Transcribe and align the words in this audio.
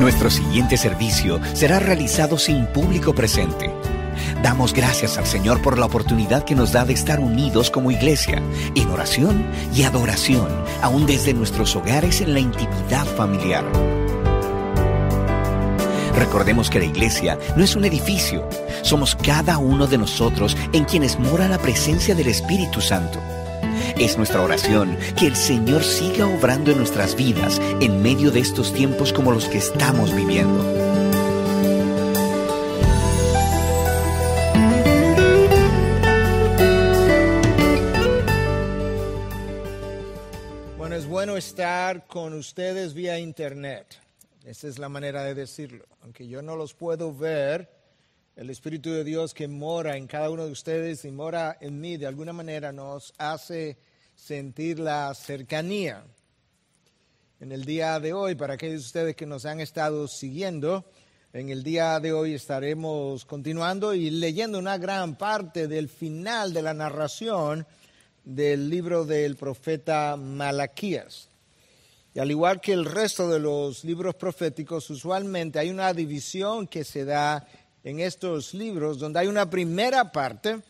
Nuestro 0.00 0.30
siguiente 0.30 0.76
servicio 0.76 1.40
será 1.54 1.78
realizado 1.78 2.36
sin 2.36 2.66
público 2.66 3.14
presente. 3.14 3.70
Damos 4.42 4.72
gracias 4.72 5.18
al 5.18 5.26
Señor 5.26 5.60
por 5.60 5.78
la 5.78 5.84
oportunidad 5.84 6.44
que 6.44 6.54
nos 6.54 6.72
da 6.72 6.86
de 6.86 6.94
estar 6.94 7.20
unidos 7.20 7.70
como 7.70 7.90
iglesia, 7.90 8.42
en 8.74 8.88
oración 8.88 9.44
y 9.74 9.82
adoración, 9.82 10.48
aún 10.80 11.04
desde 11.04 11.34
nuestros 11.34 11.76
hogares 11.76 12.22
en 12.22 12.32
la 12.32 12.40
intimidad 12.40 13.04
familiar. 13.04 13.64
Recordemos 16.16 16.70
que 16.70 16.78
la 16.78 16.86
iglesia 16.86 17.38
no 17.54 17.64
es 17.64 17.76
un 17.76 17.84
edificio, 17.84 18.48
somos 18.82 19.14
cada 19.14 19.58
uno 19.58 19.86
de 19.86 19.98
nosotros 19.98 20.56
en 20.72 20.84
quienes 20.84 21.18
mora 21.18 21.46
la 21.46 21.58
presencia 21.58 22.14
del 22.14 22.28
Espíritu 22.28 22.80
Santo. 22.80 23.20
Es 23.98 24.16
nuestra 24.16 24.40
oración 24.40 24.96
que 25.16 25.26
el 25.26 25.36
Señor 25.36 25.84
siga 25.84 26.26
obrando 26.26 26.70
en 26.70 26.78
nuestras 26.78 27.14
vidas 27.14 27.60
en 27.80 28.02
medio 28.02 28.30
de 28.30 28.40
estos 28.40 28.72
tiempos 28.72 29.12
como 29.12 29.32
los 29.32 29.46
que 29.46 29.58
estamos 29.58 30.14
viviendo. 30.14 30.89
Estar 41.40 42.06
con 42.06 42.34
ustedes 42.34 42.92
vía 42.92 43.18
internet. 43.18 43.98
Esa 44.44 44.68
es 44.68 44.78
la 44.78 44.90
manera 44.90 45.24
de 45.24 45.34
decirlo. 45.34 45.86
Aunque 46.02 46.28
yo 46.28 46.42
no 46.42 46.54
los 46.54 46.74
puedo 46.74 47.14
ver, 47.14 47.66
el 48.36 48.50
Espíritu 48.50 48.90
de 48.90 49.04
Dios 49.04 49.32
que 49.32 49.48
mora 49.48 49.96
en 49.96 50.06
cada 50.06 50.28
uno 50.28 50.44
de 50.44 50.52
ustedes 50.52 51.02
y 51.06 51.10
mora 51.10 51.56
en 51.62 51.80
mí, 51.80 51.96
de 51.96 52.06
alguna 52.06 52.34
manera 52.34 52.72
nos 52.72 53.14
hace 53.16 53.78
sentir 54.14 54.78
la 54.78 55.14
cercanía. 55.14 56.04
En 57.40 57.52
el 57.52 57.64
día 57.64 57.98
de 58.00 58.12
hoy, 58.12 58.34
para 58.34 58.54
aquellos 58.54 58.82
de 58.82 58.86
ustedes 58.86 59.16
que 59.16 59.24
nos 59.24 59.46
han 59.46 59.60
estado 59.60 60.08
siguiendo, 60.08 60.84
en 61.32 61.48
el 61.48 61.62
día 61.62 62.00
de 62.00 62.12
hoy 62.12 62.34
estaremos 62.34 63.24
continuando 63.24 63.94
y 63.94 64.10
leyendo 64.10 64.58
una 64.58 64.76
gran 64.76 65.16
parte 65.16 65.68
del 65.68 65.88
final 65.88 66.52
de 66.52 66.60
la 66.60 66.74
narración 66.74 67.66
del 68.24 68.68
libro 68.68 69.06
del 69.06 69.36
profeta 69.36 70.16
Malaquías. 70.18 71.29
Y 72.14 72.18
al 72.18 72.30
igual 72.30 72.60
que 72.60 72.72
el 72.72 72.84
resto 72.84 73.28
de 73.28 73.38
los 73.38 73.84
libros 73.84 74.14
proféticos, 74.16 74.90
usualmente 74.90 75.58
hay 75.58 75.70
una 75.70 75.92
división 75.92 76.66
que 76.66 76.84
se 76.84 77.04
da 77.04 77.46
en 77.84 78.00
estos 78.00 78.52
libros, 78.52 78.98
donde 78.98 79.20
hay 79.20 79.26
una 79.28 79.48
primera 79.48 80.10
parte 80.10 80.60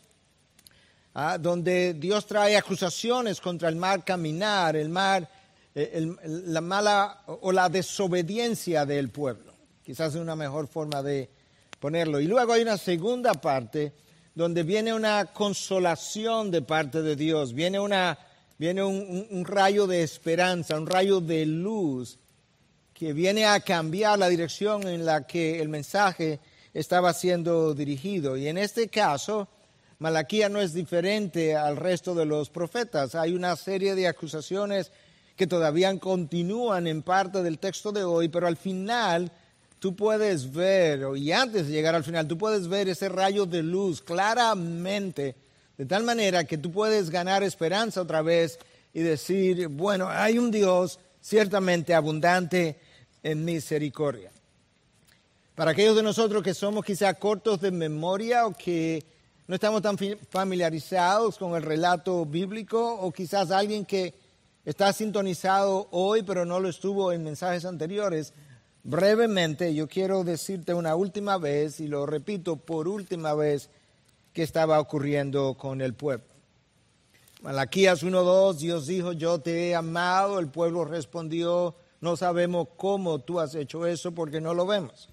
¿ah? 1.13 1.37
donde 1.39 1.93
Dios 1.93 2.25
trae 2.25 2.55
acusaciones 2.55 3.41
contra 3.41 3.69
el 3.69 3.75
mal 3.75 4.03
caminar, 4.03 4.75
el 4.75 4.89
mal, 4.89 5.27
eh, 5.75 6.15
la 6.23 6.61
mala 6.61 7.23
o 7.25 7.51
la 7.51 7.69
desobediencia 7.69 8.85
del 8.85 9.09
pueblo. 9.09 9.53
Quizás 9.83 10.15
es 10.15 10.21
una 10.21 10.35
mejor 10.35 10.67
forma 10.67 11.01
de 11.01 11.29
ponerlo. 11.79 12.19
Y 12.19 12.27
luego 12.27 12.53
hay 12.53 12.61
una 12.61 12.77
segunda 12.77 13.33
parte 13.33 13.93
donde 14.33 14.63
viene 14.63 14.93
una 14.93 15.25
consolación 15.25 16.51
de 16.51 16.61
parte 16.61 17.01
de 17.01 17.15
Dios, 17.15 17.53
viene, 17.53 17.79
una, 17.79 18.17
viene 18.61 18.83
un 18.83 19.43
rayo 19.43 19.87
de 19.87 20.03
esperanza, 20.03 20.77
un 20.77 20.85
rayo 20.85 21.19
de 21.19 21.47
luz 21.47 22.19
que 22.93 23.11
viene 23.11 23.43
a 23.47 23.59
cambiar 23.59 24.19
la 24.19 24.29
dirección 24.29 24.87
en 24.87 25.03
la 25.03 25.25
que 25.25 25.59
el 25.59 25.67
mensaje 25.67 26.39
estaba 26.71 27.11
siendo 27.11 27.73
dirigido. 27.73 28.37
Y 28.37 28.47
en 28.47 28.59
este 28.59 28.87
caso, 28.87 29.47
Malaquía 29.97 30.47
no 30.47 30.61
es 30.61 30.75
diferente 30.75 31.55
al 31.55 31.75
resto 31.75 32.13
de 32.13 32.27
los 32.27 32.51
profetas. 32.51 33.15
Hay 33.15 33.33
una 33.33 33.55
serie 33.55 33.95
de 33.95 34.07
acusaciones 34.07 34.91
que 35.35 35.47
todavía 35.47 35.97
continúan 35.97 36.85
en 36.85 37.01
parte 37.01 37.41
del 37.41 37.57
texto 37.57 37.91
de 37.91 38.03
hoy, 38.03 38.29
pero 38.29 38.45
al 38.45 38.57
final 38.57 39.31
tú 39.79 39.95
puedes 39.95 40.53
ver, 40.53 41.07
y 41.17 41.31
antes 41.31 41.65
de 41.65 41.73
llegar 41.73 41.95
al 41.95 42.03
final, 42.03 42.27
tú 42.27 42.37
puedes 42.37 42.67
ver 42.67 42.89
ese 42.89 43.09
rayo 43.09 43.47
de 43.47 43.63
luz 43.63 44.03
claramente, 44.03 45.35
de 45.81 45.87
tal 45.87 46.03
manera 46.03 46.43
que 46.43 46.59
tú 46.59 46.71
puedes 46.71 47.09
ganar 47.09 47.41
esperanza 47.41 48.03
otra 48.03 48.21
vez 48.21 48.59
y 48.93 48.99
decir, 48.99 49.67
bueno, 49.67 50.07
hay 50.07 50.37
un 50.37 50.51
Dios 50.51 50.99
ciertamente 51.19 51.95
abundante 51.95 52.77
en 53.23 53.43
misericordia. 53.43 54.29
Para 55.55 55.71
aquellos 55.71 55.95
de 55.95 56.03
nosotros 56.03 56.43
que 56.43 56.53
somos 56.53 56.85
quizá 56.85 57.11
cortos 57.15 57.61
de 57.61 57.71
memoria 57.71 58.45
o 58.45 58.53
que 58.53 59.03
no 59.47 59.55
estamos 59.55 59.81
tan 59.81 59.97
familiarizados 60.29 61.39
con 61.39 61.55
el 61.55 61.63
relato 61.63 62.27
bíblico 62.27 62.99
o 62.99 63.11
quizás 63.11 63.49
alguien 63.49 63.83
que 63.83 64.13
está 64.63 64.93
sintonizado 64.93 65.87
hoy 65.89 66.21
pero 66.21 66.45
no 66.45 66.59
lo 66.59 66.69
estuvo 66.69 67.11
en 67.11 67.23
mensajes 67.23 67.65
anteriores. 67.65 68.33
Brevemente, 68.83 69.73
yo 69.73 69.87
quiero 69.87 70.23
decirte 70.23 70.75
una 70.75 70.95
última 70.95 71.39
vez 71.39 71.79
y 71.79 71.87
lo 71.87 72.05
repito 72.05 72.55
por 72.57 72.87
última 72.87 73.33
vez 73.33 73.71
que 74.33 74.43
estaba 74.43 74.79
ocurriendo 74.79 75.55
con 75.55 75.81
el 75.81 75.93
pueblo. 75.93 76.25
Malaquías 77.41 78.03
1.2, 78.03 78.55
Dios 78.57 78.87
dijo, 78.87 79.13
yo 79.13 79.39
te 79.39 79.69
he 79.69 79.75
amado, 79.75 80.37
el 80.39 80.49
pueblo 80.49 80.85
respondió, 80.85 81.75
no 81.99 82.15
sabemos 82.15 82.67
cómo 82.77 83.19
tú 83.19 83.39
has 83.39 83.55
hecho 83.55 83.85
eso 83.87 84.11
porque 84.11 84.39
no 84.39 84.53
lo 84.53 84.65
vemos. 84.65 85.09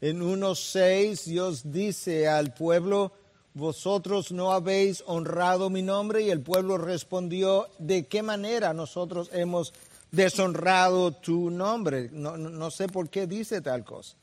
En 0.00 0.20
1.6 0.20 1.24
Dios 1.24 1.72
dice 1.72 2.28
al 2.28 2.54
pueblo, 2.54 3.12
vosotros 3.54 4.30
no 4.30 4.52
habéis 4.52 5.02
honrado 5.06 5.70
mi 5.70 5.82
nombre 5.82 6.22
y 6.22 6.30
el 6.30 6.40
pueblo 6.40 6.78
respondió, 6.78 7.66
¿de 7.78 8.06
qué 8.06 8.22
manera 8.22 8.72
nosotros 8.72 9.28
hemos 9.32 9.72
deshonrado 10.12 11.10
tu 11.10 11.50
nombre? 11.50 12.10
No, 12.12 12.70
sé 12.70 12.86
por 12.86 13.08
qué 13.08 13.26
dice 13.26 13.60
tal 13.60 13.84
cosa. 13.84 14.16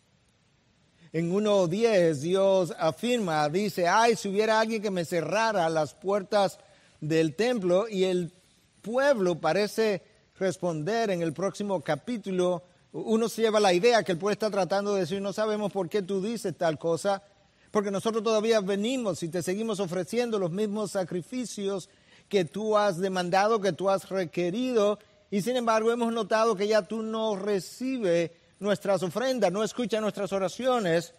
En 1.15 1.31
1.10 1.31 2.15
Dios 2.15 2.73
afirma, 2.77 3.47
dice, 3.47 3.87
ay, 3.87 4.17
si 4.17 4.27
hubiera 4.27 4.59
alguien 4.59 4.81
que 4.81 4.91
me 4.91 5.05
cerrara 5.05 5.69
las 5.69 5.93
puertas 5.93 6.59
del 6.99 7.35
templo 7.35 7.87
y 7.87 8.03
el 8.03 8.33
pueblo 8.81 9.35
parece 9.35 10.01
responder 10.37 11.11
en 11.11 11.21
el 11.21 11.31
próximo 11.31 11.79
capítulo, 11.79 12.63
uno 12.91 13.29
se 13.29 13.43
lleva 13.43 13.61
la 13.61 13.71
idea 13.71 14.03
que 14.03 14.11
el 14.11 14.17
pueblo 14.17 14.33
está 14.33 14.51
tratando 14.51 14.93
de 14.93 14.99
decir, 14.99 15.21
no 15.21 15.31
sabemos 15.31 15.71
por 15.71 15.87
qué 15.87 16.01
tú 16.01 16.21
dices 16.21 16.53
tal 16.57 16.77
cosa, 16.77 17.23
porque 17.71 17.91
nosotros 17.91 18.21
todavía 18.21 18.59
venimos 18.59 19.23
y 19.23 19.29
te 19.29 19.41
seguimos 19.41 19.79
ofreciendo 19.79 20.37
los 20.37 20.51
mismos 20.51 20.91
sacrificios 20.91 21.89
que 22.27 22.43
tú 22.43 22.75
has 22.75 22.97
demandado, 22.99 23.61
que 23.61 23.71
tú 23.71 23.89
has 23.89 24.09
requerido, 24.09 24.99
y 25.31 25.41
sin 25.43 25.55
embargo 25.55 25.93
hemos 25.93 26.11
notado 26.11 26.57
que 26.57 26.67
ya 26.67 26.81
tú 26.81 27.03
no 27.03 27.37
recibes 27.37 28.31
nuestras 28.59 29.03
ofrendas, 29.03 29.51
no 29.51 29.63
escuchas 29.63 30.01
nuestras 30.01 30.31
oraciones, 30.33 31.13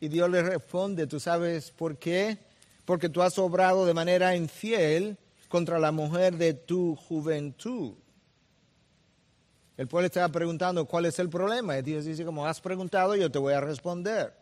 y 0.00 0.08
Dios 0.08 0.28
le 0.30 0.42
responde, 0.42 1.06
¿tú 1.06 1.20
sabes 1.20 1.70
por 1.70 1.96
qué? 1.96 2.38
Porque 2.84 3.08
tú 3.08 3.22
has 3.22 3.38
obrado 3.38 3.86
de 3.86 3.94
manera 3.94 4.34
infiel 4.34 5.16
contra 5.48 5.78
la 5.78 5.92
mujer 5.92 6.36
de 6.36 6.54
tu 6.54 6.96
juventud. 6.96 7.94
El 9.76 9.88
pueblo 9.88 10.06
estaba 10.06 10.28
preguntando 10.28 10.84
cuál 10.86 11.06
es 11.06 11.18
el 11.18 11.28
problema. 11.28 11.78
Y 11.78 11.82
Dios 11.82 12.04
dice, 12.04 12.24
como 12.24 12.46
has 12.46 12.60
preguntado, 12.60 13.14
yo 13.14 13.30
te 13.30 13.38
voy 13.38 13.54
a 13.54 13.60
responder. 13.60 14.34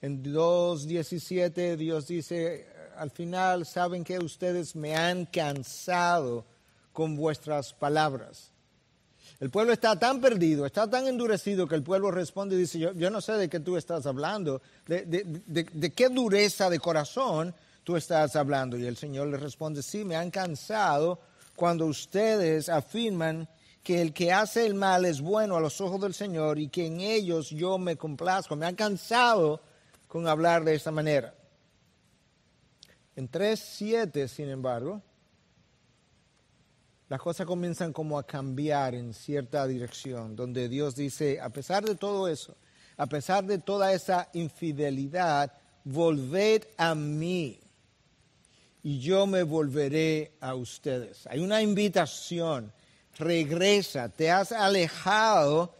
En 0.00 0.22
2.17 0.22 1.76
Dios 1.76 2.06
dice, 2.06 2.66
al 2.96 3.10
final, 3.10 3.66
saben 3.66 4.04
que 4.04 4.18
ustedes 4.18 4.74
me 4.74 4.96
han 4.96 5.26
cansado 5.26 6.46
con 6.92 7.16
vuestras 7.16 7.72
palabras. 7.72 8.52
El 9.38 9.50
pueblo 9.50 9.72
está 9.72 9.98
tan 9.98 10.20
perdido, 10.20 10.64
está 10.64 10.88
tan 10.88 11.06
endurecido 11.06 11.68
que 11.68 11.74
el 11.74 11.82
pueblo 11.82 12.10
responde 12.10 12.56
y 12.56 12.60
dice, 12.60 12.78
yo, 12.78 13.10
no 13.10 13.20
sé 13.20 13.32
de 13.34 13.48
qué 13.48 13.60
tú 13.60 13.76
estás 13.76 14.06
hablando, 14.06 14.62
de, 14.86 15.04
de 15.04 15.92
qué 15.92 16.08
dureza 16.08 16.70
de 16.70 16.78
corazón 16.78 17.54
tú 17.84 17.96
estás 17.96 18.34
hablando. 18.34 18.76
Y 18.76 18.86
el 18.86 18.96
Señor 18.96 19.28
le 19.28 19.36
responde, 19.36 19.82
sí, 19.82 20.04
me 20.04 20.16
han 20.16 20.30
cansado 20.30 21.20
cuando 21.54 21.86
ustedes 21.86 22.68
afirman 22.68 23.48
que 23.86 24.02
el 24.02 24.12
que 24.12 24.32
hace 24.32 24.66
el 24.66 24.74
mal 24.74 25.04
es 25.04 25.20
bueno 25.20 25.56
a 25.56 25.60
los 25.60 25.80
ojos 25.80 26.00
del 26.00 26.12
Señor 26.12 26.58
y 26.58 26.68
que 26.68 26.86
en 26.86 27.00
ellos 27.00 27.50
yo 27.50 27.78
me 27.78 27.96
complazco. 27.96 28.56
Me 28.56 28.66
han 28.66 28.74
cansado 28.74 29.60
con 30.08 30.26
hablar 30.26 30.64
de 30.64 30.74
esta 30.74 30.90
manera. 30.90 31.32
En 33.14 33.30
3.7, 33.30 34.26
sin 34.26 34.48
embargo, 34.48 35.00
las 37.08 37.20
cosas 37.20 37.46
comienzan 37.46 37.92
como 37.92 38.18
a 38.18 38.26
cambiar 38.26 38.94
en 38.94 39.14
cierta 39.14 39.66
dirección, 39.66 40.34
donde 40.34 40.68
Dios 40.68 40.96
dice, 40.96 41.40
a 41.40 41.50
pesar 41.50 41.84
de 41.84 41.94
todo 41.94 42.26
eso, 42.28 42.56
a 42.96 43.06
pesar 43.06 43.44
de 43.44 43.58
toda 43.58 43.92
esa 43.92 44.28
infidelidad, 44.32 45.52
volved 45.84 46.64
a 46.76 46.94
mí 46.94 47.60
y 48.82 49.00
yo 49.00 49.26
me 49.26 49.42
volveré 49.44 50.32
a 50.40 50.54
ustedes. 50.54 51.26
Hay 51.28 51.40
una 51.40 51.62
invitación, 51.62 52.72
regresa, 53.18 54.08
te 54.08 54.30
has 54.30 54.50
alejado 54.52 55.74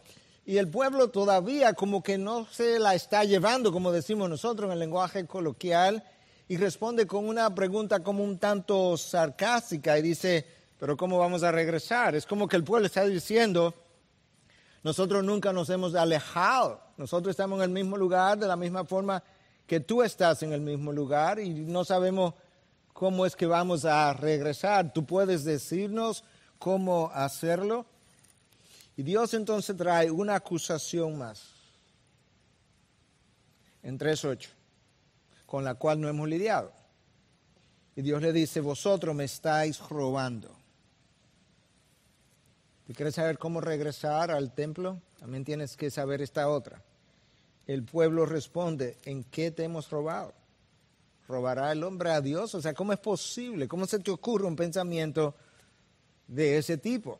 y 0.45 0.57
el 0.57 0.69
pueblo 0.69 1.09
todavía 1.09 1.73
como 1.73 2.01
que 2.01 2.17
no 2.17 2.47
se 2.51 2.79
la 2.79 2.95
está 2.95 3.25
llevando, 3.25 3.73
como 3.73 3.91
decimos 3.91 4.29
nosotros 4.29 4.67
en 4.67 4.73
el 4.73 4.79
lenguaje 4.79 5.25
coloquial, 5.25 6.03
y 6.47 6.55
responde 6.55 7.05
con 7.05 7.27
una 7.27 7.53
pregunta 7.53 7.99
como 7.99 8.23
un 8.23 8.37
tanto 8.37 8.95
sarcástica 8.95 9.99
y 9.99 10.01
dice, 10.01 10.45
pero 10.79 10.95
¿cómo 10.95 11.17
vamos 11.17 11.43
a 11.43 11.51
regresar? 11.51 12.15
Es 12.15 12.25
como 12.25 12.47
que 12.47 12.55
el 12.55 12.63
pueblo 12.63 12.85
está 12.85 13.03
diciendo, 13.05 13.73
nosotros 14.83 15.23
nunca 15.23 15.51
nos 15.51 15.69
hemos 15.69 15.95
alejado, 15.95 16.81
nosotros 16.97 17.31
estamos 17.31 17.57
en 17.59 17.63
el 17.63 17.69
mismo 17.71 17.97
lugar 17.97 18.37
de 18.37 18.47
la 18.47 18.55
misma 18.55 18.85
forma 18.85 19.23
que 19.65 19.79
tú 19.79 20.01
estás 20.01 20.43
en 20.43 20.53
el 20.53 20.61
mismo 20.61 20.93
lugar 20.93 21.39
y 21.39 21.49
no 21.49 21.83
sabemos 21.83 22.33
cómo 22.93 23.25
es 23.25 23.35
que 23.35 23.45
vamos 23.45 23.85
a 23.85 24.13
regresar. 24.13 24.93
¿Tú 24.93 25.05
puedes 25.05 25.43
decirnos 25.43 26.23
cómo 26.57 27.11
hacerlo? 27.13 27.85
Y 28.95 29.03
Dios 29.03 29.33
entonces 29.35 29.75
trae 29.77 30.09
una 30.09 30.35
acusación 30.35 31.17
más 31.17 31.43
en 33.83 33.99
3.8, 33.99 34.47
con 35.45 35.63
la 35.63 35.75
cual 35.75 36.01
no 36.01 36.07
hemos 36.07 36.27
lidiado. 36.27 36.71
Y 37.95 38.01
Dios 38.01 38.21
le 38.21 38.33
dice, 38.33 38.61
vosotros 38.61 39.13
me 39.15 39.25
estáis 39.25 39.79
robando. 39.89 40.56
¿Tú 42.87 42.93
quieres 42.93 43.15
saber 43.15 43.37
cómo 43.37 43.59
regresar 43.59 44.31
al 44.31 44.53
templo? 44.53 45.01
También 45.19 45.43
tienes 45.43 45.75
que 45.75 45.91
saber 45.91 46.21
esta 46.21 46.47
otra. 46.47 46.81
El 47.65 47.83
pueblo 47.83 48.25
responde, 48.25 48.95
¿en 49.03 49.25
qué 49.25 49.51
te 49.51 49.65
hemos 49.65 49.89
robado? 49.89 50.33
¿Robará 51.27 51.73
el 51.73 51.83
hombre 51.83 52.11
a 52.11 52.21
Dios? 52.21 52.55
O 52.55 52.61
sea, 52.61 52.73
¿cómo 52.73 52.93
es 52.93 52.99
posible? 52.99 53.67
¿Cómo 53.67 53.85
se 53.85 53.99
te 53.99 54.09
ocurre 54.09 54.47
un 54.47 54.55
pensamiento 54.55 55.35
de 56.27 56.57
ese 56.57 56.77
tipo? 56.77 57.19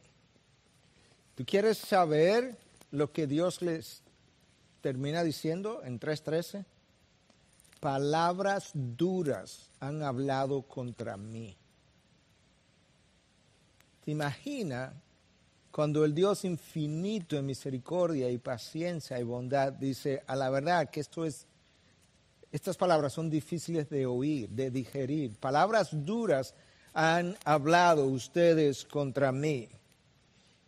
¿Tú 1.36 1.46
quieres 1.46 1.78
saber 1.78 2.58
lo 2.92 3.12
que 3.12 3.28
Dios 3.28 3.62
les 3.62 4.04
termina 4.80 5.22
diciendo 5.22 5.82
en 5.84 6.00
3.13? 6.00 6.64
Palabras 7.82 8.72
duras 8.74 9.70
han 9.82 10.02
hablado 10.02 10.62
contra 10.62 11.18
mí. 11.18 11.58
¿Te 14.06 14.12
imaginas 14.12 14.94
cuando 15.78 16.04
el 16.04 16.16
Dios 16.16 16.44
infinito 16.44 17.38
en 17.38 17.46
misericordia 17.46 18.32
y 18.32 18.40
paciencia 18.40 19.20
y 19.20 19.24
bondad 19.24 19.72
dice, 19.74 20.24
a 20.26 20.36
la 20.36 20.50
verdad 20.50 20.90
que 20.90 21.02
esto 21.02 21.24
es, 21.24 21.46
estas 22.52 22.76
palabras 22.76 23.14
son 23.14 23.30
difíciles 23.30 23.88
de 23.88 24.08
oír, 24.08 24.50
de 24.50 24.72
digerir. 24.72 25.36
Palabras 25.36 25.90
duras 25.92 26.56
han 26.96 27.38
hablado 27.46 28.08
ustedes 28.08 28.86
contra 28.86 29.32
mí. 29.32 29.70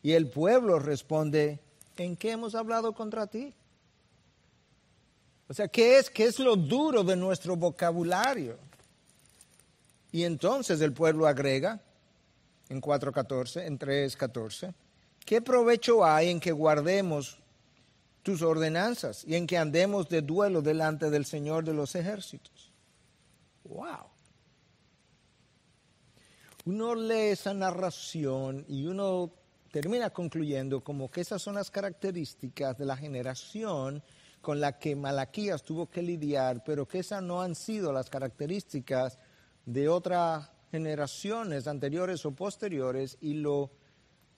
Y 0.04 0.12
el 0.12 0.30
pueblo 0.30 0.78
responde, 0.78 1.60
¿en 1.98 2.16
qué 2.16 2.30
hemos 2.30 2.54
hablado 2.54 2.94
contra 2.94 3.26
ti? 3.26 3.52
O 5.48 5.56
sea, 5.56 5.68
¿qué 5.70 5.98
es, 5.98 6.12
qué 6.12 6.26
es 6.26 6.38
lo 6.38 6.56
duro 6.56 7.04
de 7.04 7.16
nuestro 7.16 7.56
vocabulario? 7.56 8.60
Y 10.12 10.24
entonces 10.24 10.80
el 10.82 10.94
pueblo 10.94 11.26
agrega 11.26 11.82
en 12.70 12.80
4.14, 12.80 13.66
en 13.66 13.80
3.14, 13.80 14.72
¿Qué 15.26 15.42
provecho 15.42 16.06
hay 16.06 16.30
en 16.30 16.40
que 16.40 16.52
guardemos 16.52 17.40
tus 18.24 18.42
ordenanzas 18.42 19.24
y 19.26 19.36
en 19.36 19.48
que 19.48 19.58
andemos 19.58 20.10
de 20.10 20.22
duelo 20.22 20.62
delante 20.62 21.10
del 21.10 21.26
Señor 21.26 21.64
de 21.64 21.74
los 21.74 21.96
ejércitos? 21.96 22.72
¡Wow! 23.64 24.08
Uno 26.66 26.96
lee 26.96 27.32
esa 27.32 27.54
narración 27.54 28.66
y 28.68 28.86
uno 28.86 29.32
termina 29.72 30.10
concluyendo 30.10 30.84
como 30.84 31.10
que 31.10 31.22
esas 31.22 31.42
son 31.42 31.56
las 31.56 31.72
características 31.72 32.78
de 32.78 32.86
la 32.86 32.98
generación 32.98 34.04
con 34.42 34.60
la 34.60 34.80
que 34.80 34.96
Malaquías 34.96 35.64
tuvo 35.64 35.90
que 35.90 36.02
lidiar, 36.02 36.64
pero 36.64 36.88
que 36.88 37.00
esas 37.00 37.22
no 37.22 37.42
han 37.42 37.56
sido 37.56 37.92
las 37.92 38.10
características 38.10 39.18
de 39.66 39.90
otras 39.90 40.50
generaciones 40.72 41.68
anteriores 41.68 42.26
o 42.26 42.32
posteriores 42.32 43.18
y 43.22 43.34
lo 43.34 43.72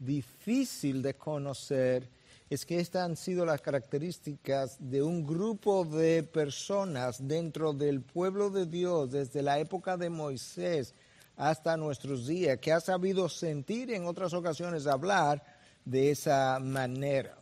difícil 0.01 1.01
de 1.01 1.13
conocer 1.13 2.09
es 2.50 2.65
que 2.65 2.80
estas 2.80 3.03
han 3.06 3.15
sido 3.15 3.45
las 3.45 3.62
características 3.62 4.75
de 4.80 5.01
un 5.01 5.25
grupo 5.25 5.86
de 5.86 6.24
personas 6.24 7.25
dentro 7.25 7.71
del 7.71 8.01
pueblo 8.01 8.50
de 8.50 8.65
Dios 8.65 9.12
desde 9.12 9.42
la 9.42 9.59
época 9.59 9.95
de 9.95 10.09
Moisés 10.09 10.94
hasta 11.38 11.77
nuestros 11.77 12.27
días, 12.27 12.57
que 12.59 12.74
ha 12.74 12.81
sabido 12.81 13.30
sentir 13.30 13.92
en 13.92 14.06
otras 14.06 14.33
ocasiones 14.33 14.86
hablar 14.86 15.42
de 15.86 16.12
esa 16.12 16.59
manera. 16.59 17.38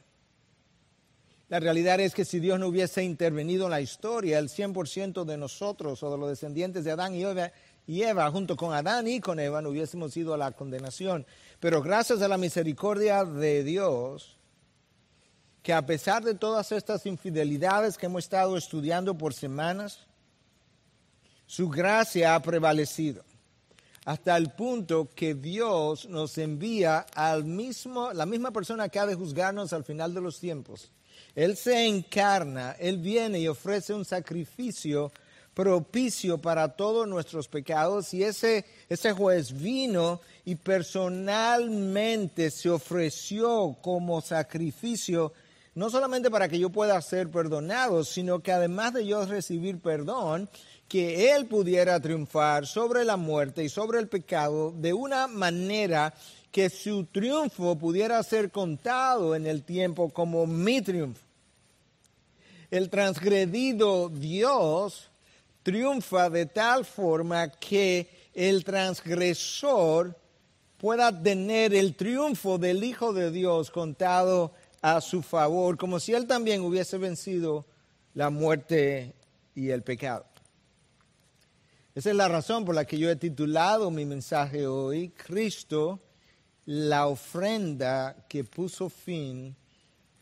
La 1.50 1.60
realidad 1.60 2.00
es 2.00 2.14
que 2.14 2.26
si 2.26 2.40
Dios 2.40 2.60
no 2.60 2.68
hubiese 2.68 3.04
intervenido 3.04 3.66
en 3.66 3.72
la 3.72 3.82
historia, 3.82 4.38
el 4.38 4.50
100% 4.50 5.26
de 5.26 5.38
nosotros 5.38 6.04
o 6.04 6.12
de 6.12 6.18
los 6.20 6.30
descendientes 6.30 6.84
de 6.84 6.92
Adán 6.92 7.16
y 7.16 7.24
Eva, 7.24 7.52
y 7.90 8.04
Eva 8.04 8.30
junto 8.30 8.56
con 8.56 8.72
Adán 8.72 9.08
y 9.08 9.20
con 9.20 9.40
Eva, 9.40 9.64
no 9.64 9.70
hubiésemos 9.70 10.16
ido 10.16 10.36
a 10.36 10.38
la 10.38 10.52
condenación. 10.52 11.26
Pero 11.60 11.82
gracias 11.82 12.22
a 12.22 12.28
la 12.28 12.38
misericordia 12.38 13.26
de 13.26 13.64
Dios, 13.64 14.38
que 15.64 15.74
a 15.74 15.84
pesar 15.84 16.24
de 16.24 16.36
todas 16.36 16.72
estas 16.72 17.08
infidelidades 17.08 17.98
que 17.98 18.06
hemos 18.06 18.26
estado 18.26 18.56
estudiando 18.58 19.18
por 19.18 19.34
semanas, 19.34 20.06
su 21.48 21.68
gracia 21.68 22.36
ha 22.36 22.42
prevalecido 22.44 23.24
hasta 24.06 24.38
el 24.38 24.52
punto 24.52 25.10
que 25.16 25.34
Dios 25.34 26.08
nos 26.08 26.38
envía 26.38 27.08
al 27.16 27.44
mismo, 27.44 28.14
la 28.14 28.28
misma 28.28 28.52
persona 28.52 28.88
que 28.90 29.00
ha 29.00 29.08
de 29.08 29.16
juzgarnos 29.16 29.74
al 29.74 29.84
final 29.84 30.14
de 30.14 30.22
los 30.22 30.40
tiempos. 30.40 30.92
Él 31.34 31.58
se 31.58 31.88
encarna, 31.88 32.74
Él 32.74 33.00
viene 33.00 33.40
y 33.40 33.48
ofrece 33.48 33.96
un 33.96 34.06
sacrificio 34.06 35.12
propicio 35.60 36.38
para 36.38 36.70
todos 36.70 37.06
nuestros 37.06 37.50
pecados 37.50 38.14
y 38.14 38.24
ese, 38.24 38.64
ese 38.88 39.12
juez 39.12 39.52
vino 39.52 40.22
y 40.46 40.56
personalmente 40.56 42.50
se 42.50 42.70
ofreció 42.70 43.76
como 43.82 44.22
sacrificio, 44.22 45.34
no 45.76 45.90
solamente 45.90 46.32
para 46.32 46.48
que 46.48 46.60
yo 46.60 46.70
pueda 46.70 47.02
ser 47.02 47.28
perdonado, 47.28 48.06
sino 48.06 48.40
que 48.40 48.54
además 48.54 48.94
de 48.94 49.06
yo 49.06 49.26
recibir 49.26 49.82
perdón, 49.82 50.48
que 50.88 51.36
Él 51.36 51.46
pudiera 51.46 52.00
triunfar 52.00 52.66
sobre 52.66 53.04
la 53.04 53.18
muerte 53.18 53.62
y 53.62 53.68
sobre 53.68 54.00
el 54.00 54.07
pecado 54.07 54.72
de 54.72 54.94
una 54.94 55.28
manera 55.28 56.14
que 56.54 56.69
su 56.69 57.04
triunfo 57.04 57.78
pudiera 57.78 58.24
ser 58.24 58.50
contado 58.50 59.36
en 59.36 59.45
el 59.45 59.64
tiempo 59.64 60.07
como 60.07 60.48
mi 60.48 60.81
triunfo. 60.81 61.22
El 62.72 62.90
transgredido 62.90 64.07
Dios 64.07 65.10
triunfa 65.69 66.31
de 66.31 66.47
tal 66.47 66.83
forma 66.83 67.47
que 67.52 68.09
el 68.33 68.64
transgresor 68.64 70.18
pueda 70.80 71.11
tener 71.21 71.76
el 71.76 71.95
triunfo 71.95 72.57
del 72.57 72.83
Hijo 72.83 73.14
de 73.14 73.30
Dios 73.30 73.69
contado 73.69 74.52
a 74.81 74.99
su 74.99 75.21
favor, 75.21 75.78
como 75.78 75.99
si 75.99 76.14
él 76.14 76.26
también 76.26 76.61
hubiese 76.61 76.97
vencido 76.97 77.68
la 78.16 78.31
muerte 78.31 79.14
y 79.54 79.69
el 79.69 79.83
pecado. 79.83 80.26
Esa 81.94 82.09
es 82.09 82.16
la 82.16 82.28
razón 82.28 82.66
por 82.66 82.73
la 82.73 82.85
que 82.85 82.97
yo 82.97 83.11
he 83.11 83.16
titulado 83.16 83.92
mi 83.92 84.06
mensaje 84.06 84.66
hoy, 84.66 85.09
Cristo, 85.09 85.99
la 86.66 87.06
ofrenda 87.06 88.26
que 88.28 88.44
puso 88.44 88.90
fin 88.90 89.56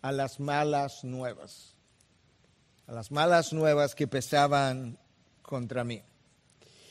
a 0.02 0.12
las 0.12 0.42
malas 0.42 1.06
nuevas, 1.06 1.74
a 2.86 2.92
las 2.92 3.12
malas 3.12 3.54
nuevas 3.54 3.96
que 3.96 4.08
pesaban 4.08 4.98
contra 5.48 5.84
mí. 5.84 6.04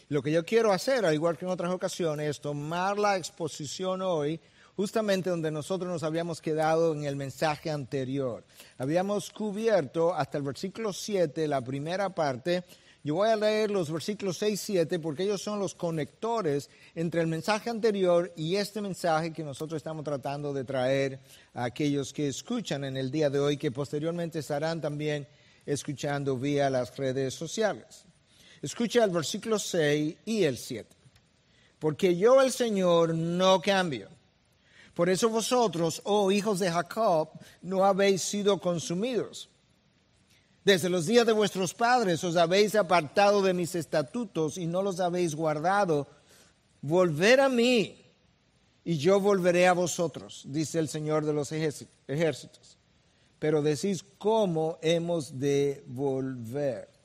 Lo 0.09 0.23
que 0.23 0.33
yo 0.33 0.45
quiero 0.45 0.73
hacer, 0.73 1.05
al 1.05 1.15
igual 1.15 1.37
que 1.37 1.45
en 1.45 1.51
otras 1.51 1.71
ocasiones, 1.71 2.31
es 2.31 2.41
tomar 2.41 2.99
la 2.99 3.17
exposición 3.17 4.03
hoy 4.03 4.41
justamente 4.77 5.31
donde 5.31 5.51
nosotros 5.51 5.91
nos 5.91 6.03
habíamos 6.03 6.41
quedado 6.41 6.95
en 6.95 7.05
el 7.05 7.17
mensaje 7.17 7.71
anterior. 7.71 8.45
Habíamos 8.79 9.31
cubierto 9.31 10.15
hasta 10.15 10.39
el 10.39 10.45
versículo 10.45 10.93
7, 10.93 11.49
la 11.49 11.63
primera 11.63 12.11
parte. 12.11 12.65
Yo 13.03 13.17
voy 13.17 13.29
a 13.29 13.37
leer 13.37 13.71
los 13.71 13.91
versículos 13.91 14.37
6 14.39 14.53
y 14.53 14.57
7 14.75 14.99
porque 14.99 15.23
ellos 15.23 15.43
son 15.43 15.61
los 15.61 15.75
conectores 15.75 16.71
entre 16.95 17.21
el 17.21 17.27
mensaje 17.27 17.71
anterior 17.71 18.33
y 18.37 18.57
este 18.57 18.81
mensaje 18.81 19.33
que 19.33 19.45
nosotros 19.45 19.79
estamos 19.79 20.05
tratando 20.05 20.53
de 20.53 20.65
traer 20.65 21.21
a 21.55 21.65
aquellos 21.65 22.13
que 22.13 22.29
escuchan 22.29 22.85
en 22.85 22.97
el 22.97 23.11
día 23.11 23.31
de 23.31 23.39
hoy, 23.39 23.57
que 23.57 23.71
posteriormente 23.71 24.41
estarán 24.41 24.81
también 24.81 25.27
escuchando 25.65 26.37
vía 26.37 26.71
las 26.71 26.97
redes 26.97 27.35
sociales. 27.35 28.06
Escucha 28.67 29.05
el 29.05 29.11
versículo 29.11 29.61
6 29.61 30.17
y 30.25 30.43
el 30.43 30.59
7. 30.59 30.89
Porque 31.79 32.17
yo 32.17 32.43
el 32.43 32.51
Señor 32.51 33.15
no 33.15 33.61
cambio. 33.61 34.09
Por 34.93 35.09
eso 35.09 35.29
vosotros, 35.29 36.01
oh 36.03 36.33
hijos 36.33 36.59
de 36.59 36.73
Jacob, 36.73 37.29
no 37.63 37.85
habéis 37.85 38.23
sido 38.23 38.59
consumidos. 38.59 39.49
Desde 40.65 40.89
los 40.89 41.07
días 41.07 41.25
de 41.25 41.33
vuestros 41.33 41.75
padres 41.75 42.25
os 42.25 42.35
habéis 42.35 42.75
apartado 42.75 43.41
de 43.41 43.55
mis 43.55 43.77
estatutos 43.77 44.59
y 44.59 44.67
no 44.67 44.83
los 44.83 44.99
habéis 44.99 45.37
guardado. 45.37 46.09
Volver 46.83 47.43
a 47.43 47.49
mí 47.49 48.05
y 48.85 48.99
yo 48.99 49.21
volveré 49.21 49.69
a 49.69 49.75
vosotros, 49.75 50.43
dice 50.45 50.81
el 50.81 50.89
Señor 50.89 51.25
de 51.25 51.35
los 51.35 51.53
ejércitos. 51.53 52.79
Pero 53.39 53.63
decís, 53.63 54.05
¿cómo 54.19 54.81
hemos 54.83 55.39
de 55.39 55.85
volver? 55.87 56.96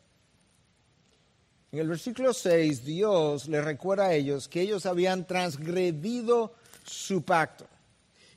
En 1.74 1.80
el 1.80 1.88
versículo 1.88 2.34
6, 2.34 2.84
Dios 2.84 3.48
le 3.48 3.62
recuerda 3.62 4.08
a 4.08 4.14
ellos 4.14 4.50
que 4.50 4.60
ellos 4.60 4.86
habían 4.86 5.26
transgredido 5.26 6.54
su 6.84 7.22
pacto 7.22 7.66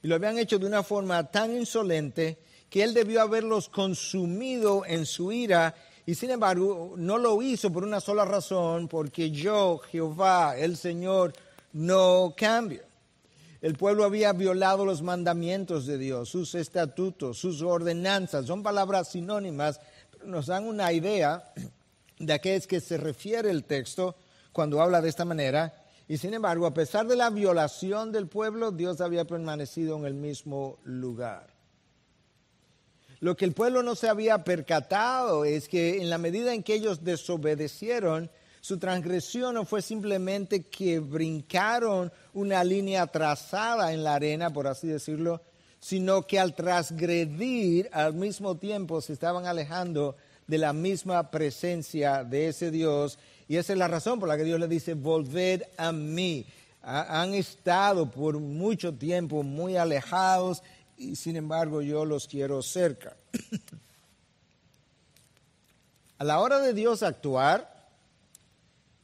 y 0.04 0.06
lo 0.06 0.14
habían 0.14 0.38
hecho 0.38 0.56
de 0.56 0.66
una 0.66 0.84
forma 0.84 1.24
tan 1.32 1.52
insolente 1.56 2.38
que 2.70 2.84
él 2.84 2.94
debió 2.94 3.22
haberlos 3.22 3.68
consumido 3.68 4.84
en 4.86 5.04
su 5.04 5.32
ira 5.32 5.74
y 6.06 6.14
sin 6.14 6.30
embargo 6.30 6.94
no 6.96 7.18
lo 7.18 7.42
hizo 7.42 7.72
por 7.72 7.82
una 7.82 8.00
sola 8.00 8.24
razón, 8.24 8.86
porque 8.86 9.32
yo, 9.32 9.78
Jehová, 9.90 10.56
el 10.56 10.76
Señor, 10.76 11.32
no 11.72 12.34
cambio. 12.36 12.82
El 13.60 13.74
pueblo 13.74 14.04
había 14.04 14.32
violado 14.32 14.84
los 14.84 15.02
mandamientos 15.02 15.86
de 15.86 15.98
Dios, 15.98 16.28
sus 16.28 16.54
estatutos, 16.54 17.38
sus 17.38 17.62
ordenanzas. 17.62 18.46
Son 18.46 18.62
palabras 18.62 19.08
sinónimas, 19.10 19.80
pero 20.12 20.26
nos 20.26 20.46
dan 20.46 20.68
una 20.68 20.92
idea 20.92 21.52
de 22.18 22.32
a 22.32 22.38
qué 22.38 22.56
es 22.56 22.66
que 22.66 22.80
se 22.80 22.96
refiere 22.96 23.50
el 23.50 23.64
texto 23.64 24.16
cuando 24.52 24.80
habla 24.80 25.00
de 25.00 25.08
esta 25.08 25.24
manera. 25.24 25.84
Y 26.06 26.18
sin 26.18 26.34
embargo, 26.34 26.66
a 26.66 26.74
pesar 26.74 27.06
de 27.06 27.16
la 27.16 27.30
violación 27.30 28.12
del 28.12 28.28
pueblo, 28.28 28.70
Dios 28.70 29.00
había 29.00 29.24
permanecido 29.24 29.96
en 29.96 30.04
el 30.04 30.14
mismo 30.14 30.78
lugar. 30.84 31.54
Lo 33.20 33.36
que 33.36 33.46
el 33.46 33.52
pueblo 33.52 33.82
no 33.82 33.94
se 33.94 34.08
había 34.08 34.44
percatado 34.44 35.44
es 35.46 35.68
que 35.68 36.02
en 36.02 36.10
la 36.10 36.18
medida 36.18 36.52
en 36.52 36.62
que 36.62 36.74
ellos 36.74 37.04
desobedecieron, 37.04 38.30
su 38.60 38.78
transgresión 38.78 39.54
no 39.54 39.64
fue 39.64 39.82
simplemente 39.82 40.64
que 40.64 40.98
brincaron 40.98 42.12
una 42.34 42.62
línea 42.64 43.06
trazada 43.06 43.92
en 43.92 44.04
la 44.04 44.14
arena, 44.14 44.50
por 44.50 44.66
así 44.66 44.88
decirlo, 44.88 45.42
sino 45.80 46.26
que 46.26 46.38
al 46.38 46.54
transgredir 46.54 47.88
al 47.92 48.14
mismo 48.14 48.56
tiempo 48.56 49.00
se 49.00 49.12
estaban 49.12 49.46
alejando 49.46 50.16
de 50.46 50.58
la 50.58 50.72
misma 50.72 51.30
presencia 51.30 52.24
de 52.24 52.48
ese 52.48 52.70
Dios. 52.70 53.18
Y 53.48 53.56
esa 53.56 53.72
es 53.72 53.78
la 53.78 53.88
razón 53.88 54.20
por 54.20 54.28
la 54.28 54.36
que 54.36 54.44
Dios 54.44 54.60
le 54.60 54.68
dice, 54.68 54.94
volved 54.94 55.62
a 55.76 55.92
mí. 55.92 56.46
Han 56.82 57.34
estado 57.34 58.10
por 58.10 58.38
mucho 58.38 58.94
tiempo 58.94 59.42
muy 59.42 59.76
alejados 59.76 60.62
y 60.98 61.16
sin 61.16 61.36
embargo 61.36 61.82
yo 61.82 62.04
los 62.04 62.28
quiero 62.28 62.62
cerca. 62.62 63.16
A 66.18 66.24
la 66.24 66.40
hora 66.40 66.60
de 66.60 66.74
Dios 66.74 67.02
actuar 67.02 67.90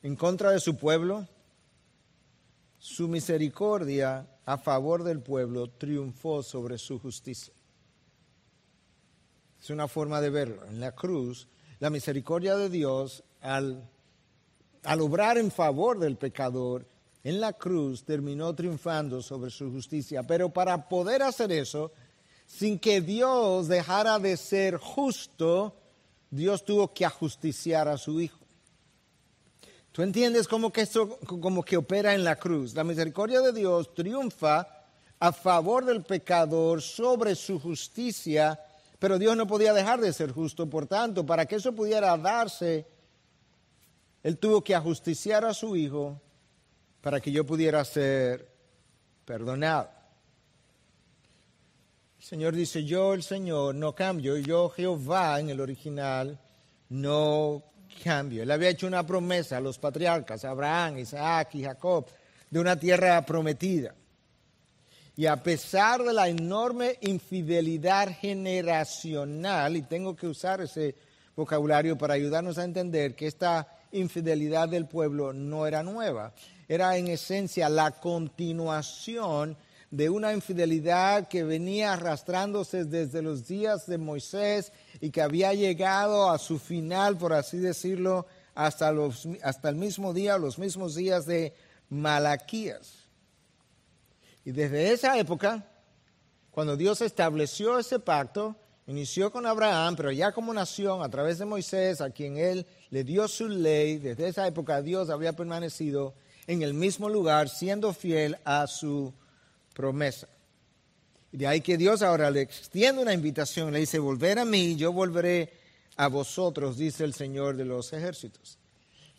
en 0.02 0.14
contra 0.16 0.52
de 0.52 0.60
su 0.60 0.76
pueblo, 0.76 1.26
su 2.78 3.08
misericordia 3.08 4.26
a 4.46 4.58
favor 4.58 5.04
del 5.04 5.20
pueblo 5.20 5.68
triunfó 5.68 6.42
sobre 6.42 6.78
su 6.78 6.98
justicia. 6.98 7.52
Una 9.70 9.88
forma 9.88 10.20
de 10.20 10.30
verlo. 10.30 10.64
En 10.66 10.80
la 10.80 10.92
cruz, 10.92 11.48
la 11.78 11.90
misericordia 11.90 12.56
de 12.56 12.68
Dios 12.68 13.22
al, 13.40 13.88
al 14.84 15.00
obrar 15.00 15.38
en 15.38 15.50
favor 15.50 15.98
del 15.98 16.16
pecador 16.16 16.86
en 17.22 17.40
la 17.40 17.52
cruz 17.52 18.04
terminó 18.04 18.54
triunfando 18.54 19.22
sobre 19.22 19.50
su 19.50 19.70
justicia. 19.70 20.22
Pero 20.22 20.48
para 20.50 20.88
poder 20.88 21.22
hacer 21.22 21.52
eso, 21.52 21.92
sin 22.46 22.78
que 22.78 23.00
Dios 23.00 23.68
dejara 23.68 24.18
de 24.18 24.36
ser 24.36 24.76
justo, 24.76 25.76
Dios 26.30 26.64
tuvo 26.64 26.92
que 26.92 27.04
ajusticiar 27.04 27.88
a 27.88 27.98
su 27.98 28.20
Hijo. 28.20 28.38
¿Tú 29.92 30.02
entiendes 30.02 30.48
cómo 30.48 30.72
que 30.72 30.82
esto 30.82 31.18
que 31.66 31.76
opera 31.76 32.14
en 32.14 32.24
la 32.24 32.36
cruz? 32.36 32.74
La 32.74 32.84
misericordia 32.84 33.40
de 33.40 33.52
Dios 33.52 33.92
triunfa 33.92 34.66
a 35.18 35.32
favor 35.32 35.84
del 35.84 36.02
pecador 36.02 36.80
sobre 36.80 37.34
su 37.34 37.60
justicia, 37.60 38.58
pero 39.00 39.18
Dios 39.18 39.34
no 39.34 39.46
podía 39.46 39.72
dejar 39.72 40.00
de 40.00 40.12
ser 40.12 40.30
justo. 40.30 40.68
Por 40.68 40.86
tanto, 40.86 41.24
para 41.26 41.46
que 41.46 41.56
eso 41.56 41.74
pudiera 41.74 42.16
darse, 42.18 42.86
Él 44.22 44.36
tuvo 44.36 44.62
que 44.62 44.74
ajusticiar 44.74 45.44
a 45.44 45.54
su 45.54 45.74
Hijo 45.74 46.20
para 47.00 47.18
que 47.18 47.32
yo 47.32 47.44
pudiera 47.46 47.82
ser 47.84 48.46
perdonado. 49.24 49.88
El 52.18 52.24
Señor 52.24 52.54
dice, 52.54 52.84
yo 52.84 53.14
el 53.14 53.22
Señor 53.22 53.74
no 53.74 53.94
cambio, 53.94 54.36
yo 54.36 54.68
Jehová 54.68 55.40
en 55.40 55.48
el 55.48 55.60
original 55.62 56.38
no 56.90 57.64
cambio. 58.04 58.42
Él 58.42 58.50
había 58.50 58.68
hecho 58.68 58.86
una 58.86 59.06
promesa 59.06 59.56
a 59.56 59.60
los 59.60 59.78
patriarcas, 59.78 60.44
Abraham, 60.44 60.98
Isaac 60.98 61.54
y 61.54 61.64
Jacob, 61.64 62.04
de 62.50 62.60
una 62.60 62.78
tierra 62.78 63.24
prometida. 63.24 63.94
Y 65.20 65.26
a 65.26 65.36
pesar 65.36 66.02
de 66.02 66.14
la 66.14 66.28
enorme 66.30 66.96
infidelidad 67.02 68.08
generacional, 68.08 69.76
y 69.76 69.82
tengo 69.82 70.16
que 70.16 70.26
usar 70.26 70.62
ese 70.62 70.94
vocabulario 71.36 71.98
para 71.98 72.14
ayudarnos 72.14 72.56
a 72.56 72.64
entender 72.64 73.14
que 73.14 73.26
esta 73.26 73.68
infidelidad 73.92 74.70
del 74.70 74.86
pueblo 74.86 75.34
no 75.34 75.66
era 75.66 75.82
nueva, 75.82 76.32
era 76.66 76.96
en 76.96 77.08
esencia 77.08 77.68
la 77.68 77.90
continuación 77.90 79.58
de 79.90 80.08
una 80.08 80.32
infidelidad 80.32 81.28
que 81.28 81.44
venía 81.44 81.92
arrastrándose 81.92 82.86
desde 82.86 83.20
los 83.20 83.46
días 83.46 83.86
de 83.86 83.98
Moisés 83.98 84.72
y 85.02 85.10
que 85.10 85.20
había 85.20 85.52
llegado 85.52 86.30
a 86.30 86.38
su 86.38 86.58
final, 86.58 87.18
por 87.18 87.34
así 87.34 87.58
decirlo, 87.58 88.26
hasta, 88.54 88.90
los, 88.90 89.28
hasta 89.42 89.68
el 89.68 89.76
mismo 89.76 90.14
día, 90.14 90.38
los 90.38 90.58
mismos 90.58 90.94
días 90.94 91.26
de 91.26 91.52
Malaquías. 91.90 92.99
Y 94.44 94.52
desde 94.52 94.92
esa 94.92 95.18
época, 95.18 95.66
cuando 96.50 96.76
Dios 96.76 97.00
estableció 97.00 97.78
ese 97.78 97.98
pacto, 97.98 98.56
inició 98.86 99.30
con 99.30 99.46
Abraham, 99.46 99.96
pero 99.96 100.10
ya 100.10 100.32
como 100.32 100.52
nación, 100.52 101.02
a 101.02 101.08
través 101.08 101.38
de 101.38 101.44
Moisés, 101.44 102.00
a 102.00 102.10
quien 102.10 102.36
él 102.36 102.66
le 102.90 103.04
dio 103.04 103.28
su 103.28 103.48
ley, 103.48 103.98
desde 103.98 104.28
esa 104.28 104.46
época 104.46 104.82
Dios 104.82 105.10
había 105.10 105.34
permanecido 105.34 106.14
en 106.46 106.62
el 106.62 106.74
mismo 106.74 107.08
lugar, 107.08 107.48
siendo 107.48 107.92
fiel 107.92 108.38
a 108.44 108.66
su 108.66 109.12
promesa. 109.74 110.28
Y 111.32 111.36
de 111.36 111.46
ahí 111.46 111.60
que 111.60 111.76
Dios 111.76 112.02
ahora 112.02 112.30
le 112.30 112.40
extiende 112.40 113.02
una 113.02 113.14
invitación, 113.14 113.72
le 113.72 113.78
dice, 113.78 113.98
volver 114.00 114.38
a 114.40 114.44
mí, 114.44 114.74
yo 114.74 114.92
volveré 114.92 115.52
a 115.96 116.08
vosotros, 116.08 116.76
dice 116.76 117.04
el 117.04 117.14
Señor 117.14 117.56
de 117.56 117.64
los 117.64 117.92
ejércitos. 117.92 118.58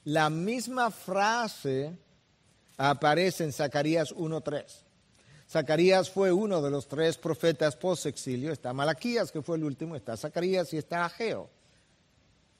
La 0.03 0.29
misma 0.29 0.91
frase 0.91 1.93
aparece 2.75 3.43
en 3.45 3.53
Zacarías 3.53 4.13
1.3. 4.13 4.90
Zacarías 5.51 6.09
fue 6.09 6.31
uno 6.31 6.61
de 6.61 6.71
los 6.71 6.87
tres 6.87 7.17
profetas 7.17 7.75
post-exilio. 7.75 8.53
Está 8.53 8.71
Malaquías, 8.71 9.31
que 9.31 9.41
fue 9.41 9.57
el 9.57 9.65
último, 9.65 9.97
está 9.97 10.15
Zacarías 10.15 10.73
y 10.73 10.77
está 10.77 11.03
Ageo. 11.03 11.49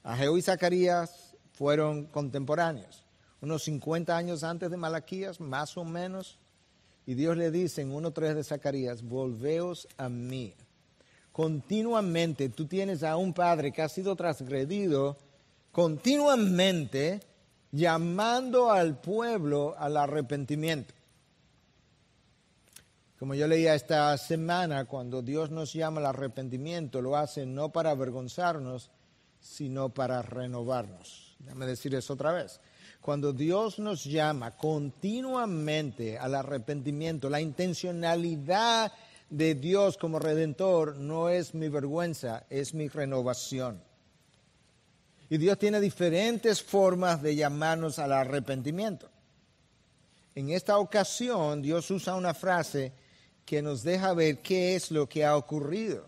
Ageo 0.04 0.38
y 0.38 0.42
Zacarías 0.42 1.36
fueron 1.54 2.06
contemporáneos 2.08 3.06
unos 3.42 3.64
50 3.64 4.16
años 4.16 4.44
antes 4.44 4.70
de 4.70 4.78
Malaquías, 4.78 5.40
más 5.40 5.76
o 5.78 5.84
menos. 5.84 6.38
Y 7.06 7.16
Dios 7.16 7.36
le 7.36 7.50
dice 7.50 7.82
en 7.82 7.92
1.3 7.92 8.36
de 8.36 8.44
Zacarías, 8.44 9.02
volveos 9.02 9.88
a 9.98 10.08
mí. 10.08 10.54
Continuamente 11.32 12.50
tú 12.50 12.68
tienes 12.68 13.04
a 13.04 13.18
un 13.18 13.34
padre 13.34 13.72
que 13.72 13.82
ha 13.82 13.90
sido 13.90 14.16
transgredido, 14.16 15.18
continuamente 15.72 17.22
llamando 17.72 18.70
al 18.70 19.00
pueblo 19.00 19.76
al 19.78 19.98
arrepentimiento. 19.98 20.94
Como 23.22 23.36
yo 23.36 23.48
leía 23.48 23.76
esta 23.76 24.18
semana, 24.18 24.86
cuando 24.86 25.22
Dios 25.22 25.52
nos 25.52 25.74
llama 25.74 26.00
al 26.00 26.08
arrepentimiento, 26.08 27.04
lo 27.04 27.16
hace 27.16 27.46
no 27.46 27.72
para 27.72 27.92
avergonzarnos, 27.92 28.90
sino 29.40 29.90
para 29.90 30.24
renovarnos. 30.24 31.36
Déjame 31.38 31.68
decir 31.68 31.94
eso 31.94 32.14
otra 32.14 32.32
vez. 32.32 32.60
Cuando 33.00 33.32
Dios 33.32 33.78
nos 33.78 34.06
llama 34.06 34.58
continuamente 34.58 36.18
al 36.18 36.34
arrepentimiento, 36.34 37.30
la 37.30 37.40
intencionalidad 37.40 38.92
de 39.30 39.54
Dios 39.54 39.98
como 39.98 40.18
redentor 40.18 40.96
no 40.96 41.30
es 41.30 41.54
mi 41.54 41.70
vergüenza, 41.70 42.48
es 42.50 42.74
mi 42.74 42.88
renovación. 42.88 43.84
Y 45.30 45.38
Dios 45.38 45.60
tiene 45.60 45.80
diferentes 45.80 46.64
formas 46.64 47.22
de 47.22 47.36
llamarnos 47.36 48.00
al 48.00 48.14
arrepentimiento. 48.14 49.12
En 50.34 50.50
esta 50.50 50.80
ocasión, 50.80 51.62
Dios 51.62 51.92
usa 51.92 52.16
una 52.16 52.34
frase 52.34 52.94
que 53.46 53.62
nos 53.62 53.84
deja 53.84 54.14
ver 54.14 54.40
qué 54.40 54.76
es 54.76 54.92
lo 54.92 55.08
que 55.08 55.26
ha 55.26 55.36
ocurrido. 55.36 56.06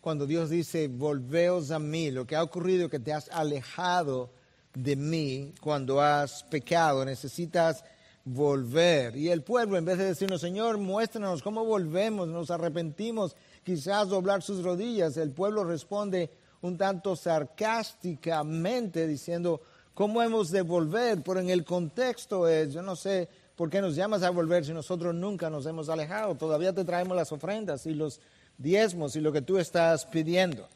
Cuando 0.00 0.26
Dios 0.26 0.50
dice, 0.50 0.88
volveos 0.88 1.70
a 1.70 1.78
mí, 1.78 2.10
lo 2.10 2.26
que 2.26 2.34
ha 2.34 2.42
ocurrido 2.42 2.86
es 2.86 2.90
que 2.90 2.98
te 2.98 3.12
has 3.12 3.28
alejado 3.30 4.30
de 4.74 4.96
mí 4.96 5.54
cuando 5.60 6.00
has 6.00 6.42
pecado, 6.44 7.04
necesitas 7.04 7.84
volver. 8.24 9.16
Y 9.16 9.28
el 9.30 9.42
pueblo, 9.42 9.76
en 9.76 9.84
vez 9.84 9.98
de 9.98 10.06
decirnos, 10.06 10.40
Señor, 10.40 10.78
muéstranos 10.78 11.42
cómo 11.42 11.64
volvemos, 11.64 12.28
nos 12.28 12.50
arrepentimos, 12.50 13.36
quizás 13.62 14.08
doblar 14.08 14.42
sus 14.42 14.64
rodillas, 14.64 15.16
el 15.16 15.30
pueblo 15.30 15.64
responde, 15.64 16.30
un 16.62 16.76
tanto 16.76 17.16
sarcásticamente 17.16 19.06
diciendo, 19.06 19.60
¿cómo 19.94 20.22
hemos 20.22 20.50
de 20.50 20.62
volver? 20.62 21.22
Pero 21.22 21.40
en 21.40 21.50
el 21.50 21.64
contexto 21.64 22.46
es, 22.48 22.72
yo 22.72 22.82
no 22.82 22.96
sé 22.96 23.28
por 23.62 23.70
qué 23.70 23.80
nos 23.80 23.94
llamas 23.94 24.24
a 24.24 24.30
volver 24.30 24.64
si 24.64 24.72
nosotros 24.72 25.14
nunca 25.14 25.48
nos 25.48 25.66
hemos 25.66 25.88
alejado, 25.88 26.34
todavía 26.34 26.72
te 26.72 26.84
traemos 26.84 27.16
las 27.16 27.30
ofrendas 27.30 27.86
y 27.86 27.94
los 27.94 28.18
diezmos 28.58 29.14
y 29.14 29.20
lo 29.20 29.30
que 29.30 29.40
tú 29.40 29.56
estás 29.56 30.04
pidiendo. 30.04 30.66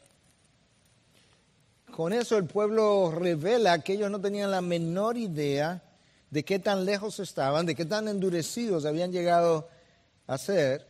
Con 1.93 2.13
eso 2.13 2.37
el 2.37 2.45
pueblo 2.45 3.11
revela 3.11 3.79
que 3.79 3.91
ellos 3.91 4.09
no 4.09 4.21
tenían 4.21 4.51
la 4.51 4.61
menor 4.61 5.17
idea 5.17 5.83
de 6.31 6.45
qué 6.45 6.59
tan 6.59 6.85
lejos 6.85 7.19
estaban, 7.19 7.65
de 7.65 7.75
qué 7.75 7.83
tan 7.83 8.07
endurecidos 8.07 8.85
habían 8.85 9.11
llegado 9.11 9.67
a 10.25 10.37
ser. 10.37 10.87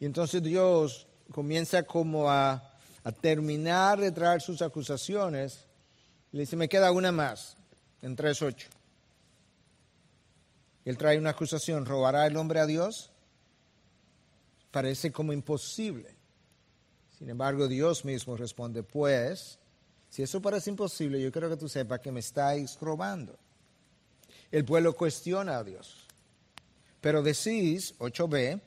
Y 0.00 0.04
entonces 0.04 0.42
Dios 0.42 1.06
comienza 1.32 1.82
como 1.82 2.30
a, 2.30 2.62
terminar 3.22 3.98
de 3.98 4.12
traer 4.12 4.42
sus 4.42 4.60
acusaciones. 4.60 5.64
Le 6.30 6.40
dice, 6.40 6.56
me 6.56 6.68
queda 6.68 6.92
una 6.92 7.10
más, 7.10 7.56
en 8.02 8.14
3.8. 8.14 8.79
Él 10.84 10.96
trae 10.96 11.18
una 11.18 11.30
acusación, 11.30 11.84
¿robará 11.84 12.26
el 12.26 12.36
hombre 12.36 12.60
a 12.60 12.66
Dios? 12.66 13.10
Parece 14.70 15.12
como 15.12 15.32
imposible. 15.32 16.16
Sin 17.18 17.28
embargo, 17.28 17.68
Dios 17.68 18.04
mismo 18.04 18.36
responde, 18.36 18.82
pues, 18.82 19.58
si 20.08 20.22
eso 20.22 20.40
parece 20.40 20.70
imposible, 20.70 21.20
yo 21.20 21.30
quiero 21.30 21.50
que 21.50 21.56
tú 21.56 21.68
sepas 21.68 22.00
que 22.00 22.10
me 22.10 22.20
estáis 22.20 22.78
robando. 22.80 23.38
El 24.50 24.64
pueblo 24.64 24.94
cuestiona 24.94 25.58
a 25.58 25.64
Dios. 25.64 26.06
Pero 27.00 27.22
decís, 27.22 27.94
8b, 27.98 28.60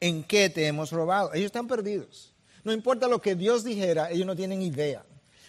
¿en 0.00 0.24
qué 0.24 0.50
te 0.50 0.66
hemos 0.66 0.90
robado? 0.90 1.32
Ellos 1.32 1.46
están 1.46 1.68
perdidos. 1.68 2.34
No 2.64 2.72
importa 2.72 3.08
lo 3.08 3.20
que 3.20 3.34
Dios 3.34 3.64
dijera, 3.64 4.10
ellos 4.10 4.26
no 4.26 4.36
tienen 4.36 4.62
idea. 4.62 5.04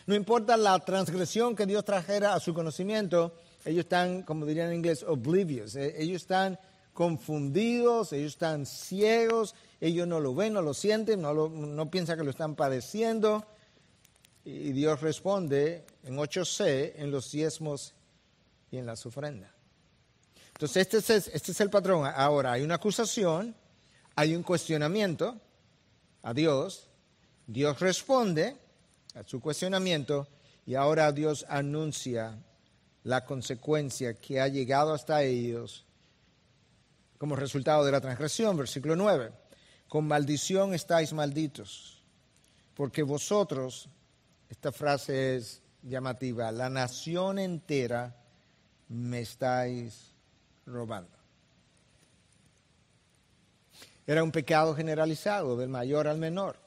No 0.06 0.16
importa 0.16 0.58
la 0.58 0.78
transgresión 0.80 1.56
que 1.56 1.66
Dios 1.66 1.86
trajera 1.86 2.34
a 2.34 2.40
su 2.40 2.54
conocimiento, 2.54 3.36
ellos 3.66 3.86
están, 3.86 4.24
como 4.24 4.46
dirían 4.46 4.70
en 4.70 4.78
inglés, 4.78 5.04
oblivious. 5.04 5.76
Eh, 5.76 5.96
ellos 5.98 6.22
están 6.22 6.60
confundidos, 6.94 8.14
ellos 8.14 8.34
están 8.34 8.66
ciegos, 8.66 9.56
ellos 9.80 10.08
no 10.08 10.20
lo 10.20 10.36
ven, 10.36 10.54
no 10.54 10.62
lo 10.62 10.74
sienten, 10.74 11.22
no, 11.22 11.34
no 11.34 11.92
piensan 11.92 12.18
que 12.18 12.24
lo 12.24 12.30
están 12.30 12.56
padeciendo. 12.56 13.46
Y 14.46 14.74
Dios 14.74 15.02
responde 15.02 15.86
en 16.04 16.18
8c, 16.18 16.94
en 16.98 17.12
los 17.12 17.32
diezmos 17.32 17.94
y 18.72 18.78
en 18.78 18.86
las 18.86 19.06
ofrendas. 19.06 19.52
Entonces, 20.50 20.78
este 20.78 20.98
es, 20.98 21.28
este 21.28 21.52
es 21.52 21.62
el 21.62 21.70
patrón. 21.70 22.10
Ahora, 22.14 22.52
hay 22.54 22.64
una 22.64 22.76
acusación, 22.76 23.56
hay 24.16 24.36
un 24.36 24.44
cuestionamiento 24.44 25.40
a 26.22 26.34
Dios, 26.34 26.90
Dios 27.48 27.80
responde 27.80 28.58
a 29.16 29.24
su 29.24 29.40
cuestionamiento 29.40 30.28
y 30.66 30.76
ahora 30.76 31.12
Dios 31.12 31.46
anuncia 31.50 32.38
la 33.04 33.26
consecuencia 33.26 34.14
que 34.14 34.40
ha 34.40 34.48
llegado 34.48 34.94
hasta 34.94 35.24
ellos 35.24 35.86
como 37.18 37.36
resultado 37.36 37.86
de 37.86 37.92
la 37.92 38.02
transgresión. 38.02 38.58
Versículo 38.58 38.96
9. 38.96 39.32
Con 39.88 40.08
maldición 40.08 40.74
estáis 40.74 41.14
malditos, 41.14 42.02
porque 42.74 43.04
vosotros, 43.04 43.88
esta 44.50 44.72
frase 44.72 45.36
es 45.36 45.62
llamativa, 45.84 46.52
la 46.52 46.70
nación 46.70 47.40
entera 47.40 48.16
me 48.90 49.22
estáis 49.22 50.14
robando. 50.66 51.18
Era 54.06 54.24
un 54.24 54.32
pecado 54.32 54.76
generalizado, 54.76 55.56
del 55.56 55.70
mayor 55.70 56.08
al 56.08 56.18
menor. 56.18 56.58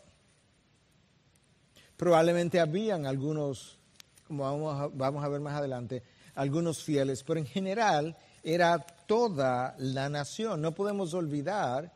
Probablemente 1.96 2.60
habían 2.60 3.06
algunos, 3.06 3.78
como 4.26 4.44
vamos 4.44 4.80
a, 4.80 4.86
vamos 4.88 5.24
a 5.24 5.28
ver 5.28 5.40
más 5.40 5.54
adelante, 5.54 6.02
algunos 6.36 6.84
fieles, 6.84 7.24
pero 7.24 7.40
en 7.40 7.46
general 7.46 8.16
era 8.44 8.78
toda 8.78 9.74
la 9.78 10.08
nación. 10.08 10.60
No 10.60 10.72
podemos 10.72 11.12
olvidar 11.14 11.92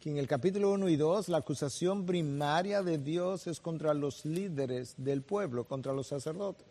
que 0.00 0.08
en 0.08 0.16
el 0.16 0.26
capítulo 0.26 0.72
1 0.72 0.88
y 0.88 0.96
2 0.96 1.28
la 1.28 1.38
acusación 1.38 2.06
primaria 2.06 2.82
de 2.82 2.96
Dios 2.96 3.46
es 3.46 3.60
contra 3.60 3.92
los 3.92 4.24
líderes 4.24 4.94
del 4.96 5.22
pueblo, 5.22 5.64
contra 5.64 5.92
los 5.92 6.06
sacerdotes. 6.06 6.66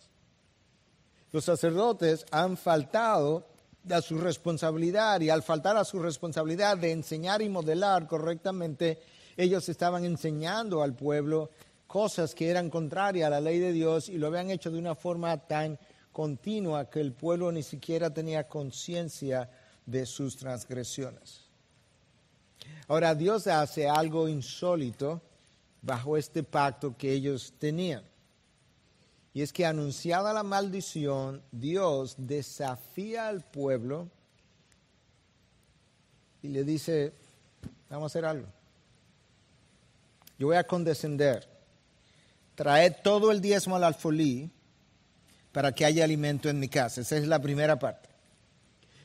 Los 1.32 1.46
sacerdotes 1.46 2.26
han 2.32 2.58
faltado 2.58 3.46
a 3.88 4.02
su 4.02 4.18
responsabilidad 4.18 5.22
y 5.22 5.30
al 5.30 5.44
faltar 5.44 5.78
a 5.78 5.86
su 5.86 6.00
responsabilidad 6.00 6.78
de 6.78 6.92
enseñar 6.92 7.42
y 7.42 7.50
modelar 7.50 8.08
correctamente, 8.08 9.00
ellos 9.38 9.70
estaban 9.70 10.06
enseñando 10.06 10.82
al 10.82 10.96
pueblo 10.96 11.52
cosas 11.86 12.34
que 12.34 12.50
eran 12.50 12.70
contrarias 12.70 13.28
a 13.28 13.30
la 13.30 13.42
ley 13.42 13.60
de 13.60 13.72
Dios 13.72 14.10
y 14.10 14.18
lo 14.18 14.28
habían 14.28 14.50
hecho 14.50 14.72
de 14.72 14.80
una 14.80 14.96
forma 14.96 15.38
tan 15.38 15.78
continua 16.12 16.90
que 16.90 17.02
el 17.02 17.14
pueblo 17.14 17.52
ni 17.52 17.64
siquiera 17.64 18.14
tenía 18.14 18.48
conciencia 18.48 19.50
de 19.86 20.06
sus 20.06 20.38
transgresiones. 20.38 21.42
Ahora 22.88 23.16
Dios 23.16 23.48
hace 23.48 23.88
algo 23.88 24.28
insólito 24.28 25.22
bajo 25.82 26.18
este 26.18 26.44
pacto 26.44 26.96
que 26.98 27.14
ellos 27.14 27.54
tenían. 27.58 28.04
Y 29.34 29.42
es 29.42 29.54
que 29.54 29.66
anunciada 29.66 30.34
la 30.34 30.44
maldición, 30.44 31.42
Dios 31.52 32.16
desafía 32.18 33.28
al 33.28 33.44
pueblo 33.44 34.10
y 36.42 36.48
le 36.48 36.64
dice, 36.64 37.14
vamos 37.90 38.04
a 38.04 38.08
hacer 38.08 38.26
algo. 38.26 38.48
Yo 40.38 40.48
voy 40.48 40.58
a 40.58 40.66
condescender. 40.66 41.48
Traed 42.56 42.96
todo 43.04 43.32
el 43.32 43.40
diezmo 43.40 43.76
al 43.76 43.84
alfolí 43.84 44.50
para 45.60 45.74
que 45.74 45.84
haya 45.84 46.06
alimento 46.06 46.48
en 46.48 46.58
mi 46.58 46.70
casa. 46.70 47.02
Esa 47.02 47.18
es 47.18 47.28
la 47.28 47.42
primera 47.42 47.78
parte. 47.78 48.08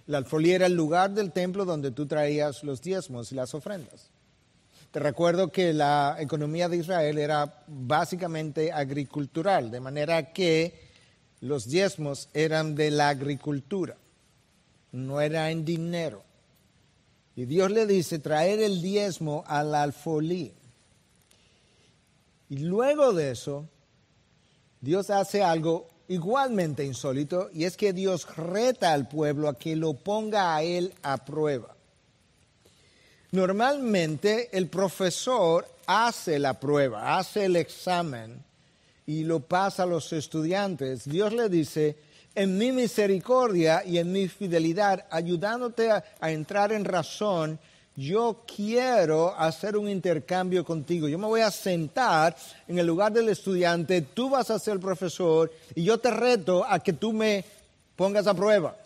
La 0.07 0.19
alfolí 0.19 0.53
era 0.53 0.67
el 0.67 0.75
lugar 0.75 1.11
del 1.11 1.33
templo 1.33 1.65
donde 1.65 1.91
tú 1.91 2.07
traías 2.07 2.63
los 2.63 2.81
diezmos 2.81 3.33
y 3.33 3.35
las 3.35 3.55
ofrendas. 3.55 4.09
Te 4.93 5.01
recuerdo 5.01 5.51
que 5.51 5.73
la 5.73 6.15
economía 6.21 6.69
de 6.69 6.77
Israel 6.77 7.19
era 7.19 7.65
básicamente 7.67 8.71
agricultural, 8.71 9.73
de 9.73 9.81
manera 9.81 10.33
que 10.33 10.79
los 11.41 11.69
diezmos 11.69 12.29
eran 12.33 12.77
de 12.77 12.93
la 12.93 13.09
agricultura, 13.09 13.97
no 14.93 15.21
era 15.21 15.51
en 15.51 15.65
dinero. 15.65 16.23
Y 17.35 17.47
Dios 17.47 17.73
le 17.73 17.85
dice 17.85 18.21
traer 18.21 18.61
el 18.61 18.81
diezmo 18.81 19.43
al 19.49 19.75
alfolí. 19.75 20.53
Y 22.49 22.59
luego 22.59 23.13
de 23.13 23.33
eso, 23.33 23.69
Dios 24.81 25.11
hace 25.11 25.43
algo 25.43 25.89
igualmente 26.09 26.85
insólito, 26.85 27.51
y 27.53 27.65
es 27.65 27.77
que 27.77 27.93
Dios 27.93 28.27
reta 28.37 28.93
al 28.93 29.09
pueblo 29.09 29.49
a 29.49 29.59
que 29.59 29.77
lo 29.77 29.95
ponga 29.95 30.55
a 30.55 30.63
él 30.63 30.93
a 31.03 31.25
prueba. 31.25 31.75
Normalmente 33.31 34.57
el 34.57 34.69
profesor 34.69 35.67
hace 35.87 36.39
la 36.39 36.61
prueba, 36.61 37.19
hace 37.19 37.47
el 37.47 37.57
examen 37.57 38.45
y 39.07 39.25
lo 39.25 39.41
pasa 39.41 39.83
a 39.83 39.87
los 39.87 40.13
estudiantes. 40.13 41.05
Dios 41.05 41.33
le 41.33 41.49
dice, 41.49 41.97
en 42.35 42.57
mi 42.59 42.73
misericordia 42.73 43.83
y 43.85 43.99
en 43.99 44.13
mi 44.13 44.29
fidelidad, 44.29 45.07
ayudándote 45.11 45.91
a, 45.91 46.05
entrar 46.31 46.73
en 46.73 46.85
razón, 46.85 47.59
yo 47.97 48.43
quiero 48.47 49.35
hacer 49.39 49.77
un 49.77 49.89
intercambio 49.89 50.65
contigo. 50.65 51.09
Yo 51.09 51.19
me 51.19 51.27
voy 51.27 51.43
a 51.43 51.51
sentar 51.51 52.37
en 52.67 52.79
el 52.79 52.87
lugar 52.87 53.13
del 53.13 53.29
estudiante, 53.29 54.03
tú 54.03 54.31
vas 54.31 54.51
a 54.51 54.59
ser 54.59 54.81
profesor 54.81 55.53
y 55.75 55.85
yo 55.85 55.99
te 55.99 56.11
reto 56.11 56.65
a 56.65 56.81
que 56.81 56.93
tú 56.93 57.13
me 57.13 57.45
pongas 57.97 58.27
a 58.27 58.35
prueba 58.35 58.77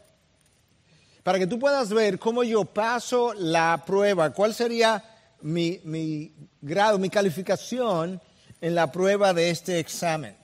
para 1.29 1.39
que 1.39 1.47
tú 1.47 1.59
puedas 1.59 1.91
ver 1.91 2.19
cómo 2.19 2.43
yo 2.43 2.65
paso 2.65 3.35
la 3.35 3.83
prueba, 3.85 4.31
cuál 4.31 4.55
sería 4.55 5.05
mi, 5.43 6.33
grado, 6.63 6.99
mi 6.99 7.11
calificación 7.11 8.19
en 8.63 8.75
la 8.75 8.91
prueba 8.91 9.35
de 9.35 9.51
este 9.51 9.79
examen. 9.79 10.35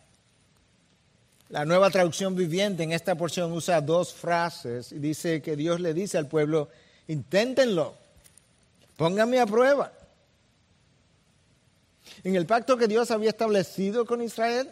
La 1.48 1.64
nueva 1.64 1.88
traducción 1.88 2.37
viviente 2.37 2.83
en 2.83 2.92
esta 2.92 3.14
porción 3.14 3.50
usa 3.53 3.81
dos 3.81 4.12
frases 4.12 4.92
y 4.92 4.98
dice 4.98 5.40
que 5.40 5.57
Dios 5.57 5.81
le 5.81 5.94
dice 5.94 6.18
al 6.18 6.27
pueblo, 6.27 6.68
inténtenlo, 7.09 7.94
pónganme 8.96 9.40
a 9.40 9.46
prueba. 9.46 9.92
En 12.22 12.37
el 12.37 12.46
pacto 12.46 12.76
que 12.76 12.88
Dios 12.88 13.11
había 13.11 13.30
establecido 13.30 14.07
con 14.07 14.22
Israel, 14.22 14.70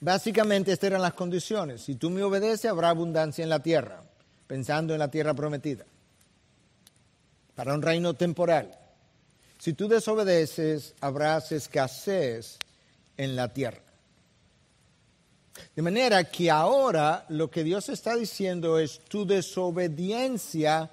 básicamente 0.00 0.72
estas 0.72 0.88
eran 0.88 1.02
las 1.02 1.14
condiciones. 1.14 1.82
Si 1.82 1.94
tú 1.94 2.10
me 2.10 2.22
obedeces, 2.22 2.70
habrá 2.70 2.90
abundancia 2.90 3.42
en 3.42 3.50
la 3.50 3.60
tierra 3.60 4.02
pensando 4.46 4.92
en 4.92 5.00
la 5.00 5.10
tierra 5.10 5.34
prometida, 5.34 5.84
para 7.54 7.74
un 7.74 7.82
reino 7.82 8.14
temporal. 8.14 8.78
Si 9.58 9.72
tú 9.72 9.88
desobedeces, 9.88 10.94
habrás 11.00 11.52
escasez 11.52 12.58
en 13.16 13.34
la 13.34 13.52
tierra. 13.52 13.80
De 15.74 15.82
manera 15.82 16.24
que 16.24 16.50
ahora 16.50 17.24
lo 17.30 17.50
que 17.50 17.64
Dios 17.64 17.88
está 17.88 18.14
diciendo 18.14 18.78
es 18.78 19.00
tu 19.00 19.26
desobediencia 19.26 20.90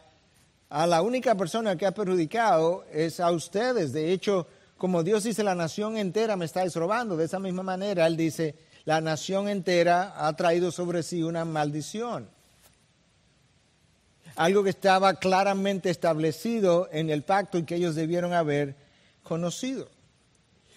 a 0.74 0.88
la 0.88 1.04
única 1.04 1.36
persona 1.36 1.76
que 1.76 1.86
ha 1.86 1.94
perjudicado 1.94 2.84
es 2.92 3.20
a 3.20 3.30
ustedes. 3.30 3.94
De 3.94 4.12
hecho, 4.12 4.48
como 4.76 5.04
Dios 5.04 5.24
dice, 5.24 5.44
la 5.44 5.54
nación 5.54 5.98
entera 5.98 6.36
me 6.36 6.46
estáis 6.46 6.76
robando, 6.76 7.16
de 7.16 7.26
esa 7.26 7.38
misma 7.38 7.62
manera 7.62 8.08
Él 8.08 8.18
dice, 8.18 8.56
la 8.84 9.00
nación 9.00 9.50
entera 9.50 10.16
ha 10.18 10.36
traído 10.36 10.72
sobre 10.72 11.04
sí 11.04 11.22
una 11.22 11.46
maldición. 11.46 12.28
Algo 14.36 14.64
que 14.64 14.72
estaba 14.72 15.14
claramente 15.14 15.92
establecido 15.92 16.90
en 16.92 17.12
el 17.12 17.22
pacto 17.22 17.60
y 17.60 17.66
que 17.66 17.76
ellos 17.76 17.94
debieron 17.94 18.34
haber 18.34 18.76
conocido. 19.22 19.90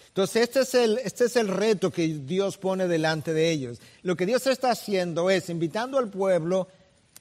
Entonces, 0.09 0.43
este 0.43 0.59
es, 0.59 0.75
el, 0.75 0.99
este 0.99 1.25
es 1.25 1.35
el 1.37 1.47
reto 1.47 1.89
que 1.89 2.07
Dios 2.07 2.59
pone 2.59 2.87
delante 2.87 3.33
de 3.33 3.49
ellos. 3.49 3.81
Lo 4.03 4.15
que 4.15 4.27
Dios 4.27 4.45
está 4.45 4.69
haciendo 4.69 5.31
es 5.31 5.49
invitando 5.49 5.97
al 5.97 6.11
pueblo, 6.11 6.67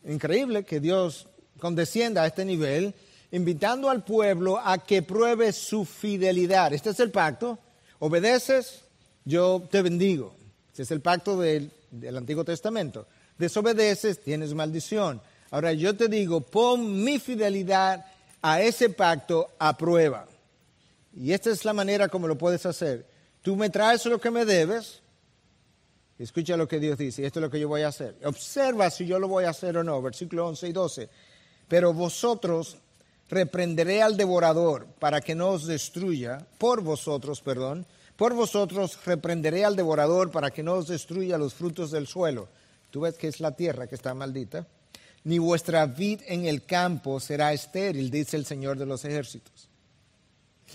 increíble 0.04 0.64
que 0.64 0.78
Dios 0.78 1.26
condescienda 1.58 2.22
a 2.22 2.26
este 2.26 2.44
nivel, 2.44 2.94
invitando 3.30 3.90
al 3.90 4.04
pueblo 4.04 4.58
a 4.58 4.78
que 4.78 5.02
pruebe 5.02 5.52
su 5.52 5.84
fidelidad. 5.84 6.72
Este 6.72 6.90
es 6.90 7.00
el 7.00 7.10
pacto. 7.10 7.58
Obedeces, 7.98 8.84
yo 9.24 9.66
te 9.70 9.82
bendigo. 9.82 10.34
Este 10.68 10.82
es 10.82 10.90
el 10.90 11.00
pacto 11.00 11.38
del, 11.38 11.70
del 11.90 12.16
Antiguo 12.16 12.44
Testamento. 12.44 13.06
Desobedeces, 13.38 14.22
tienes 14.22 14.54
maldición. 14.54 15.20
Ahora 15.50 15.72
yo 15.72 15.96
te 15.96 16.08
digo, 16.08 16.40
pon 16.40 17.02
mi 17.04 17.18
fidelidad 17.18 18.06
a 18.42 18.60
ese 18.60 18.90
pacto 18.90 19.50
a 19.58 19.76
prueba. 19.76 20.26
Y 21.14 21.32
esta 21.32 21.50
es 21.50 21.64
la 21.64 21.72
manera 21.72 22.08
como 22.08 22.28
lo 22.28 22.36
puedes 22.36 22.66
hacer. 22.66 23.06
Tú 23.42 23.56
me 23.56 23.70
traes 23.70 24.04
lo 24.06 24.20
que 24.20 24.30
me 24.30 24.44
debes. 24.44 25.00
Escucha 26.18 26.56
lo 26.56 26.66
que 26.66 26.80
Dios 26.80 26.96
dice, 26.96 27.26
esto 27.26 27.40
es 27.40 27.42
lo 27.42 27.50
que 27.50 27.60
yo 27.60 27.68
voy 27.68 27.82
a 27.82 27.88
hacer. 27.88 28.16
Observa 28.24 28.88
si 28.90 29.06
yo 29.06 29.18
lo 29.18 29.28
voy 29.28 29.44
a 29.44 29.50
hacer 29.50 29.76
o 29.76 29.84
no. 29.84 30.00
Versículo 30.00 30.46
11 30.48 30.68
y 30.68 30.72
12. 30.72 31.08
Pero 31.68 31.92
vosotros 31.92 32.76
reprenderé 33.28 34.02
al 34.02 34.16
devorador 34.16 34.86
para 34.98 35.20
que 35.20 35.34
no 35.34 35.50
os 35.50 35.66
destruya, 35.66 36.46
por 36.58 36.82
vosotros, 36.82 37.40
perdón, 37.40 37.86
por 38.16 38.34
vosotros 38.34 38.98
reprenderé 39.04 39.64
al 39.64 39.76
devorador 39.76 40.30
para 40.30 40.50
que 40.50 40.62
no 40.62 40.74
os 40.74 40.88
destruya 40.88 41.36
los 41.36 41.54
frutos 41.54 41.90
del 41.90 42.06
suelo. 42.06 42.48
Tú 42.90 43.00
ves 43.00 43.14
que 43.14 43.28
es 43.28 43.40
la 43.40 43.52
tierra 43.52 43.86
que 43.86 43.94
está 43.94 44.14
maldita. 44.14 44.66
Ni 45.24 45.38
vuestra 45.38 45.86
vid 45.86 46.20
en 46.26 46.46
el 46.46 46.64
campo 46.64 47.20
será 47.20 47.52
estéril, 47.52 48.10
dice 48.10 48.36
el 48.36 48.46
Señor 48.46 48.78
de 48.78 48.86
los 48.86 49.04
ejércitos. 49.04 49.68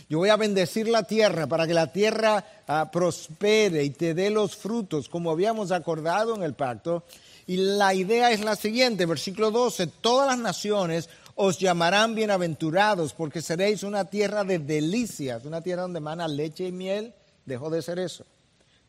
Yo 0.10 0.20
voy 0.20 0.30
a 0.30 0.38
bendecir 0.38 0.88
la 0.88 1.04
tierra 1.04 1.48
para 1.48 1.66
que 1.66 1.74
la 1.74 1.92
tierra 1.92 2.46
ah, 2.68 2.90
prospere 2.92 3.84
y 3.84 3.90
te 3.92 4.14
dé 4.14 4.30
los 4.30 4.56
frutos, 4.56 5.10
como 5.10 5.32
habíamos 5.32 5.72
acordado 5.72 6.36
en 6.36 6.44
el 6.44 6.54
pacto. 6.54 7.04
Y 7.48 7.58
la 7.58 7.94
idea 7.94 8.32
es 8.32 8.42
la 8.42 8.56
siguiente, 8.56 9.06
versículo 9.06 9.52
12, 9.52 9.88
todas 9.88 10.28
las 10.28 10.38
naciones 10.38 11.10
os 11.36 11.58
llamarán 11.58 12.14
bienaventurados 12.14 13.14
porque 13.14 13.42
seréis 13.42 13.84
una 13.84 14.06
tierra 14.06 14.44
de 14.44 14.60
delicias, 14.60 15.46
una 15.46 15.62
tierra 15.62 15.84
donde 15.84 16.00
mana 16.00 16.28
leche 16.28 16.68
y 16.68 16.72
miel, 16.72 17.14
dejó 17.46 17.70
de 17.70 17.82
ser 17.82 18.00
eso. 18.00 18.26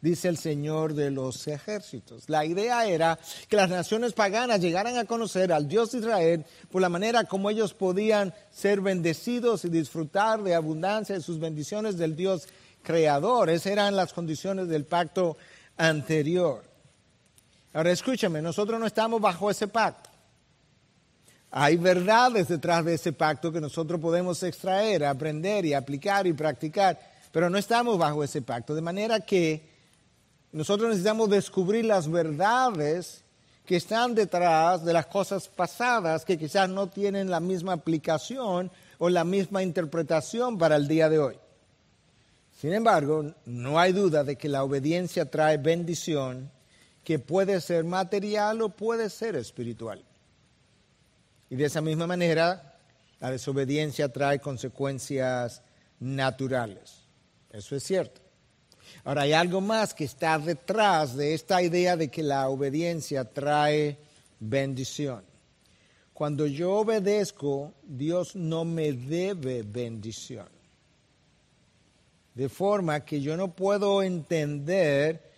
Dice 0.02 0.28
el 0.28 0.36
Señor 0.36 0.94
de 0.94 1.12
los 1.12 1.46
ejércitos. 1.46 2.28
La 2.28 2.44
idea 2.44 2.86
era 2.86 3.18
que 3.48 3.54
las 3.54 3.70
naciones 3.70 4.12
paganas 4.12 4.60
llegaran 4.60 4.98
a 4.98 5.04
conocer 5.04 5.52
al 5.52 5.68
Dios 5.68 5.92
de 5.92 5.98
Israel 5.98 6.44
por 6.72 6.82
la 6.82 6.88
manera 6.88 7.22
como 7.22 7.48
ellos 7.48 7.72
podían 7.72 8.34
ser 8.50 8.80
bendecidos 8.80 9.64
y 9.64 9.68
disfrutar 9.68 10.42
de 10.42 10.56
abundancia 10.56 11.14
de 11.14 11.20
sus 11.22 11.38
bendiciones 11.38 11.96
del 11.98 12.16
Dios 12.16 12.48
creador. 12.82 13.48
Esas 13.48 13.72
eran 13.72 13.94
las 13.94 14.12
condiciones 14.12 14.66
del 14.66 14.84
pacto 14.86 15.36
anterior. 15.76 16.71
Ahora 17.72 17.90
escúchame, 17.90 18.42
nosotros 18.42 18.78
no 18.78 18.86
estamos 18.86 19.20
bajo 19.20 19.50
ese 19.50 19.68
pacto. 19.68 20.10
Hay 21.50 21.76
verdades 21.76 22.48
detrás 22.48 22.84
de 22.84 22.94
ese 22.94 23.12
pacto 23.12 23.52
que 23.52 23.60
nosotros 23.60 24.00
podemos 24.00 24.42
extraer, 24.42 25.04
aprender 25.04 25.64
y 25.64 25.74
aplicar 25.74 26.26
y 26.26 26.32
practicar, 26.32 26.98
pero 27.30 27.50
no 27.50 27.58
estamos 27.58 27.98
bajo 27.98 28.24
ese 28.24 28.42
pacto. 28.42 28.74
De 28.74 28.80
manera 28.80 29.20
que 29.20 29.68
nosotros 30.52 30.88
necesitamos 30.88 31.30
descubrir 31.30 31.84
las 31.84 32.10
verdades 32.10 33.22
que 33.64 33.76
están 33.76 34.14
detrás 34.14 34.84
de 34.84 34.92
las 34.92 35.06
cosas 35.06 35.48
pasadas 35.48 36.24
que 36.24 36.38
quizás 36.38 36.68
no 36.68 36.88
tienen 36.88 37.30
la 37.30 37.40
misma 37.40 37.74
aplicación 37.74 38.70
o 38.98 39.08
la 39.08 39.24
misma 39.24 39.62
interpretación 39.62 40.58
para 40.58 40.76
el 40.76 40.88
día 40.88 41.08
de 41.08 41.18
hoy. 41.18 41.38
Sin 42.60 42.72
embargo, 42.72 43.32
no 43.46 43.78
hay 43.78 43.92
duda 43.92 44.24
de 44.24 44.36
que 44.36 44.48
la 44.48 44.62
obediencia 44.62 45.30
trae 45.30 45.56
bendición 45.56 46.50
que 47.04 47.18
puede 47.18 47.60
ser 47.60 47.84
material 47.84 48.62
o 48.62 48.68
puede 48.68 49.10
ser 49.10 49.36
espiritual. 49.36 50.02
Y 51.50 51.56
de 51.56 51.64
esa 51.64 51.80
misma 51.80 52.06
manera, 52.06 52.78
la 53.20 53.30
desobediencia 53.30 54.12
trae 54.12 54.40
consecuencias 54.40 55.62
naturales. 56.00 57.02
Eso 57.52 57.76
es 57.76 57.82
cierto. 57.82 58.20
Ahora, 59.04 59.22
hay 59.22 59.32
algo 59.32 59.60
más 59.60 59.94
que 59.94 60.04
está 60.04 60.38
detrás 60.38 61.16
de 61.16 61.34
esta 61.34 61.62
idea 61.62 61.96
de 61.96 62.08
que 62.08 62.22
la 62.22 62.48
obediencia 62.48 63.24
trae 63.24 63.98
bendición. 64.38 65.24
Cuando 66.14 66.46
yo 66.46 66.74
obedezco, 66.74 67.72
Dios 67.82 68.36
no 68.36 68.64
me 68.64 68.92
debe 68.92 69.62
bendición. 69.62 70.48
De 72.34 72.48
forma 72.48 73.04
que 73.04 73.20
yo 73.20 73.36
no 73.36 73.54
puedo 73.54 74.02
entender 74.02 75.31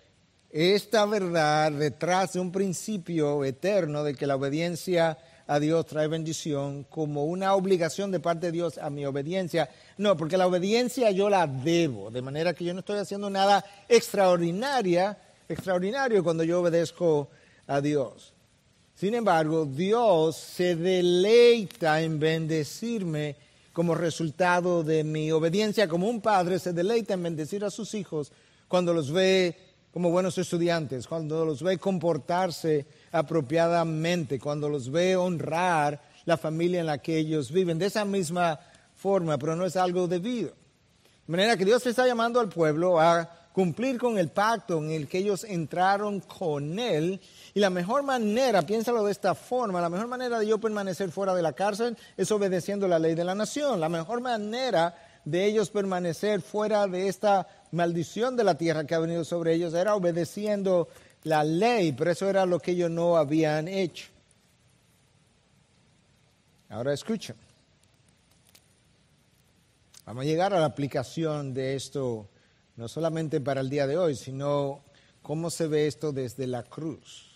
esta 0.55 1.05
verdad 1.05 1.73
detrás 1.73 2.35
de 2.35 2.39
un 2.39 2.53
principio 2.53 3.45
eterno 3.45 4.05
de 4.05 4.15
que 4.15 4.25
la 4.25 4.37
obediencia 4.37 5.19
a 5.49 5.59
Dios 5.59 5.85
trae 5.87 6.07
bendición 6.07 6.85
como 6.85 7.25
una 7.25 7.55
obligación 7.55 8.13
de 8.13 8.21
parte 8.21 8.47
de 8.47 8.53
Dios 8.53 8.79
a 8.79 8.89
mi 8.89 9.05
obediencia. 9.05 9.69
No, 9.99 10.17
porque 10.17 10.37
la 10.37 10.47
obediencia 10.47 11.11
yo 11.11 11.29
la 11.29 11.49
debo, 11.49 12.13
de 12.13 12.23
manera 12.23 12.55
que 12.55 12.65
yo 12.65 12.73
no 12.73 12.81
estoy 12.81 12.99
haciendo 12.99 13.29
nada 13.31 13.65
extraordinaria, 13.89 15.19
extraordinario 15.49 16.23
cuando 16.23 16.45
yo 16.45 16.61
obedezco 16.61 17.29
a 17.67 17.81
Dios. 17.81 18.33
Sin 18.95 19.17
embargo, 19.17 19.67
Dios 19.67 20.37
se 20.37 20.77
deleita 20.77 22.01
en 22.01 22.21
bendecirme 22.21 23.35
como 23.73 23.97
resultado 23.97 24.85
de 24.85 25.03
mi 25.03 25.33
obediencia, 25.33 25.89
como 25.89 26.09
un 26.09 26.21
padre 26.21 26.61
se 26.61 26.73
deleita 26.73 27.15
en 27.15 27.25
bendecir 27.25 27.65
a 27.65 27.73
sus 27.73 27.93
hijos 27.95 28.31
cuando 28.69 28.95
los 28.95 29.11
ve 29.11 29.57
como 29.95 30.11
buenos 30.11 30.37
estudiantes, 30.39 31.07
cuando 31.07 31.45
los 31.45 31.63
ve 31.63 31.79
comportarse 31.79 32.85
apropiadamente, 33.13 34.41
cuando 34.41 34.69
los 34.69 34.91
ve 34.91 35.15
honrar 35.15 36.03
la 36.25 36.37
familia 36.37 36.81
en 36.81 36.87
la 36.87 36.99
que 36.99 37.17
ellos 37.17 37.53
viven, 37.53 37.79
de 37.79 37.87
esa 37.87 38.05
misma 38.05 38.59
forma, 38.97 39.39
pero 39.39 39.55
no 39.55 39.65
es 39.65 39.77
algo 39.77 40.09
debido. 40.09 40.49
De 40.49 41.31
manera 41.31 41.57
que 41.57 41.65
Dios 41.65 41.87
está 41.87 42.09
llamando 42.09 42.41
al 42.41 42.49
pueblo 42.49 42.99
a 42.99 43.31
cumplir 43.53 43.97
con 43.97 44.19
el 44.19 44.31
pacto 44.31 44.79
en 44.79 44.91
el 44.91 45.07
que 45.07 45.19
ellos 45.19 45.45
entraron 45.45 46.19
con 46.19 46.77
Él. 46.77 47.21
Y 47.55 47.61
la 47.61 47.71
mejor 47.71 48.03
manera, 48.03 48.63
piénsalo 48.63 49.05
de 49.05 49.13
esta 49.13 49.37
forma, 49.37 49.81
la 49.81 49.89
mejor 49.89 50.09
manera 50.09 50.41
de 50.41 50.49
yo 50.49 50.59
permanecer 50.59 51.13
fuera 51.13 51.37
de 51.37 51.43
la 51.43 51.53
cárcel 51.53 51.97
es 52.17 52.33
obedeciendo 52.33 52.89
la 52.89 52.99
ley 52.99 53.15
de 53.15 53.23
la 53.23 53.37
nación. 53.37 53.79
La 53.79 53.89
mejor 53.89 54.21
manera 54.21 54.93
de 55.25 55.47
ellos 55.47 55.71
permanecer 55.71 56.43
fuera 56.43 56.87
de 56.87 57.09
esta 57.09 57.49
maldición 57.73 58.37
de 58.37 58.45
la 58.45 58.57
tierra 58.57 58.85
que 58.85 58.95
ha 58.95 58.99
venido 58.99 59.25
sobre 59.25 59.55
ellos 59.55 59.75
era 59.75 59.95
obedeciendo 59.95 60.89
la 61.23 61.43
ley, 61.43 61.93
pero 61.93 62.11
eso 62.11 62.29
era 62.29 62.45
lo 62.45 62.61
que 62.61 62.73
ellos 62.73 62.91
no 62.91 63.17
habían 63.17 63.69
hecho. 63.69 64.09
Ahora 66.69 66.93
escuchen. 66.93 67.37
Vamos 70.05 70.23
a 70.23 70.27
llegar 70.27 70.53
a 70.53 70.61
la 70.61 70.67
aplicación 70.67 71.55
de 71.55 71.75
esto, 71.77 72.29
no 72.77 72.89
solamente 72.89 73.41
para 73.41 73.63
el 73.63 73.71
día 73.71 73.87
de 73.87 73.97
hoy, 73.97 74.15
sino 74.15 74.83
cómo 75.23 75.51
se 75.51 75.67
ve 75.67 75.87
esto 75.87 76.13
desde 76.13 76.47
la 76.47 76.63
cruz. 76.63 77.31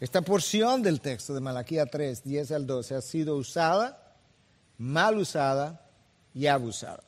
Esta 0.00 0.22
porción 0.22 0.82
del 0.82 1.00
texto 1.00 1.34
de 1.34 1.40
Malaquía 1.40 1.84
3, 1.84 2.24
10 2.24 2.52
al 2.52 2.66
12 2.66 2.94
ha 2.94 3.00
sido 3.02 3.36
usada, 3.36 4.14
mal 4.78 5.18
usada 5.18 5.85
y 6.36 6.46
abusada. 6.48 7.02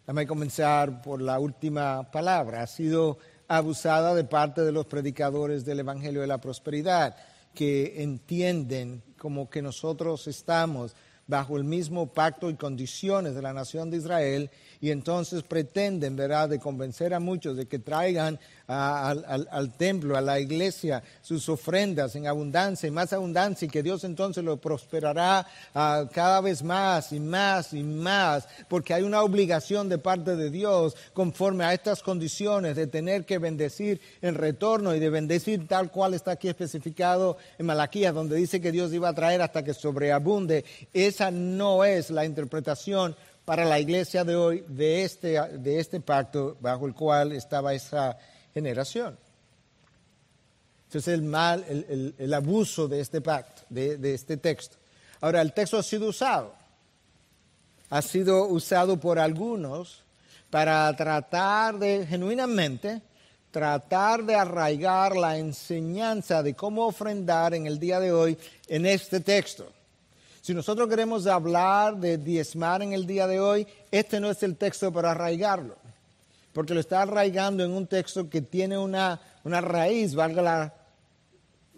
Déjame 0.00 0.26
comenzar 0.26 1.02
por 1.02 1.20
la 1.20 1.38
última 1.38 2.10
palabra. 2.10 2.62
Ha 2.62 2.66
sido 2.66 3.18
abusada 3.48 4.14
de 4.14 4.24
parte 4.24 4.62
de 4.62 4.72
los 4.72 4.86
predicadores 4.86 5.66
del 5.66 5.80
Evangelio 5.80 6.22
de 6.22 6.26
la 6.26 6.40
Prosperidad, 6.40 7.14
que 7.54 8.02
entienden 8.02 9.02
como 9.18 9.50
que 9.50 9.60
nosotros 9.60 10.26
estamos 10.26 10.96
bajo 11.26 11.58
el 11.58 11.64
mismo 11.64 12.12
pacto 12.14 12.48
y 12.48 12.54
condiciones 12.54 13.34
de 13.34 13.42
la 13.42 13.52
nación 13.52 13.90
de 13.90 13.98
Israel 13.98 14.50
y 14.80 14.90
entonces 14.90 15.42
pretenden, 15.42 16.16
¿verdad?, 16.16 16.48
de 16.48 16.58
convencer 16.58 17.12
a 17.12 17.20
muchos 17.20 17.56
de 17.56 17.66
que 17.66 17.78
traigan 17.78 18.38
al, 18.66 19.72
templo, 19.76 20.16
a 20.16 20.20
la 20.20 20.38
iglesia, 20.38 21.02
sus 21.22 21.48
ofrendas 21.48 22.14
en 22.14 22.28
abundancia 22.28 22.86
y 22.86 22.90
más 22.90 23.12
abundancia 23.12 23.66
y 23.66 23.68
que 23.68 23.82
Dios 23.82 24.04
entonces 24.04 24.44
lo 24.44 24.58
prosperará 24.58 25.44
ah, 25.74 26.04
cada 26.12 26.40
vez 26.40 26.62
más 26.62 27.12
y 27.12 27.18
más 27.18 27.72
y 27.72 27.82
más, 27.82 28.46
porque 28.68 28.94
hay 28.94 29.02
una 29.02 29.22
obligación 29.22 29.88
de 29.88 29.98
parte 29.98 30.36
de 30.36 30.50
Dios 30.50 30.96
conforme 31.12 31.64
a 31.64 31.74
estas 31.74 32.02
condiciones 32.02 32.76
de 32.76 32.86
tener 32.86 33.24
que 33.24 33.38
bendecir 33.38 34.00
en 34.22 34.36
retorno 34.36 34.94
y 34.94 35.00
de 35.00 35.10
bendecir 35.10 35.66
tal 35.66 35.90
cual 35.90 36.14
está 36.14 36.32
aquí 36.32 36.48
especificado 36.48 37.38
en 37.58 37.66
Malaquías, 37.66 38.14
donde 38.14 38.36
dice 38.36 38.60
que 38.60 38.72
Dios 38.72 38.92
iba 38.92 39.08
a 39.08 39.14
traer 39.14 39.42
hasta 39.42 39.64
que 39.64 39.74
sobreabunde. 39.74 40.64
Esa 40.92 41.32
no 41.32 41.84
es 41.84 42.10
la 42.10 42.24
interpretación 42.24 43.16
para 43.44 43.64
la 43.64 43.80
iglesia 43.80 44.24
de 44.24 44.36
hoy 44.36 44.64
de 44.68 45.04
este, 45.04 45.40
de 45.58 45.80
este 45.80 46.00
pacto 46.00 46.56
bajo 46.60 46.86
el 46.86 46.94
cual 46.94 47.32
estaba 47.32 47.74
esa 47.74 48.16
generación. 48.54 49.18
Entonces 50.86 51.14
el 51.14 51.22
mal, 51.22 51.64
el, 51.68 52.34
abuso 52.34 52.88
de 52.88 53.00
este 53.00 53.20
pacto, 53.20 53.62
de, 53.68 53.96
de 53.96 54.14
este 54.14 54.36
texto. 54.36 54.76
Ahora, 55.20 55.40
el 55.40 55.52
texto 55.52 55.78
ha 55.78 55.82
sido 55.82 56.08
usado. 56.08 56.54
Ha 57.90 58.02
sido 58.02 58.46
usado 58.46 58.98
por 58.98 59.18
algunos 59.18 60.02
para 60.48 60.94
tratar 60.96 61.78
de, 61.78 62.06
genuinamente, 62.06 63.02
tratar 63.50 64.24
de 64.24 64.34
arraigar 64.34 65.16
la 65.16 65.38
enseñanza 65.38 66.42
de 66.42 66.54
cómo 66.54 66.86
ofrendar 66.86 67.54
en 67.54 67.66
el 67.66 67.78
día 67.78 68.00
de 68.00 68.12
hoy 68.12 68.38
en 68.68 68.86
este 68.86 69.20
texto. 69.20 69.70
Si 70.40 70.54
nosotros 70.54 70.88
queremos 70.88 71.26
hablar 71.26 71.96
de 71.96 72.16
diezmar 72.16 72.82
en 72.82 72.92
el 72.92 73.06
día 73.06 73.26
de 73.26 73.40
hoy, 73.40 73.66
este 73.90 74.20
no 74.20 74.30
es 74.30 74.42
el 74.42 74.56
texto 74.56 74.92
para 74.92 75.10
arraigarlo, 75.10 75.76
porque 76.52 76.74
lo 76.74 76.80
está 76.80 77.02
arraigando 77.02 77.64
en 77.64 77.72
un 77.72 77.86
texto 77.86 78.28
que 78.30 78.40
tiene 78.40 78.78
una, 78.78 79.20
una 79.44 79.60
raíz, 79.60 80.14
valga 80.14 80.42
la 80.42 80.74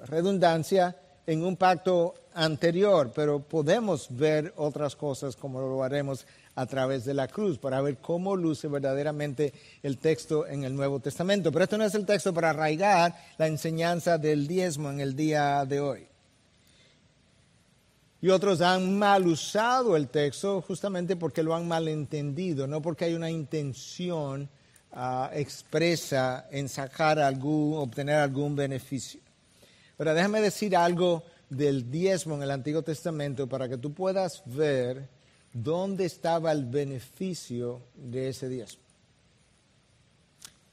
redundancia, 0.06 0.96
en 1.26 1.44
un 1.44 1.56
pacto 1.56 2.14
anterior, 2.34 3.12
pero 3.14 3.40
podemos 3.40 4.08
ver 4.10 4.52
otras 4.56 4.96
cosas 4.96 5.36
como 5.36 5.60
lo 5.60 5.82
haremos 5.82 6.26
a 6.54 6.66
través 6.66 7.04
de 7.04 7.14
la 7.14 7.28
cruz 7.28 7.58
para 7.58 7.80
ver 7.80 7.98
cómo 7.98 8.36
luce 8.36 8.68
verdaderamente 8.68 9.52
el 9.82 9.98
texto 9.98 10.46
en 10.46 10.64
el 10.64 10.74
Nuevo 10.74 11.00
Testamento. 11.00 11.52
Pero 11.52 11.64
esto 11.64 11.78
no 11.78 11.84
es 11.84 11.94
el 11.94 12.06
texto 12.06 12.34
para 12.34 12.50
arraigar 12.50 13.14
la 13.38 13.46
enseñanza 13.46 14.18
del 14.18 14.46
diezmo 14.46 14.90
en 14.90 15.00
el 15.00 15.14
día 15.14 15.64
de 15.64 15.80
hoy. 15.80 16.11
Y 18.22 18.30
otros 18.30 18.60
han 18.60 18.96
mal 18.96 19.26
usado 19.26 19.96
el 19.96 20.06
texto 20.06 20.62
justamente 20.62 21.16
porque 21.16 21.42
lo 21.42 21.56
han 21.56 21.66
malentendido, 21.66 22.68
no 22.68 22.80
porque 22.80 23.06
hay 23.06 23.14
una 23.14 23.28
intención 23.28 24.48
ah, 24.92 25.28
expresa 25.34 26.46
en 26.52 26.68
sacar 26.68 27.18
algún, 27.18 27.76
obtener 27.76 28.20
algún 28.20 28.54
beneficio. 28.54 29.20
Pero 29.96 30.14
déjame 30.14 30.40
decir 30.40 30.76
algo 30.76 31.24
del 31.50 31.90
diezmo 31.90 32.36
en 32.36 32.44
el 32.44 32.52
Antiguo 32.52 32.82
Testamento 32.82 33.48
para 33.48 33.68
que 33.68 33.76
tú 33.76 33.92
puedas 33.92 34.44
ver 34.46 35.08
dónde 35.52 36.04
estaba 36.04 36.52
el 36.52 36.64
beneficio 36.64 37.82
de 37.96 38.28
ese 38.28 38.48
diezmo. 38.48 38.82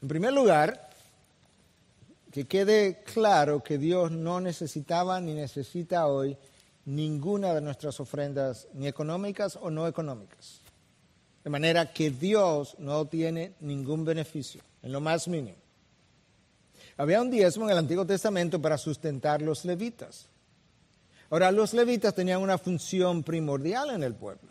En 0.04 0.08
primer 0.08 0.34
lugar, 0.34 0.92
que 2.32 2.46
quede 2.46 3.02
claro 3.12 3.64
que 3.64 3.80
Dios 3.80 4.12
no 4.12 4.40
necesitaba 4.40 5.20
ni 5.20 5.34
necesita 5.34 6.06
hoy 6.06 6.38
ninguna 6.90 7.54
de 7.54 7.62
nuestras 7.62 8.00
ofrendas, 8.00 8.68
ni 8.74 8.88
económicas 8.88 9.58
o 9.62 9.70
no 9.70 9.88
económicas. 9.88 10.62
De 11.44 11.50
manera 11.50 11.94
que 11.94 12.10
Dios 12.10 12.76
no 12.80 13.06
tiene 13.06 13.54
ningún 13.60 14.04
beneficio, 14.04 14.62
en 14.82 14.92
lo 14.92 15.00
más 15.00 15.28
mínimo. 15.28 15.58
Había 16.98 17.22
un 17.22 17.30
diezmo 17.30 17.66
en 17.66 17.72
el 17.72 17.78
Antiguo 17.78 18.06
Testamento 18.06 18.60
para 18.60 18.78
sustentar 18.78 19.42
los 19.42 19.66
levitas. 19.66 20.28
Ahora, 21.30 21.52
los 21.52 21.74
levitas 21.74 22.16
tenían 22.16 22.42
una 22.42 22.58
función 22.58 23.22
primordial 23.22 23.92
en 23.92 24.04
el 24.04 24.16
pueblo. 24.16 24.50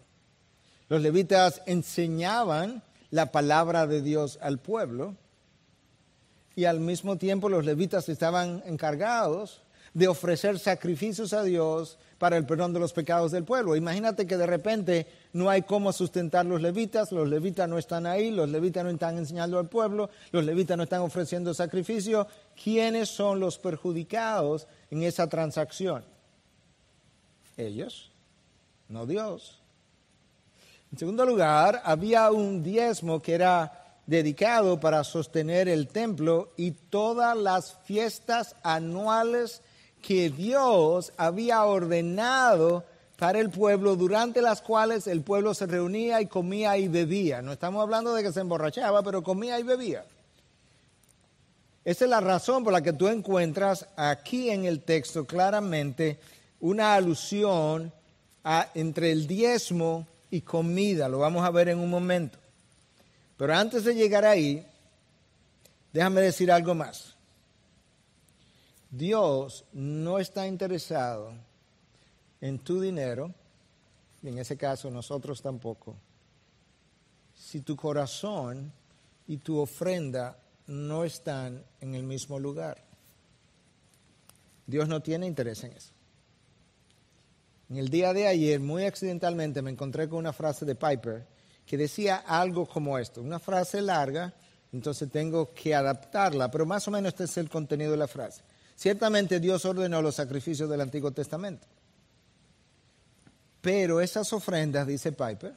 Los 0.88 1.02
levitas 1.02 1.60
enseñaban 1.66 2.84
la 3.10 3.32
palabra 3.32 3.88
de 3.88 4.00
Dios 4.00 4.38
al 4.40 4.58
pueblo 4.58 5.16
y 6.54 6.66
al 6.66 6.78
mismo 6.78 7.18
tiempo 7.18 7.48
los 7.48 7.64
levitas 7.64 8.08
estaban 8.08 8.62
encargados 8.64 9.62
de 9.92 10.06
ofrecer 10.06 10.58
sacrificios 10.58 11.32
a 11.32 11.42
Dios 11.42 11.98
para 12.18 12.36
el 12.36 12.44
perdón 12.46 12.72
de 12.72 12.80
los 12.80 12.92
pecados 12.92 13.30
del 13.30 13.44
pueblo. 13.44 13.76
Imagínate 13.76 14.26
que 14.26 14.36
de 14.36 14.46
repente 14.46 15.06
no 15.32 15.48
hay 15.48 15.62
cómo 15.62 15.92
sustentar 15.92 16.44
los 16.44 16.60
levitas, 16.60 17.12
los 17.12 17.28
levitas 17.28 17.68
no 17.68 17.78
están 17.78 18.06
ahí, 18.06 18.30
los 18.30 18.48
levitas 18.48 18.84
no 18.84 18.90
están 18.90 19.18
enseñando 19.18 19.58
al 19.58 19.68
pueblo, 19.68 20.10
los 20.32 20.44
levitas 20.44 20.76
no 20.76 20.82
están 20.82 21.02
ofreciendo 21.02 21.54
sacrificio. 21.54 22.26
¿Quiénes 22.62 23.08
son 23.08 23.38
los 23.38 23.58
perjudicados 23.58 24.66
en 24.90 25.04
esa 25.04 25.28
transacción? 25.28 26.04
Ellos, 27.56 28.10
no 28.88 29.06
Dios. 29.06 29.60
En 30.90 30.98
segundo 30.98 31.24
lugar, 31.24 31.82
había 31.84 32.30
un 32.30 32.62
diezmo 32.62 33.22
que 33.22 33.34
era 33.34 33.84
dedicado 34.06 34.80
para 34.80 35.04
sostener 35.04 35.68
el 35.68 35.86
templo 35.86 36.52
y 36.56 36.70
todas 36.70 37.36
las 37.36 37.74
fiestas 37.84 38.56
anuales 38.62 39.60
que 40.02 40.30
Dios 40.30 41.12
había 41.16 41.64
ordenado 41.64 42.84
para 43.18 43.40
el 43.40 43.50
pueblo, 43.50 43.96
durante 43.96 44.40
las 44.40 44.62
cuales 44.62 45.06
el 45.08 45.22
pueblo 45.22 45.52
se 45.52 45.66
reunía 45.66 46.20
y 46.20 46.26
comía 46.26 46.78
y 46.78 46.86
bebía. 46.86 47.42
No 47.42 47.52
estamos 47.52 47.82
hablando 47.82 48.14
de 48.14 48.22
que 48.22 48.32
se 48.32 48.40
emborrachaba, 48.40 49.02
pero 49.02 49.22
comía 49.22 49.58
y 49.58 49.64
bebía. 49.64 50.04
Esa 51.84 52.04
es 52.04 52.10
la 52.10 52.20
razón 52.20 52.62
por 52.62 52.72
la 52.72 52.82
que 52.82 52.92
tú 52.92 53.08
encuentras 53.08 53.86
aquí 53.96 54.50
en 54.50 54.66
el 54.66 54.82
texto 54.82 55.26
claramente 55.26 56.18
una 56.60 56.94
alusión 56.94 57.92
entre 58.74 59.10
el 59.10 59.26
diezmo 59.26 60.06
y 60.30 60.42
comida. 60.42 61.08
Lo 61.08 61.18
vamos 61.18 61.44
a 61.44 61.50
ver 61.50 61.70
en 61.70 61.78
un 61.78 61.90
momento. 61.90 62.38
Pero 63.36 63.54
antes 63.54 63.84
de 63.84 63.94
llegar 63.94 64.24
ahí, 64.24 64.64
déjame 65.92 66.20
decir 66.20 66.52
algo 66.52 66.74
más. 66.74 67.14
Dios 68.90 69.64
no 69.72 70.18
está 70.18 70.46
interesado 70.46 71.32
en 72.40 72.58
tu 72.58 72.80
dinero, 72.80 73.34
y 74.22 74.28
en 74.28 74.38
ese 74.38 74.56
caso 74.56 74.90
nosotros 74.90 75.42
tampoco, 75.42 75.94
si 77.34 77.60
tu 77.60 77.76
corazón 77.76 78.72
y 79.26 79.36
tu 79.36 79.58
ofrenda 79.58 80.38
no 80.66 81.04
están 81.04 81.64
en 81.80 81.94
el 81.94 82.02
mismo 82.02 82.38
lugar. 82.38 82.82
Dios 84.66 84.88
no 84.88 85.00
tiene 85.00 85.26
interés 85.26 85.64
en 85.64 85.72
eso. 85.72 85.92
En 87.70 87.76
el 87.76 87.88
día 87.88 88.12
de 88.12 88.26
ayer, 88.26 88.60
muy 88.60 88.84
accidentalmente, 88.84 89.62
me 89.62 89.70
encontré 89.70 90.08
con 90.08 90.18
una 90.18 90.32
frase 90.32 90.64
de 90.64 90.74
Piper 90.74 91.26
que 91.66 91.76
decía 91.76 92.16
algo 92.26 92.66
como 92.66 92.98
esto, 92.98 93.20
una 93.20 93.38
frase 93.38 93.82
larga, 93.82 94.32
entonces 94.72 95.10
tengo 95.10 95.52
que 95.52 95.74
adaptarla, 95.74 96.50
pero 96.50 96.64
más 96.64 96.88
o 96.88 96.90
menos 96.90 97.12
este 97.12 97.24
es 97.24 97.36
el 97.36 97.50
contenido 97.50 97.90
de 97.92 97.98
la 97.98 98.08
frase. 98.08 98.42
Ciertamente 98.78 99.40
Dios 99.40 99.64
ordenó 99.64 100.00
los 100.00 100.14
sacrificios 100.14 100.70
del 100.70 100.80
Antiguo 100.80 101.10
Testamento. 101.10 101.66
Pero 103.60 104.00
esas 104.00 104.32
ofrendas, 104.32 104.86
dice 104.86 105.10
Piper, 105.10 105.52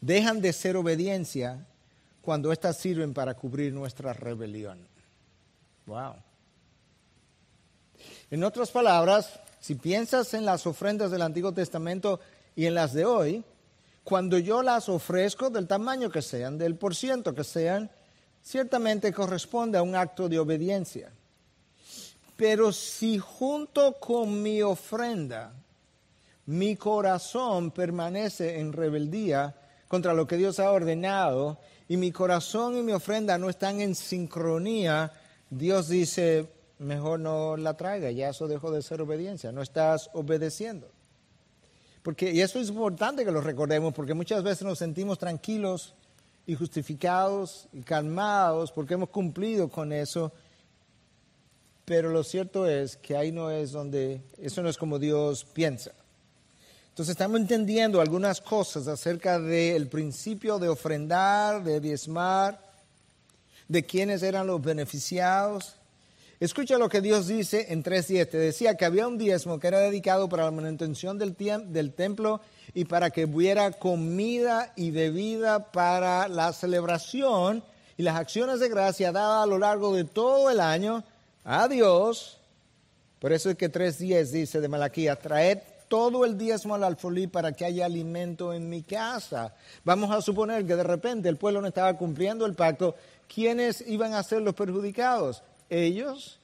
dejan 0.00 0.40
de 0.40 0.54
ser 0.54 0.74
obediencia 0.78 1.66
cuando 2.22 2.50
éstas 2.50 2.78
sirven 2.78 3.12
para 3.12 3.34
cubrir 3.34 3.74
nuestra 3.74 4.14
rebelión. 4.14 4.78
Wow. 5.84 6.14
En 8.30 8.42
otras 8.42 8.70
palabras, 8.70 9.38
si 9.60 9.74
piensas 9.74 10.32
en 10.32 10.46
las 10.46 10.66
ofrendas 10.66 11.10
del 11.10 11.20
Antiguo 11.20 11.52
Testamento 11.52 12.18
y 12.56 12.64
en 12.64 12.72
las 12.72 12.94
de 12.94 13.04
hoy, 13.04 13.44
cuando 14.04 14.38
yo 14.38 14.62
las 14.62 14.88
ofrezco 14.88 15.50
del 15.50 15.66
tamaño 15.66 16.10
que 16.10 16.22
sean, 16.22 16.56
del 16.56 16.76
por 16.76 16.96
ciento 16.96 17.34
que 17.34 17.44
sean, 17.44 17.90
ciertamente 18.42 19.12
corresponde 19.12 19.76
a 19.76 19.82
un 19.82 19.94
acto 19.94 20.30
de 20.30 20.38
obediencia. 20.38 21.12
Pero 22.38 22.70
si 22.70 23.18
junto 23.18 23.94
con 23.94 24.40
mi 24.40 24.62
ofrenda 24.62 25.52
mi 26.46 26.76
corazón 26.76 27.72
permanece 27.72 28.60
en 28.60 28.72
rebeldía 28.72 29.56
contra 29.88 30.14
lo 30.14 30.28
que 30.28 30.36
Dios 30.36 30.60
ha 30.60 30.70
ordenado 30.70 31.58
y 31.88 31.96
mi 31.96 32.12
corazón 32.12 32.76
y 32.76 32.82
mi 32.84 32.92
ofrenda 32.92 33.38
no 33.38 33.50
están 33.50 33.80
en 33.80 33.96
sincronía, 33.96 35.10
Dios 35.50 35.88
dice, 35.88 36.48
mejor 36.78 37.18
no 37.18 37.56
la 37.56 37.76
traiga, 37.76 38.12
ya 38.12 38.28
eso 38.28 38.46
dejó 38.46 38.70
de 38.70 38.82
ser 38.82 39.02
obediencia, 39.02 39.50
no 39.50 39.60
estás 39.60 40.08
obedeciendo. 40.12 40.92
Porque, 42.04 42.30
y 42.30 42.40
eso 42.40 42.60
es 42.60 42.68
importante 42.68 43.24
que 43.24 43.32
lo 43.32 43.40
recordemos, 43.40 43.92
porque 43.92 44.14
muchas 44.14 44.44
veces 44.44 44.62
nos 44.62 44.78
sentimos 44.78 45.18
tranquilos 45.18 45.96
y 46.46 46.54
justificados 46.54 47.68
y 47.72 47.82
calmados 47.82 48.70
porque 48.70 48.94
hemos 48.94 49.08
cumplido 49.08 49.68
con 49.68 49.92
eso 49.92 50.32
pero 51.88 52.10
lo 52.10 52.22
cierto 52.22 52.66
es 52.66 52.98
que 52.98 53.16
ahí 53.16 53.32
no 53.32 53.50
es 53.50 53.72
donde, 53.72 54.20
eso 54.36 54.62
no 54.62 54.68
es 54.68 54.76
como 54.76 54.98
Dios 54.98 55.46
piensa. 55.54 55.92
Entonces 56.90 57.12
estamos 57.12 57.40
entendiendo 57.40 58.02
algunas 58.02 58.42
cosas 58.42 58.86
acerca 58.88 59.40
del 59.40 59.88
principio 59.88 60.58
de 60.58 60.68
ofrendar, 60.68 61.64
de 61.64 61.80
diezmar, 61.80 62.60
de 63.68 63.86
quiénes 63.86 64.22
eran 64.22 64.46
los 64.46 64.60
beneficiados. 64.60 65.76
Escucha 66.38 66.76
lo 66.76 66.90
que 66.90 67.00
Dios 67.00 67.26
dice 67.26 67.68
en 67.70 67.82
3.10. 67.82 68.28
Te 68.28 68.36
decía 68.36 68.76
que 68.76 68.84
había 68.84 69.08
un 69.08 69.16
diezmo 69.16 69.58
que 69.58 69.68
era 69.68 69.80
dedicado 69.80 70.28
para 70.28 70.44
la 70.44 70.50
manutención 70.50 71.16
del, 71.16 71.34
del 71.68 71.94
templo 71.94 72.42
y 72.74 72.84
para 72.84 73.08
que 73.08 73.24
hubiera 73.24 73.72
comida 73.72 74.74
y 74.76 74.90
bebida 74.90 75.72
para 75.72 76.28
la 76.28 76.52
celebración 76.52 77.64
y 77.96 78.02
las 78.02 78.16
acciones 78.16 78.60
de 78.60 78.68
gracia 78.68 79.10
dadas 79.10 79.44
a 79.44 79.46
lo 79.46 79.56
largo 79.56 79.94
de 79.94 80.04
todo 80.04 80.50
el 80.50 80.60
año 80.60 81.02
a 81.48 81.66
Dios. 81.66 82.38
Por 83.18 83.32
eso 83.32 83.48
es 83.48 83.56
que 83.56 83.72
3.10 83.72 84.30
dice 84.30 84.60
de 84.60 84.68
Malaquía, 84.68 85.16
traed 85.16 85.58
todo 85.88 86.26
el 86.26 86.36
diezmo 86.36 86.74
al 86.74 86.84
alfolí 86.84 87.26
para 87.26 87.52
que 87.52 87.64
haya 87.64 87.86
alimento 87.86 88.52
en 88.52 88.68
mi 88.68 88.82
casa. 88.82 89.54
Vamos 89.82 90.10
a 90.10 90.20
suponer 90.20 90.66
que 90.66 90.76
de 90.76 90.82
repente 90.82 91.30
el 91.30 91.38
pueblo 91.38 91.62
no 91.62 91.68
estaba 91.68 91.96
cumpliendo 91.96 92.44
el 92.44 92.54
pacto. 92.54 92.94
¿Quiénes 93.32 93.82
iban 93.86 94.12
a 94.12 94.22
ser 94.22 94.42
los 94.42 94.54
perjudicados? 94.54 95.42
Ellos, 95.70 96.38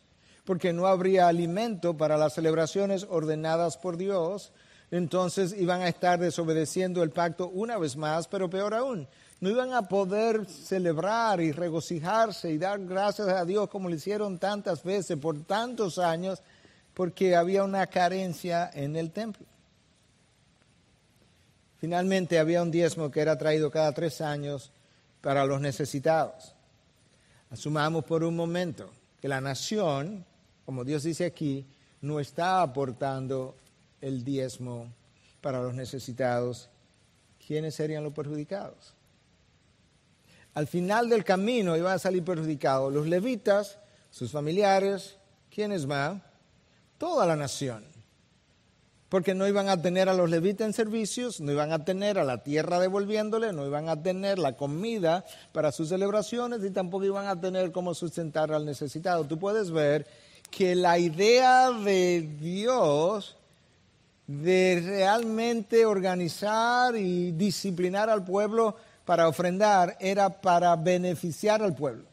porque 0.46 0.72
no 0.72 0.86
habría 0.86 1.28
alimento 1.28 1.94
para 1.94 2.16
las 2.16 2.32
celebraciones 2.32 3.06
ordenadas 3.10 3.76
por 3.76 3.98
Dios. 3.98 4.52
Entonces 4.90 5.54
iban 5.58 5.82
a 5.82 5.88
estar 5.88 6.18
desobedeciendo 6.18 7.02
el 7.02 7.10
pacto 7.10 7.48
una 7.48 7.76
vez 7.76 7.94
más, 7.96 8.26
pero 8.26 8.48
peor 8.48 8.72
aún, 8.72 9.06
no 9.44 9.50
iban 9.50 9.74
a 9.74 9.86
poder 9.86 10.46
celebrar 10.46 11.38
y 11.38 11.52
regocijarse 11.52 12.50
y 12.50 12.56
dar 12.56 12.82
gracias 12.82 13.28
a 13.28 13.44
Dios 13.44 13.68
como 13.68 13.90
lo 13.90 13.94
hicieron 13.94 14.38
tantas 14.38 14.82
veces 14.82 15.18
por 15.18 15.38
tantos 15.44 15.98
años, 15.98 16.40
porque 16.94 17.36
había 17.36 17.62
una 17.62 17.86
carencia 17.86 18.70
en 18.72 18.96
el 18.96 19.10
templo. 19.10 19.44
Finalmente 21.76 22.38
había 22.38 22.62
un 22.62 22.70
diezmo 22.70 23.10
que 23.10 23.20
era 23.20 23.36
traído 23.36 23.70
cada 23.70 23.92
tres 23.92 24.22
años 24.22 24.72
para 25.20 25.44
los 25.44 25.60
necesitados. 25.60 26.54
Asumamos 27.50 28.06
por 28.06 28.24
un 28.24 28.34
momento 28.34 28.88
que 29.20 29.28
la 29.28 29.42
nación, 29.42 30.24
como 30.64 30.84
Dios 30.84 31.02
dice 31.02 31.26
aquí, 31.26 31.66
no 32.00 32.18
está 32.18 32.62
aportando 32.62 33.56
el 34.00 34.24
diezmo 34.24 34.90
para 35.42 35.60
los 35.60 35.74
necesitados. 35.74 36.70
¿Quiénes 37.46 37.74
serían 37.74 38.04
los 38.04 38.14
perjudicados? 38.14 38.94
Al 40.54 40.66
final 40.66 41.08
del 41.08 41.24
camino 41.24 41.76
iban 41.76 41.94
a 41.94 41.98
salir 41.98 42.24
perjudicados 42.24 42.92
los 42.92 43.06
levitas, 43.06 43.78
sus 44.10 44.30
familiares, 44.30 45.16
¿quiénes 45.50 45.86
más? 45.86 46.20
toda 46.98 47.26
la 47.26 47.36
nación. 47.36 47.84
Porque 49.08 49.34
no 49.34 49.46
iban 49.46 49.68
a 49.68 49.80
tener 49.80 50.08
a 50.08 50.14
los 50.14 50.28
levitas 50.28 50.66
en 50.66 50.72
servicios, 50.72 51.40
no 51.40 51.52
iban 51.52 51.70
a 51.70 51.84
tener 51.84 52.18
a 52.18 52.24
la 52.24 52.42
tierra 52.42 52.80
devolviéndole, 52.80 53.52
no 53.52 53.66
iban 53.66 53.88
a 53.88 54.02
tener 54.02 54.38
la 54.38 54.56
comida 54.56 55.24
para 55.52 55.70
sus 55.70 55.90
celebraciones 55.90 56.64
y 56.64 56.70
tampoco 56.70 57.04
iban 57.04 57.28
a 57.28 57.38
tener 57.38 57.70
cómo 57.70 57.94
sustentar 57.94 58.52
al 58.52 58.64
necesitado. 58.64 59.24
Tú 59.24 59.38
puedes 59.38 59.70
ver 59.70 60.06
que 60.50 60.74
la 60.74 60.98
idea 60.98 61.70
de 61.70 62.28
Dios 62.40 63.36
de 64.26 64.82
realmente 64.84 65.84
organizar 65.84 66.96
y 66.96 67.32
disciplinar 67.32 68.08
al 68.08 68.24
pueblo 68.24 68.76
para 69.04 69.28
ofrendar 69.28 69.96
era 70.00 70.40
para 70.40 70.74
beneficiar 70.76 71.62
al 71.62 71.74
pueblo. 71.74 72.04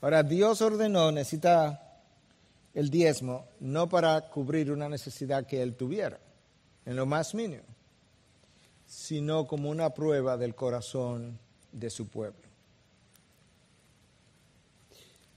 Ahora, 0.00 0.22
Dios 0.22 0.62
ordenó, 0.62 1.10
necesita 1.10 1.82
el 2.74 2.90
diezmo 2.90 3.46
no 3.60 3.88
para 3.88 4.20
cubrir 4.30 4.70
una 4.70 4.88
necesidad 4.88 5.46
que 5.46 5.60
él 5.60 5.74
tuviera, 5.74 6.18
en 6.86 6.96
lo 6.96 7.06
más 7.06 7.34
mínimo, 7.34 7.64
sino 8.86 9.46
como 9.46 9.70
una 9.70 9.90
prueba 9.90 10.36
del 10.36 10.54
corazón 10.54 11.38
de 11.72 11.90
su 11.90 12.06
pueblo. 12.06 12.48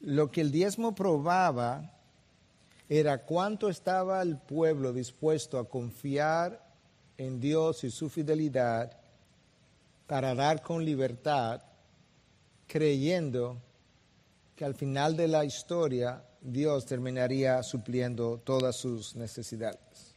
Lo 0.02 0.32
que 0.32 0.42
el 0.42 0.52
diezmo 0.52 0.96
probaba 0.96 1.92
era 2.88 3.20
cuánto 3.20 3.70
estaba 3.70 4.22
el 4.22 4.38
pueblo 4.38 4.94
dispuesto 4.94 5.58
a 5.58 5.68
confiar 5.68 6.64
en 7.18 7.40
Dios 7.40 7.84
y 7.84 7.92
su 7.92 8.10
fidelidad 8.10 9.01
para 10.12 10.36
dar 10.36 10.62
con 10.62 10.84
libertad, 10.84 11.62
creyendo 12.68 13.62
que 14.58 14.66
al 14.66 14.76
final 14.76 15.16
de 15.16 15.30
la 15.30 15.46
historia 15.46 16.22
Dios 16.42 16.86
terminaría 16.86 17.64
supliendo 17.64 18.38
todas 18.44 18.76
sus 18.76 19.16
necesidades. 19.16 20.14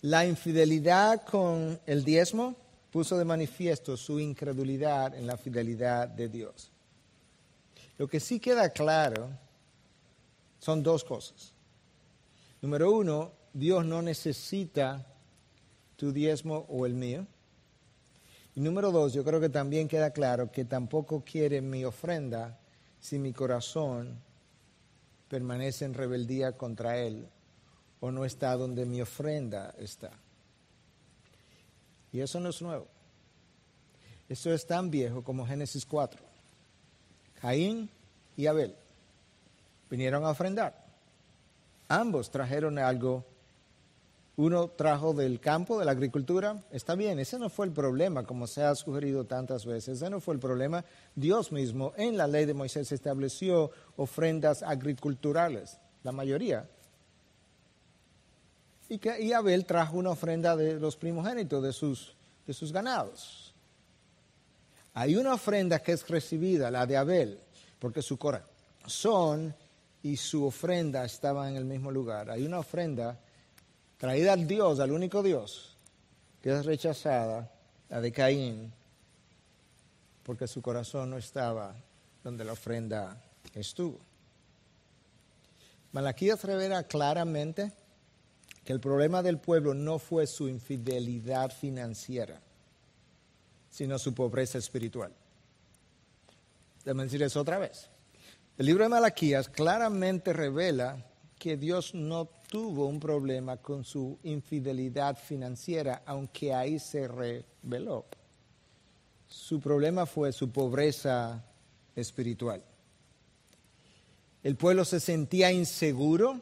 La 0.00 0.24
infidelidad 0.24 1.26
con 1.26 1.78
el 1.84 2.02
diezmo 2.02 2.56
puso 2.90 3.18
de 3.18 3.26
manifiesto 3.26 3.98
su 3.98 4.18
incredulidad 4.18 5.14
en 5.14 5.26
la 5.26 5.36
fidelidad 5.36 6.08
de 6.08 6.30
Dios. 6.30 6.70
Lo 7.98 8.08
que 8.08 8.18
sí 8.18 8.40
queda 8.40 8.70
claro 8.70 9.28
son 10.58 10.82
dos 10.82 11.04
cosas. 11.04 11.52
Número 12.62 12.92
uno, 12.92 13.32
Dios 13.52 13.84
no 13.84 14.00
necesita 14.00 15.06
tu 15.96 16.14
diezmo 16.14 16.64
o 16.70 16.86
el 16.86 16.94
mío. 16.94 17.26
Y 18.54 18.60
número 18.60 18.90
dos, 18.90 19.12
yo 19.12 19.24
creo 19.24 19.40
que 19.40 19.48
también 19.48 19.88
queda 19.88 20.10
claro 20.10 20.50
que 20.50 20.64
tampoco 20.64 21.22
quiere 21.24 21.60
mi 21.60 21.84
ofrenda 21.84 22.58
si 23.00 23.18
mi 23.18 23.32
corazón 23.32 24.18
permanece 25.28 25.84
en 25.84 25.94
rebeldía 25.94 26.52
contra 26.52 26.98
Él 26.98 27.26
o 28.00 28.10
no 28.10 28.24
está 28.24 28.56
donde 28.56 28.84
mi 28.86 29.00
ofrenda 29.00 29.74
está. 29.78 30.10
Y 32.12 32.20
eso 32.20 32.40
no 32.40 32.48
es 32.48 32.60
nuevo. 32.60 32.86
Eso 34.28 34.52
es 34.52 34.66
tan 34.66 34.90
viejo 34.90 35.22
como 35.22 35.46
Génesis 35.46 35.86
4. 35.86 36.20
Caín 37.40 37.88
y 38.36 38.46
Abel 38.46 38.74
vinieron 39.88 40.24
a 40.24 40.30
ofrendar. 40.30 40.74
Ambos 41.88 42.30
trajeron 42.30 42.78
algo 42.78 43.24
uno 44.40 44.68
trajo 44.68 45.12
del 45.12 45.38
campo, 45.38 45.78
de 45.78 45.84
la 45.84 45.90
agricultura, 45.90 46.64
está 46.70 46.94
bien, 46.94 47.18
ese 47.18 47.38
no 47.38 47.50
fue 47.50 47.66
el 47.66 47.72
problema, 47.72 48.24
como 48.24 48.46
se 48.46 48.62
ha 48.62 48.74
sugerido 48.74 49.26
tantas 49.26 49.66
veces, 49.66 49.98
ese 49.98 50.08
no 50.08 50.18
fue 50.18 50.32
el 50.32 50.40
problema. 50.40 50.82
Dios 51.14 51.52
mismo 51.52 51.92
en 51.98 52.16
la 52.16 52.26
ley 52.26 52.46
de 52.46 52.54
Moisés 52.54 52.90
estableció 52.90 53.70
ofrendas 53.96 54.62
agriculturales, 54.62 55.76
la 56.02 56.12
mayoría. 56.12 56.66
Y, 58.88 58.96
que, 58.96 59.34
Abel 59.34 59.66
trajo 59.66 59.98
una 59.98 60.10
ofrenda 60.10 60.56
de 60.56 60.80
los 60.80 60.96
primogénitos, 60.96 61.62
de 61.62 61.74
sus, 61.74 62.16
de 62.46 62.54
sus 62.54 62.72
ganados. 62.72 63.52
Hay 64.94 65.16
una 65.16 65.34
ofrenda 65.34 65.80
que 65.80 65.92
es 65.92 66.08
recibida, 66.08 66.70
la 66.70 66.86
de 66.86 66.96
Abel, 66.96 67.38
porque 67.78 68.00
su 68.00 68.16
corazón 68.16 69.54
y 70.02 70.16
su 70.16 70.46
ofrenda 70.46 71.04
estaban 71.04 71.50
en 71.50 71.56
el 71.56 71.66
mismo 71.66 71.90
lugar. 71.90 72.30
Hay 72.30 72.46
una 72.46 72.58
ofrenda 72.58 73.20
traída 74.00 74.32
al 74.32 74.46
Dios, 74.46 74.80
al 74.80 74.92
único 74.92 75.22
Dios, 75.22 75.76
que 76.42 76.50
es 76.50 76.64
rechazada, 76.64 77.52
la 77.90 78.00
de 78.00 78.10
Caín, 78.10 78.72
porque 80.22 80.48
su 80.48 80.62
corazón 80.62 81.10
no 81.10 81.18
estaba 81.18 81.76
donde 82.24 82.42
la 82.42 82.52
ofrenda 82.52 83.22
estuvo. 83.54 84.00
Malaquías 85.92 86.42
revela 86.44 86.84
claramente 86.84 87.72
que 88.64 88.72
el 88.72 88.80
problema 88.80 89.22
del 89.22 89.38
pueblo 89.38 89.74
no 89.74 89.98
fue 89.98 90.26
su 90.26 90.48
infidelidad 90.48 91.52
financiera, 91.52 92.40
sino 93.68 93.98
su 93.98 94.14
pobreza 94.14 94.56
espiritual. 94.56 95.12
Déjame 96.86 97.04
decir 97.04 97.22
eso 97.22 97.40
otra 97.40 97.58
vez. 97.58 97.90
El 98.56 98.64
libro 98.64 98.84
de 98.84 98.88
Malaquías 98.88 99.50
claramente 99.50 100.32
revela 100.32 101.04
que 101.38 101.58
Dios 101.58 101.94
no 101.94 102.30
tuvo 102.50 102.86
un 102.86 102.98
problema 102.98 103.56
con 103.58 103.84
su 103.84 104.18
infidelidad 104.24 105.16
financiera, 105.16 106.02
aunque 106.04 106.52
ahí 106.52 106.80
se 106.80 107.06
reveló. 107.06 108.04
Su 109.28 109.60
problema 109.60 110.04
fue 110.04 110.32
su 110.32 110.50
pobreza 110.50 111.44
espiritual. 111.94 112.60
El 114.42 114.56
pueblo 114.56 114.84
se 114.84 114.98
sentía 114.98 115.52
inseguro 115.52 116.40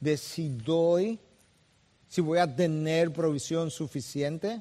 de 0.00 0.16
si 0.16 0.48
doy, 0.48 1.20
si 2.08 2.20
voy 2.20 2.38
a 2.38 2.56
tener 2.56 3.12
provisión 3.12 3.70
suficiente, 3.70 4.60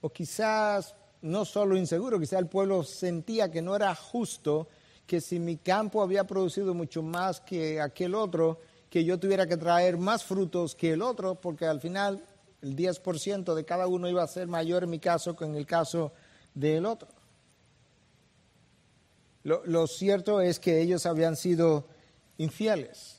o 0.00 0.10
quizás 0.10 0.94
no 1.22 1.44
solo 1.44 1.76
inseguro, 1.76 2.20
quizás 2.20 2.38
el 2.38 2.46
pueblo 2.46 2.84
sentía 2.84 3.50
que 3.50 3.62
no 3.62 3.74
era 3.74 3.92
justo 3.96 4.68
que 5.08 5.20
si 5.20 5.40
mi 5.40 5.56
campo 5.56 6.02
había 6.02 6.24
producido 6.24 6.72
mucho 6.72 7.02
más 7.02 7.40
que 7.40 7.80
aquel 7.80 8.14
otro, 8.14 8.60
que 8.94 9.04
yo 9.04 9.18
tuviera 9.18 9.48
que 9.48 9.56
traer 9.56 9.98
más 9.98 10.22
frutos 10.22 10.76
que 10.76 10.92
el 10.92 11.02
otro, 11.02 11.34
porque 11.34 11.66
al 11.66 11.80
final 11.80 12.22
el 12.62 12.76
10% 12.76 13.52
de 13.52 13.64
cada 13.64 13.88
uno 13.88 14.08
iba 14.08 14.22
a 14.22 14.28
ser 14.28 14.46
mayor 14.46 14.84
en 14.84 14.90
mi 14.90 15.00
caso 15.00 15.34
que 15.34 15.44
en 15.44 15.56
el 15.56 15.66
caso 15.66 16.12
del 16.54 16.86
otro. 16.86 17.08
Lo, 19.42 19.66
lo 19.66 19.88
cierto 19.88 20.40
es 20.40 20.60
que 20.60 20.80
ellos 20.80 21.06
habían 21.06 21.34
sido 21.34 21.88
infieles. 22.38 23.18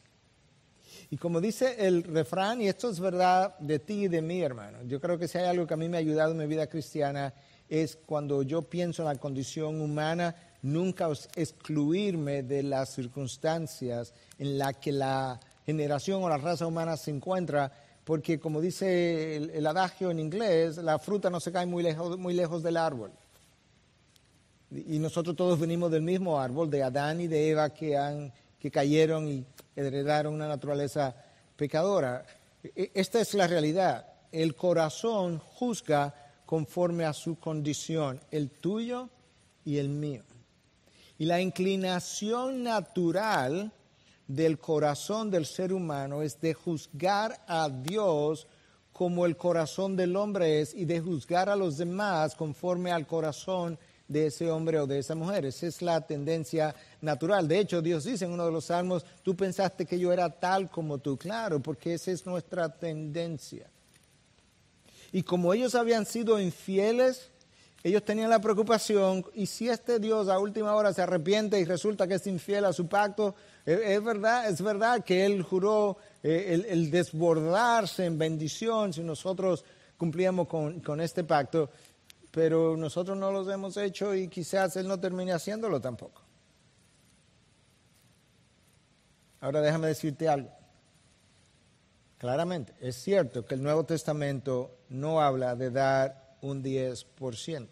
Y 1.09 1.17
como 1.17 1.41
dice 1.41 1.85
el 1.85 2.03
refrán, 2.03 2.61
y 2.61 2.69
esto 2.69 2.89
es 2.89 3.01
verdad 3.01 3.59
de 3.59 3.79
ti 3.79 4.05
y 4.05 4.07
de 4.07 4.21
mí, 4.21 4.39
hermano, 4.39 4.81
yo 4.83 5.01
creo 5.01 5.19
que 5.19 5.27
si 5.27 5.39
hay 5.39 5.47
algo 5.47 5.67
que 5.67 5.73
a 5.73 5.77
mí 5.77 5.89
me 5.89 5.97
ha 5.97 5.99
ayudado 5.99 6.31
en 6.31 6.37
mi 6.37 6.47
vida 6.47 6.67
cristiana, 6.67 7.33
es 7.67 7.97
cuando 7.97 8.43
yo 8.43 8.61
pienso 8.61 9.01
en 9.01 9.09
la 9.09 9.15
condición 9.15 9.81
humana, 9.81 10.37
nunca 10.61 11.09
excluirme 11.35 12.43
de 12.43 12.63
las 12.63 12.95
circunstancias 12.95 14.13
en 14.39 14.57
las 14.57 14.77
que 14.77 14.93
la 14.93 15.37
generación 15.65 16.23
o 16.23 16.29
la 16.29 16.37
raza 16.37 16.67
humana 16.67 16.95
se 16.95 17.11
encuentra, 17.11 17.71
porque 18.03 18.39
como 18.39 18.61
dice 18.61 19.35
el, 19.35 19.65
adagio 19.65 20.11
en 20.11 20.19
inglés, 20.19 20.77
la 20.77 20.99
fruta 20.99 21.29
no 21.29 21.39
se 21.39 21.51
cae 21.51 21.65
muy 21.65 21.81
lejos, 21.81 22.17
muy 22.17 22.33
lejos 22.33 22.61
del 22.61 22.77
árbol. 22.77 23.11
Y 24.71 24.99
nosotros 24.99 25.35
todos 25.35 25.59
venimos 25.59 25.91
del 25.91 26.01
mismo 26.01 26.39
árbol, 26.39 26.69
de 26.69 26.83
Adán 26.83 27.21
y 27.21 27.27
de 27.27 27.49
Eva, 27.49 27.69
que, 27.71 27.97
han, 27.97 28.31
que 28.59 28.69
cayeron 28.69 29.27
y 29.27 29.45
heredaron 29.75 30.33
una 30.33 30.47
naturaleza 30.47 31.15
pecadora. 31.55 32.25
E, 32.63 32.91
esta 32.93 33.21
es 33.21 33.33
la 33.33 33.47
realidad. 33.47 34.05
El 34.31 34.55
corazón 34.55 35.39
juzga 35.39 36.13
conforme 36.45 37.05
a 37.05 37.13
su 37.13 37.39
condición, 37.39 38.19
el 38.29 38.49
tuyo 38.51 39.09
y 39.63 39.77
el 39.77 39.89
mío. 39.89 40.23
Y 41.17 41.25
la 41.25 41.41
inclinación 41.41 42.63
natural 42.63 43.71
del 44.27 44.57
corazón 44.59 45.29
del 45.29 45.45
ser 45.45 45.71
humano 45.73 46.21
es 46.21 46.39
de 46.41 46.53
juzgar 46.53 47.43
a 47.47 47.69
Dios 47.69 48.47
como 48.91 49.25
el 49.25 49.35
corazón 49.35 49.95
del 49.95 50.15
hombre 50.15 50.61
es 50.61 50.73
y 50.73 50.85
de 50.85 51.01
juzgar 51.01 51.49
a 51.49 51.55
los 51.55 51.77
demás 51.77 52.33
conforme 52.35 52.91
al 52.91 53.05
corazón 53.05 53.77
de 54.07 54.27
ese 54.27 54.49
hombre 54.49 54.79
o 54.79 54.87
de 54.87 54.99
esa 54.99 55.15
mujer. 55.15 55.45
Esa 55.45 55.67
es 55.67 55.81
la 55.81 56.01
tendencia 56.01 56.75
natural. 57.01 57.47
De 57.47 57.59
hecho, 57.59 57.81
Dios 57.81 58.03
dice 58.05 58.25
en 58.25 58.31
uno 58.31 58.45
de 58.45 58.51
los 58.51 58.65
salmos, 58.65 59.05
tú 59.23 59.35
pensaste 59.35 59.85
que 59.85 59.99
yo 59.99 60.13
era 60.13 60.29
tal 60.29 60.69
como 60.69 60.99
tú. 60.99 61.17
Claro, 61.17 61.59
porque 61.59 61.95
esa 61.95 62.11
es 62.11 62.25
nuestra 62.25 62.69
tendencia. 62.69 63.69
Y 65.11 65.23
como 65.23 65.53
ellos 65.53 65.75
habían 65.75 66.05
sido 66.05 66.39
infieles, 66.39 67.31
ellos 67.83 68.03
tenían 68.03 68.29
la 68.29 68.41
preocupación, 68.41 69.23
y 69.35 69.45
si 69.45 69.69
este 69.69 69.99
Dios 69.99 70.27
a 70.27 70.39
última 70.39 70.73
hora 70.73 70.91
se 70.91 71.03
arrepiente 71.03 71.59
y 71.59 71.65
resulta 71.65 72.07
que 72.07 72.15
es 72.15 72.25
infiel 72.25 72.65
a 72.65 72.73
su 72.73 72.87
pacto, 72.87 73.35
es 73.65 74.03
verdad, 74.03 74.49
es 74.49 74.61
verdad 74.61 75.03
que 75.03 75.25
Él 75.25 75.41
juró 75.41 75.97
eh, 76.21 76.63
el, 76.69 76.91
desbordarse 76.91 78.05
en 78.05 78.17
bendición 78.17 78.93
si 78.93 79.01
nosotros 79.01 79.65
cumplíamos 79.97 80.47
con, 80.47 80.81
con 80.81 81.01
este 81.01 81.23
pacto, 81.23 81.69
pero 82.31 82.77
nosotros 82.77 83.17
no 83.17 83.31
los 83.31 83.47
hemos 83.47 83.75
hecho 83.77 84.13
y 84.13 84.27
quizás 84.27 84.75
Él 84.75 84.87
no 84.87 84.99
termine 84.99 85.31
haciéndolo 85.31 85.81
tampoco. 85.81 86.21
Ahora 89.41 89.61
déjame 89.61 89.87
decirte 89.87 90.27
algo. 90.27 90.51
Claramente, 92.17 92.73
es 92.79 92.95
cierto 92.95 93.45
que 93.45 93.55
el 93.55 93.63
Nuevo 93.63 93.83
Testamento 93.83 94.79
no 94.89 95.21
habla 95.21 95.55
de 95.55 95.69
dar 95.69 96.37
un 96.41 96.63
10%. 96.63 97.67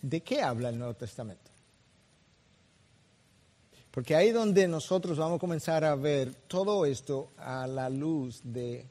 ¿De 0.00 0.20
qué 0.22 0.42
habla 0.42 0.70
el 0.70 0.78
Nuevo 0.78 0.94
Testamento? 0.94 1.41
Porque 3.92 4.16
ahí 4.16 4.30
donde 4.30 4.66
nosotros 4.66 5.18
vamos 5.18 5.36
a 5.36 5.38
comenzar 5.38 5.84
a 5.84 5.94
ver 5.94 6.34
todo 6.48 6.86
esto 6.86 7.30
a 7.36 7.66
la 7.66 7.90
luz 7.90 8.40
de 8.42 8.86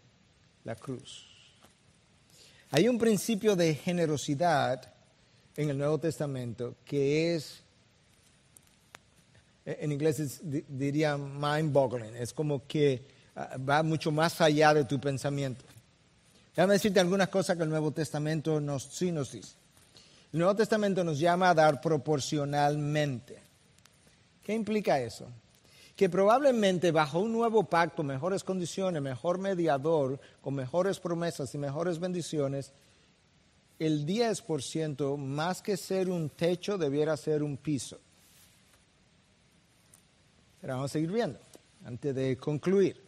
la 0.63 0.75
cruz. 0.75 1.27
Hay 2.69 2.87
un 2.87 2.99
principio 2.99 3.55
de 3.55 3.73
generosidad 3.73 4.93
en 5.57 5.71
el 5.71 5.77
Nuevo 5.77 5.97
Testamento 5.97 6.75
que 6.85 7.35
es, 7.35 7.63
en 9.65 9.91
inglés 9.91 10.39
diría 10.41 11.17
mind-boggling, 11.17 12.15
es 12.15 12.31
como 12.31 12.65
que 12.67 13.03
ah, 13.35 13.57
va 13.57 13.81
mucho 13.81 14.11
más 14.11 14.39
allá 14.39 14.73
de 14.75 14.85
tu 14.85 15.01
pensamiento. 15.01 15.65
Déjame 16.55 16.73
decirte 16.73 16.99
algunas 16.99 17.29
cosas 17.29 17.57
que 17.57 17.63
el 17.63 17.69
Nuevo 17.69 17.91
Testamento 17.91 18.61
nos, 18.61 18.83
sí 18.83 19.11
nos 19.11 19.31
dice. 19.31 19.55
El 20.31 20.39
Nuevo 20.39 20.55
Testamento 20.55 21.03
nos 21.03 21.17
llama 21.17 21.49
a 21.49 21.55
dar 21.55 21.81
proporcionalmente. 21.81 23.50
¿Qué 24.43 24.53
implica 24.53 24.99
eso? 24.99 25.27
que 26.01 26.09
probablemente 26.09 26.91
bajo 26.91 27.19
un 27.19 27.31
nuevo 27.31 27.63
pacto, 27.63 28.01
mejores 28.01 28.43
condiciones, 28.43 29.01
mejor 29.03 29.37
mediador, 29.37 30.19
con 30.41 30.55
mejores 30.55 30.99
promesas 30.99 31.53
y 31.53 31.59
mejores 31.59 31.99
bendiciones, 31.99 32.73
el 33.77 34.05
10% 34.05 35.17
más 35.17 35.61
que 35.61 35.77
ser 35.77 36.09
un 36.09 36.29
techo 36.29 36.79
debiera 36.79 37.17
ser 37.17 37.43
un 37.43 37.55
piso. 37.57 37.99
Pero 40.59 40.73
vamos 40.73 40.89
a 40.89 40.93
seguir 40.93 41.11
viendo 41.11 41.39
antes 41.85 42.15
de 42.15 42.37
concluir. 42.37 43.01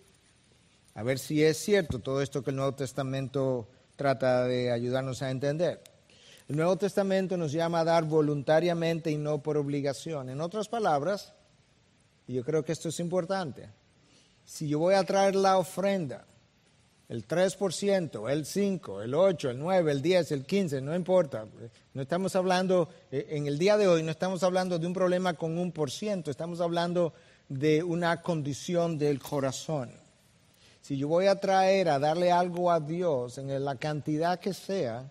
A 0.95 1.03
ver 1.03 1.17
si 1.17 1.43
es 1.43 1.57
cierto 1.57 1.99
todo 1.99 2.21
esto 2.21 2.43
que 2.43 2.51
el 2.51 2.57
Nuevo 2.57 2.75
Testamento 2.75 3.67
trata 3.95 4.45
de 4.45 4.71
ayudarnos 4.71 5.21
a 5.21 5.31
entender. 5.31 5.81
El 6.53 6.57
Nuevo 6.57 6.77
Testamento 6.77 7.35
nos 7.35 7.51
llama 7.51 7.79
a 7.79 7.83
dar 7.83 8.03
voluntariamente 8.03 9.09
y 9.09 9.17
no 9.17 9.41
por 9.41 9.57
obligación. 9.57 10.29
En 10.29 10.39
otras 10.39 10.69
palabras, 10.69 11.33
y 12.27 12.35
yo 12.35 12.43
creo 12.43 12.63
que 12.63 12.73
esto 12.73 12.89
es 12.89 12.99
importante. 12.99 13.71
Si 14.45 14.67
yo 14.67 14.77
voy 14.77 14.93
a 14.93 15.03
traer 15.03 15.33
la 15.33 15.57
ofrenda, 15.57 16.27
el 17.09 17.27
3%, 17.27 18.29
el 18.29 18.45
5, 18.45 19.01
el 19.01 19.15
8, 19.15 19.49
el 19.49 19.57
9, 19.57 19.91
el 19.93 20.01
10, 20.03 20.31
el 20.31 20.45
15, 20.45 20.79
no 20.81 20.95
importa. 20.95 21.47
No 21.95 22.01
estamos 22.03 22.35
hablando, 22.35 22.87
eh, 23.11 23.25
en 23.31 23.47
el 23.47 23.57
día 23.57 23.75
de 23.75 23.87
hoy 23.87 24.03
no 24.03 24.11
estamos 24.11 24.43
hablando 24.43 24.77
de 24.77 24.85
un 24.85 24.93
problema 24.93 25.33
con 25.33 25.57
un 25.57 25.71
por 25.71 25.89
ciento, 25.89 26.29
estamos 26.29 26.61
hablando 26.61 27.15
de 27.49 27.81
una 27.81 28.21
condición 28.21 28.99
del 28.99 29.17
corazón. 29.17 29.89
Si 30.81 30.99
yo 30.99 31.07
voy 31.07 31.25
a 31.25 31.39
traer 31.39 31.89
a 31.89 31.97
darle 31.97 32.31
algo 32.31 32.71
a 32.71 32.79
Dios 32.79 33.39
en 33.39 33.65
la 33.65 33.75
cantidad 33.77 34.39
que 34.39 34.53
sea, 34.53 35.09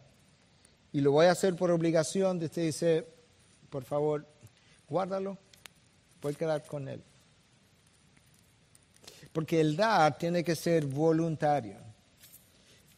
y 0.92 1.00
lo 1.00 1.12
voy 1.12 1.26
a 1.26 1.32
hacer 1.32 1.56
por 1.56 1.70
obligación, 1.70 2.42
usted 2.42 2.62
dice, 2.62 3.06
por 3.70 3.84
favor, 3.84 4.26
guárdalo 4.88 5.38
puede 6.22 6.36
quedar 6.36 6.64
con 6.64 6.88
él. 6.88 7.02
Porque 9.32 9.60
el 9.60 9.76
dar 9.76 10.16
tiene 10.16 10.44
que 10.44 10.54
ser 10.54 10.86
voluntario. 10.86 11.76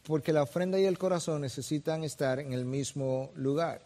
Porque 0.03 0.31
la 0.31 0.43
ofrenda 0.43 0.79
y 0.79 0.85
el 0.85 0.97
corazón 0.97 1.41
necesitan 1.41 2.03
estar 2.03 2.39
en 2.39 2.53
el 2.53 2.63
mismo 2.63 3.31
lugar. 3.35 3.81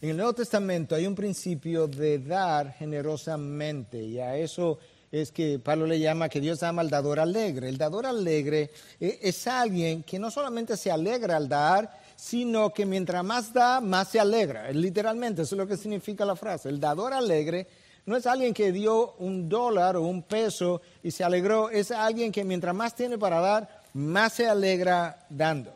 En 0.00 0.10
el 0.10 0.16
Nuevo 0.16 0.34
Testamento 0.34 0.94
hay 0.94 1.06
un 1.06 1.14
principio 1.14 1.88
de 1.88 2.18
dar 2.18 2.72
generosamente 2.74 4.00
y 4.00 4.20
a 4.20 4.36
eso 4.36 4.78
es 5.10 5.32
que 5.32 5.58
Pablo 5.58 5.86
le 5.86 5.98
llama 5.98 6.28
que 6.28 6.40
Dios 6.40 6.62
ama 6.62 6.82
al 6.82 6.90
dador 6.90 7.18
alegre. 7.18 7.68
El 7.68 7.78
dador 7.78 8.04
alegre 8.04 8.70
eh, 9.00 9.18
es 9.22 9.46
alguien 9.46 10.02
que 10.02 10.18
no 10.18 10.30
solamente 10.30 10.76
se 10.76 10.90
alegra 10.90 11.36
al 11.36 11.48
dar, 11.48 11.98
sino 12.18 12.74
que 12.74 12.84
mientras 12.84 13.22
más 13.22 13.52
da, 13.52 13.80
más 13.80 14.08
se 14.08 14.18
alegra. 14.18 14.72
Literalmente, 14.72 15.42
eso 15.42 15.54
es 15.54 15.58
lo 15.58 15.68
que 15.68 15.76
significa 15.76 16.24
la 16.24 16.34
frase. 16.34 16.68
El 16.68 16.80
dador 16.80 17.12
alegre 17.12 17.68
no 18.06 18.16
es 18.16 18.26
alguien 18.26 18.52
que 18.52 18.72
dio 18.72 19.12
un 19.18 19.48
dólar 19.48 19.96
o 19.96 20.02
un 20.02 20.24
peso 20.24 20.82
y 21.04 21.12
se 21.12 21.22
alegró, 21.22 21.70
es 21.70 21.92
alguien 21.92 22.32
que 22.32 22.42
mientras 22.42 22.74
más 22.74 22.96
tiene 22.96 23.18
para 23.18 23.38
dar, 23.38 23.82
más 23.94 24.32
se 24.32 24.48
alegra 24.48 25.26
dando. 25.30 25.72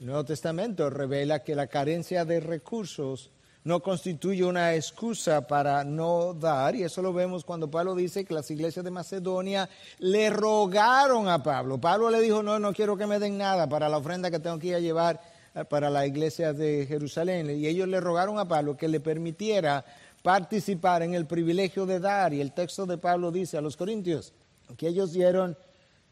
El 0.00 0.06
Nuevo 0.06 0.24
Testamento 0.24 0.88
revela 0.88 1.44
que 1.44 1.54
la 1.54 1.66
carencia 1.66 2.24
de 2.24 2.40
recursos 2.40 3.30
no 3.64 3.80
constituye 3.80 4.44
una 4.44 4.74
excusa 4.74 5.46
para 5.46 5.84
no 5.84 6.32
dar, 6.34 6.74
y 6.74 6.84
eso 6.84 7.02
lo 7.02 7.12
vemos 7.12 7.44
cuando 7.44 7.70
Pablo 7.70 7.94
dice 7.94 8.24
que 8.24 8.34
las 8.34 8.50
iglesias 8.50 8.84
de 8.84 8.90
Macedonia 8.90 9.68
le 9.98 10.30
rogaron 10.30 11.28
a 11.28 11.42
Pablo. 11.42 11.78
Pablo 11.78 12.10
le 12.10 12.20
dijo, 12.20 12.42
no, 12.42 12.58
no 12.58 12.72
quiero 12.72 12.96
que 12.96 13.06
me 13.06 13.18
den 13.18 13.36
nada 13.36 13.68
para 13.68 13.88
la 13.88 13.98
ofrenda 13.98 14.30
que 14.30 14.38
tengo 14.38 14.58
que 14.58 14.68
ir 14.68 14.74
a 14.76 14.80
llevar 14.80 15.20
eh, 15.54 15.64
para 15.64 15.90
la 15.90 16.06
iglesia 16.06 16.52
de 16.52 16.86
Jerusalén. 16.86 17.50
Y 17.50 17.66
ellos 17.66 17.88
le 17.88 18.00
rogaron 18.00 18.38
a 18.38 18.48
Pablo 18.48 18.76
que 18.76 18.88
le 18.88 19.00
permitiera 19.00 19.84
participar 20.22 21.02
en 21.02 21.14
el 21.14 21.26
privilegio 21.26 21.84
de 21.84 22.00
dar. 22.00 22.32
Y 22.32 22.40
el 22.40 22.52
texto 22.52 22.86
de 22.86 22.98
Pablo 22.98 23.30
dice 23.30 23.58
a 23.58 23.60
los 23.60 23.76
corintios 23.76 24.32
que 24.76 24.88
ellos 24.88 25.12
dieron 25.12 25.56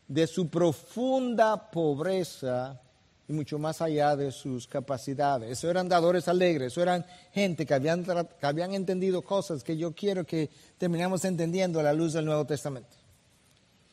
de 0.08 0.26
su 0.26 0.48
profunda 0.48 1.70
pobreza 1.70 2.80
y 3.28 3.32
mucho 3.32 3.58
más 3.58 3.82
allá 3.82 4.14
de 4.14 4.30
sus 4.30 4.66
capacidades. 4.66 5.50
Eso 5.50 5.70
eran 5.70 5.88
dadores 5.88 6.28
alegres, 6.28 6.72
eso 6.72 6.82
eran 6.82 7.04
gente 7.32 7.66
que 7.66 7.74
habían, 7.74 8.04
que 8.04 8.46
habían 8.46 8.74
entendido 8.74 9.22
cosas 9.22 9.64
que 9.64 9.76
yo 9.76 9.92
quiero 9.92 10.24
que 10.24 10.48
terminemos 10.78 11.24
entendiendo 11.24 11.80
a 11.80 11.82
la 11.82 11.92
luz 11.92 12.12
del 12.12 12.24
Nuevo 12.24 12.44
Testamento. 12.44 12.96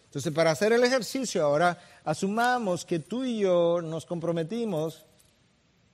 Entonces, 0.06 0.32
para 0.32 0.52
hacer 0.52 0.72
el 0.74 0.84
ejercicio 0.84 1.44
ahora, 1.44 1.76
asumamos 2.04 2.86
que 2.86 3.00
tú 3.00 3.24
y 3.24 3.40
yo 3.40 3.82
nos 3.82 4.06
comprometimos, 4.06 5.06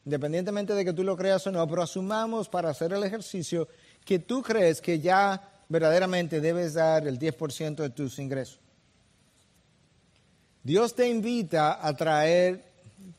independientemente 0.04 0.74
de 0.74 0.84
que 0.84 0.92
tú 0.92 1.06
lo 1.06 1.16
creas 1.16 1.48
o 1.48 1.52
no, 1.52 1.66
pero 1.70 1.84
asumamos 1.84 2.50
para 2.50 2.70
hacer 2.70 2.92
el 2.92 3.04
ejercicio 3.04 3.70
que 4.04 4.20
tú 4.20 4.42
crees 4.42 4.82
que 4.82 5.00
ya 5.00 5.62
verdaderamente 5.70 6.42
debes 6.42 6.74
dar 6.74 7.08
el 7.08 7.18
10% 7.18 7.76
de 7.76 7.90
tus 7.92 8.20
ingresos. 8.20 8.60
Dios 10.64 10.94
te 10.94 11.08
invita 11.08 11.80
a 11.82 11.96
traer 11.96 12.69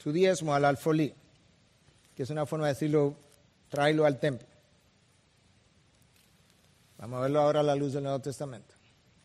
tu 0.02 0.12
diezmo 0.12 0.54
al 0.54 0.64
alfolí, 0.64 1.14
que 2.14 2.22
es 2.22 2.30
una 2.30 2.46
forma 2.46 2.66
de 2.66 2.72
decirlo, 2.72 3.14
tráelo 3.68 4.06
al 4.06 4.18
templo. 4.18 4.48
Vamos 6.98 7.18
a 7.18 7.22
verlo 7.22 7.40
ahora 7.40 7.60
a 7.60 7.64
la 7.64 7.74
luz 7.74 7.92
del 7.92 8.04
Nuevo 8.04 8.20
Testamento. 8.20 8.74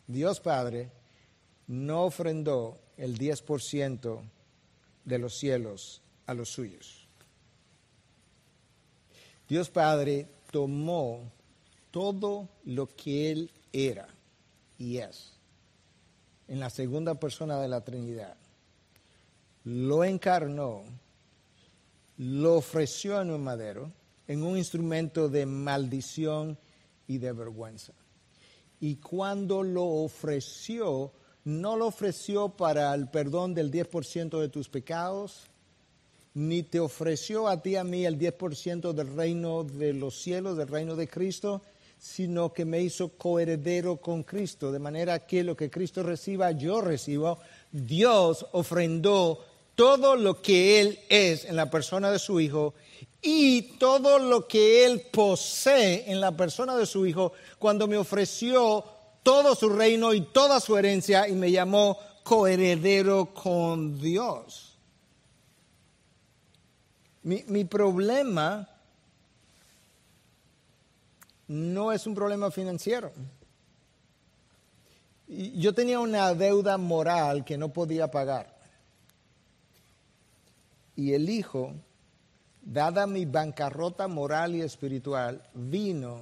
Dios 0.07 0.39
Padre 0.39 0.91
no 1.67 2.03
ofrendó 2.03 2.78
el 2.97 3.17
10% 3.17 4.21
de 5.05 5.19
los 5.19 5.38
cielos 5.38 6.01
a 6.26 6.34
los 6.34 6.49
suyos. 6.49 7.07
Dios 9.47 9.69
Padre 9.69 10.28
tomó 10.51 11.32
todo 11.91 12.49
lo 12.65 12.88
que 12.88 13.32
Él 13.32 13.51
era 13.71 14.07
y 14.78 14.97
es 14.97 15.34
en 16.47 16.59
la 16.59 16.69
segunda 16.69 17.15
persona 17.15 17.59
de 17.59 17.67
la 17.67 17.82
Trinidad 17.82 18.36
lo 19.66 20.03
encarnó, 20.03 20.84
lo 22.18 22.55
ofreció 22.55 23.20
en 23.22 23.32
un 23.32 23.43
madero, 23.43 23.91
en 24.28 24.43
un 24.43 24.57
instrumento 24.57 25.28
de 25.28 25.45
maldición 25.45 26.57
y 27.07 27.18
de 27.18 27.32
vergüenza. 27.34 27.93
y 28.80 28.97
cuando 28.97 29.63
lo 29.63 29.86
ofreció, 29.86 31.11
no 31.45 31.78
lo 31.78 31.88
ofreció 31.88 32.49
para 32.49 32.93
el 32.93 33.07
perdón 33.07 33.53
del 33.53 33.72
10% 33.72 34.39
de 34.39 34.49
tus 34.49 34.68
pecados, 34.68 35.47
ni 36.34 36.61
te 36.63 36.80
ofreció 36.80 37.47
a 37.47 37.61
ti 37.61 37.78
a 37.78 37.84
mí 37.84 38.05
el 38.05 38.20
10% 38.20 38.91
del 38.91 39.16
reino 39.16 39.63
de 39.63 39.93
los 39.93 40.22
cielos, 40.22 40.57
del 40.57 40.68
reino 40.68 40.95
de 40.95 41.07
Cristo, 41.07 41.61
sino 41.97 42.51
que 42.51 42.66
me 42.66 42.82
hizo 42.82 43.09
coheredero 43.18 43.97
con 43.97 44.24
Cristo, 44.24 44.72
de 44.72 44.80
manera 44.80 45.26
que 45.26 45.43
lo 45.43 45.55
que 45.55 45.70
Cristo 45.70 46.03
reciba, 46.03 46.51
yo 46.51 46.82
recibo. 46.82 47.39
Dios 47.72 48.45
ofrendó 48.51 49.39
todo 49.76 50.15
lo 50.15 50.41
que 50.41 50.80
Él 50.80 50.99
es 51.09 51.45
en 51.45 51.55
la 51.55 51.69
persona 51.69 52.09
de 52.09 52.19
su 52.19 52.39
Hijo 52.39 52.73
y 53.21 53.78
todo 53.78 54.19
lo 54.19 54.47
que 54.47 54.86
Él 54.86 55.01
posee 55.11 56.09
en 56.11 56.21
la 56.21 56.32
persona 56.32 56.76
de 56.76 56.86
su 56.86 57.05
Hijo 57.05 57.34
cuando 57.59 57.88
me 57.88 57.97
ofreció 57.97 58.84
todo 59.23 59.55
su 59.55 59.69
reino 59.69 60.13
y 60.13 60.21
toda 60.21 60.59
su 60.59 60.78
herencia 60.78 61.28
y 61.28 61.34
me 61.34 61.51
llamó 61.51 61.97
coheredero 62.23 63.34
con 63.34 63.99
Dios. 63.99 64.78
Mi, 67.23 67.43
mi 67.47 67.65
problema 67.65 68.69
no 71.47 71.91
es 71.91 72.05
un 72.07 72.15
problema 72.15 72.51
financiero. 72.51 73.11
Yo 75.28 75.73
tenía 75.73 75.99
una 75.99 76.34
deuda 76.36 76.78
moral 76.78 77.43
que 77.43 77.57
no 77.57 77.69
podía 77.69 78.09
pagar. 78.09 78.55
Y 80.96 81.14
el 81.14 81.30
Hijo, 81.30 81.74
dada 82.62 83.08
mi 83.08 83.26
bancarrota 83.26 84.08
moral 84.08 84.56
y 84.56 84.62
espiritual, 84.62 85.41
vino 85.54 86.22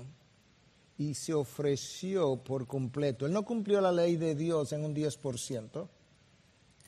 y 0.97 1.13
se 1.13 1.33
ofreció 1.33 2.37
por 2.37 2.67
completo. 2.67 3.25
Él 3.25 3.33
no 3.33 3.43
cumplió 3.43 3.81
la 3.81 3.91
ley 3.91 4.15
de 4.15 4.35
Dios 4.35 4.73
en 4.73 4.85
un 4.85 4.95
10%. 4.95 5.87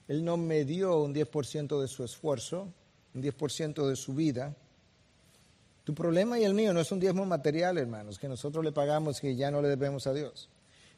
Él 0.08 0.24
no 0.24 0.38
me 0.38 0.66
dio 0.66 1.02
un 1.02 1.14
10% 1.14 1.82
de 1.82 1.88
su 1.88 2.04
esfuerzo, 2.04 2.68
un 3.14 3.24
10% 3.24 3.88
de 3.88 3.96
su 3.96 4.14
vida 4.14 4.56
tu 5.86 5.94
problema 5.94 6.40
y 6.40 6.44
el 6.44 6.56
mío 6.56 6.74
no 6.74 6.80
es 6.80 6.92
un 6.92 7.00
diezmo 7.00 7.26
material, 7.26 7.78
hermanos, 7.78 8.18
que 8.18 8.28
nosotros 8.28 8.66
le 8.66 8.72
pagamos 8.72 9.22
que 9.22 9.36
ya 9.36 9.52
no 9.52 9.62
le 9.62 9.70
debemos 9.70 10.08
a 10.08 10.14
Dios. 10.14 10.50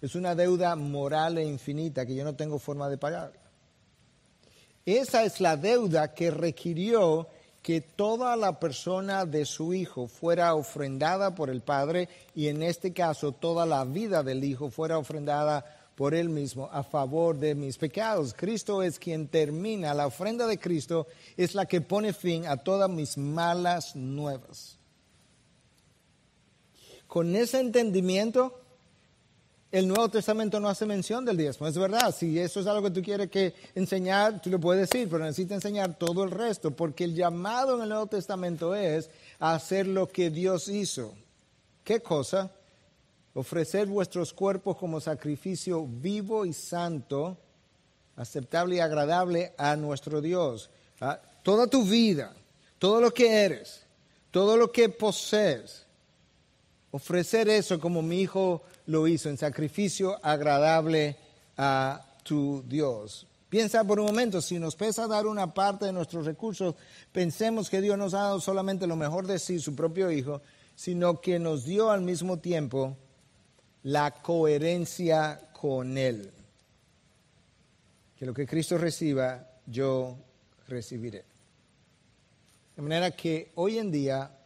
Es 0.01 0.15
una 0.15 0.33
deuda 0.33 0.77
moral 0.77 1.37
e 1.37 1.43
infinita 1.43 2.05
que 2.05 2.15
yo 2.15 2.23
no 2.23 2.35
tengo 2.35 2.57
forma 2.57 2.87
de 2.87 2.97
pagar. 2.97 3.33
Esa 4.87 5.25
es 5.25 5.41
la 5.41 5.57
deuda 5.57 6.13
que 6.13 6.31
requirió 6.31 7.27
que 7.61 7.81
toda 7.81 8.37
la 8.37 8.57
persona 8.57 9.25
de 9.25 9.43
su 9.43 9.73
hijo 9.73 10.07
fuera 10.07 10.55
ofrendada 10.55 11.35
por 11.35 11.49
el 11.49 11.59
Padre 11.59 12.07
y 12.33 12.47
en 12.47 12.63
este 12.63 12.93
caso 12.93 13.33
toda 13.33 13.65
la 13.65 13.83
vida 13.83 14.23
del 14.23 14.45
hijo 14.45 14.69
fuera 14.69 14.97
ofrendada 14.97 15.89
por 15.93 16.13
él 16.15 16.29
mismo 16.29 16.69
a 16.71 16.83
favor 16.83 17.37
de 17.37 17.53
mis 17.53 17.77
pecados. 17.77 18.33
Cristo 18.33 18.81
es 18.81 18.97
quien 18.97 19.27
termina, 19.27 19.93
la 19.93 20.07
ofrenda 20.07 20.47
de 20.47 20.57
Cristo 20.57 21.07
es 21.35 21.53
la 21.53 21.65
que 21.65 21.81
pone 21.81 22.13
fin 22.13 22.47
a 22.47 22.55
todas 22.55 22.89
mis 22.89 23.17
malas 23.17 23.93
nuevas. 23.93 24.77
Con 27.07 27.35
ese 27.35 27.59
entendimiento, 27.59 28.57
el 29.71 29.87
Nuevo 29.87 30.09
Testamento 30.09 30.59
no 30.59 30.69
hace 30.69 30.85
mención 30.85 31.25
del 31.25 31.35
diezmo. 31.35 31.67
Es 31.67 31.77
verdad, 31.77 32.15
si 32.15 32.39
eso 32.39 32.59
es 32.59 32.67
algo 32.67 32.83
que 32.83 32.91
tú 32.91 33.01
quieres 33.01 33.29
que 33.29 33.53
enseñar, 33.75 34.41
tú 34.41 34.49
lo 34.49 34.59
puedes 34.59 34.89
decir, 34.89 35.09
pero 35.09 35.23
necesitas 35.23 35.57
enseñar 35.57 35.97
todo 35.97 36.23
el 36.23 36.31
resto, 36.31 36.71
porque 36.71 37.03
el 37.03 37.13
llamado 37.13 37.75
en 37.75 37.83
el 37.83 37.89
Nuevo 37.89 38.07
Testamento 38.07 38.73
es 38.73 39.09
hacer 39.39 39.87
lo 39.87 40.07
que 40.07 40.29
Dios 40.29 40.69
hizo. 40.69 41.13
¿Qué 41.83 42.01
cosa? 42.01 42.51
Ofrecer 43.33 43.87
vuestros 43.87 44.33
cuerpos 44.33 44.77
como 44.77 45.01
sacrificio 45.01 45.85
vivo 45.85 46.45
y 46.45 46.53
santo, 46.53 47.37
aceptable 48.15 48.77
y 48.77 48.79
agradable 48.79 49.53
a 49.57 49.75
nuestro 49.75 50.21
Dios. 50.21 50.69
Ah, 51.01 51.19
toda 51.43 51.67
tu 51.67 51.83
vida, 51.83 52.33
todo 52.79 53.01
lo 53.01 53.13
que 53.13 53.43
eres, 53.43 53.83
todo 54.31 54.55
lo 54.55 54.71
que 54.71 54.87
posees, 54.87 55.85
ofrecer 56.91 57.49
eso 57.49 57.79
como 57.79 58.01
mi 58.01 58.21
hijo 58.21 58.63
lo 58.87 59.07
hizo, 59.07 59.29
en 59.29 59.37
sacrificio 59.37 60.19
agradable 60.23 61.15
a 61.55 62.05
tu 62.23 62.63
Dios. 62.67 63.27
Piensa 63.49 63.83
por 63.85 63.99
un 63.99 64.07
momento, 64.07 64.41
si 64.41 64.59
nos 64.59 64.75
pesa 64.75 65.07
dar 65.07 65.25
una 65.25 65.53
parte 65.53 65.85
de 65.85 65.93
nuestros 65.93 66.25
recursos, 66.25 66.75
pensemos 67.13 67.69
que 67.69 67.79
Dios 67.79 67.97
nos 67.97 68.13
ha 68.13 68.23
dado 68.23 68.41
solamente 68.41 68.87
lo 68.87 68.97
mejor 68.97 69.25
de 69.25 69.39
sí, 69.39 69.59
su 69.59 69.73
propio 69.75 70.11
Hijo, 70.11 70.41
sino 70.75 71.21
que 71.21 71.39
nos 71.39 71.63
dio 71.63 71.89
al 71.89 72.01
mismo 72.01 72.39
tiempo 72.39 72.97
la 73.83 74.11
coherencia 74.11 75.39
con 75.53 75.97
Él. 75.97 76.31
Que 78.17 78.25
lo 78.25 78.33
que 78.33 78.45
Cristo 78.45 78.77
reciba, 78.77 79.47
yo 79.65 80.17
recibiré. 80.67 81.23
De 82.75 82.81
manera 82.81 83.11
que 83.11 83.51
hoy 83.55 83.77
en 83.77 83.91
día 83.91 84.36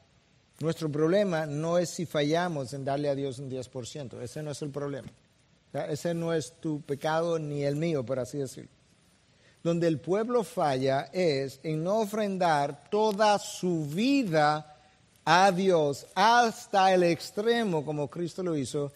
nuestro 0.62 0.91
problema 0.91 1.45
no 1.45 1.78
es 1.78 1.89
si 1.89 2.05
fallamos 2.05 2.74
en 2.74 2.86
darle 2.86 3.09
a 3.09 3.16
Dios 3.16 3.39
un 3.39 3.49
10%, 3.49 4.22
ese 4.22 4.43
no 4.43 4.51
es 4.51 4.62
el 4.62 4.70
problema. 4.70 5.09
Ese 5.74 6.14
no 6.14 6.34
es 6.34 6.53
tu 6.59 6.82
pecado 6.82 7.39
ni 7.39 7.64
el 7.64 7.78
mío, 7.78 8.05
por 8.05 8.20
así 8.20 8.38
decirlo. 8.38 8.70
Donde 9.64 9.88
el 9.88 9.99
pueblo 9.99 10.43
falla 10.43 11.09
es 11.14 11.59
en 11.64 11.84
no 11.84 11.99
ofrendar 12.01 12.89
toda 12.89 13.39
su 13.39 13.86
vida 13.86 14.76
a 15.24 15.51
Dios 15.51 16.07
hasta 16.16 16.93
el 16.93 17.03
extremo 17.03 17.86
como 17.86 18.09
Cristo 18.09 18.43
lo 18.43 18.57
hizo 18.57 18.91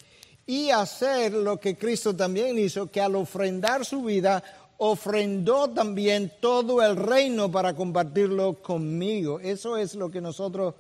y 0.46 0.70
hacer 0.70 1.34
lo 1.34 1.60
que 1.60 1.78
Cristo 1.78 2.16
también 2.16 2.58
hizo, 2.58 2.90
que 2.90 3.00
al 3.00 3.16
ofrendar 3.16 3.86
su 3.86 4.04
vida 4.04 4.44
ofrendó 4.78 5.70
también 5.70 6.34
todo 6.40 6.82
el 6.82 6.96
reino 6.96 7.50
para 7.52 7.76
compartirlo 7.76 8.62
conmigo. 8.62 9.40
Eso 9.40 9.78
es 9.78 9.96
lo 9.96 10.12
que 10.12 10.20
nosotros 10.20 10.76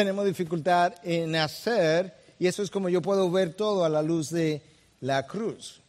tenemos 0.00 0.24
dificultad 0.24 0.94
en 1.02 1.36
hacer 1.36 2.14
y 2.38 2.46
eso 2.46 2.62
es 2.62 2.70
como 2.70 2.88
yo 2.88 3.02
puedo 3.02 3.30
ver 3.30 3.52
todo 3.52 3.84
a 3.84 3.90
la 3.90 4.00
luz 4.00 4.30
de 4.30 4.62
la 5.02 5.26
cruz. 5.26 5.82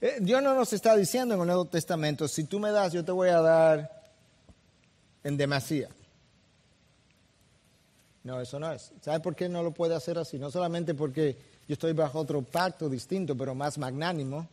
Eh, 0.00 0.18
Dios 0.20 0.40
no 0.40 0.54
nos 0.54 0.72
está 0.72 0.94
diciendo 0.94 1.34
en 1.34 1.40
el 1.40 1.46
Nuevo 1.48 1.64
Testamento, 1.64 2.28
si 2.28 2.44
tú 2.44 2.60
me 2.60 2.70
das, 2.70 2.92
yo 2.92 3.04
te 3.04 3.10
voy 3.10 3.30
a 3.30 3.40
dar 3.40 4.12
en 5.24 5.36
demasía. 5.36 5.88
No, 8.22 8.40
eso 8.40 8.60
no 8.60 8.70
es. 8.70 8.92
¿Sabe 9.00 9.18
por 9.18 9.34
qué 9.34 9.48
no 9.48 9.64
lo 9.64 9.72
puede 9.72 9.96
hacer 9.96 10.16
así? 10.16 10.38
No 10.38 10.52
solamente 10.52 10.94
porque 10.94 11.36
yo 11.66 11.72
estoy 11.72 11.94
bajo 11.94 12.20
otro 12.20 12.42
pacto 12.42 12.88
distinto, 12.88 13.36
pero 13.36 13.56
más 13.56 13.76
magnánimo, 13.76 14.46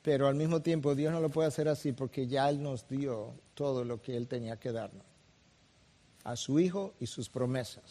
pero 0.00 0.28
al 0.28 0.34
mismo 0.34 0.62
tiempo 0.62 0.94
Dios 0.94 1.12
no 1.12 1.20
lo 1.20 1.28
puede 1.28 1.48
hacer 1.48 1.68
así 1.68 1.92
porque 1.92 2.26
ya 2.26 2.48
Él 2.48 2.62
nos 2.62 2.88
dio 2.88 3.34
todo 3.52 3.84
lo 3.84 4.00
que 4.00 4.16
Él 4.16 4.28
tenía 4.28 4.56
que 4.56 4.72
darnos 4.72 5.17
a 6.24 6.36
su 6.36 6.60
Hijo 6.60 6.94
y 7.00 7.06
sus 7.06 7.28
promesas 7.28 7.84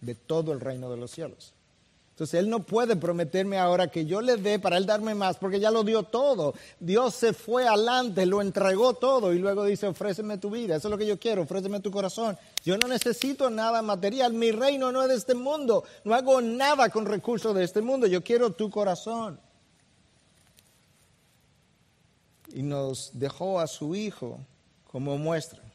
de 0.00 0.14
todo 0.14 0.52
el 0.52 0.60
reino 0.60 0.90
de 0.90 0.96
los 0.96 1.10
cielos. 1.10 1.52
Entonces 2.16 2.40
Él 2.40 2.48
no 2.48 2.60
puede 2.60 2.96
prometerme 2.96 3.58
ahora 3.58 3.88
que 3.88 4.06
yo 4.06 4.22
le 4.22 4.38
dé 4.38 4.58
para 4.58 4.78
Él 4.78 4.86
darme 4.86 5.14
más, 5.14 5.36
porque 5.36 5.60
ya 5.60 5.70
lo 5.70 5.84
dio 5.84 6.02
todo. 6.02 6.54
Dios 6.80 7.14
se 7.14 7.34
fue 7.34 7.68
adelante, 7.68 8.24
lo 8.24 8.40
entregó 8.40 8.94
todo 8.94 9.34
y 9.34 9.38
luego 9.38 9.66
dice, 9.66 9.86
ofréceme 9.86 10.38
tu 10.38 10.48
vida. 10.48 10.76
Eso 10.76 10.88
es 10.88 10.92
lo 10.92 10.96
que 10.96 11.04
yo 11.04 11.18
quiero, 11.18 11.42
ofréceme 11.42 11.80
tu 11.80 11.90
corazón. 11.90 12.38
Yo 12.64 12.78
no 12.78 12.88
necesito 12.88 13.50
nada 13.50 13.82
material, 13.82 14.32
mi 14.32 14.50
reino 14.50 14.90
no 14.90 15.02
es 15.02 15.10
de 15.10 15.16
este 15.16 15.34
mundo, 15.34 15.84
no 16.04 16.14
hago 16.14 16.40
nada 16.40 16.88
con 16.88 17.04
recursos 17.04 17.54
de 17.54 17.64
este 17.64 17.82
mundo, 17.82 18.06
yo 18.06 18.24
quiero 18.24 18.50
tu 18.50 18.70
corazón. 18.70 19.38
Y 22.54 22.62
nos 22.62 23.10
dejó 23.12 23.60
a 23.60 23.66
su 23.66 23.94
Hijo 23.94 24.40
como 24.86 25.18
muestra. 25.18 25.65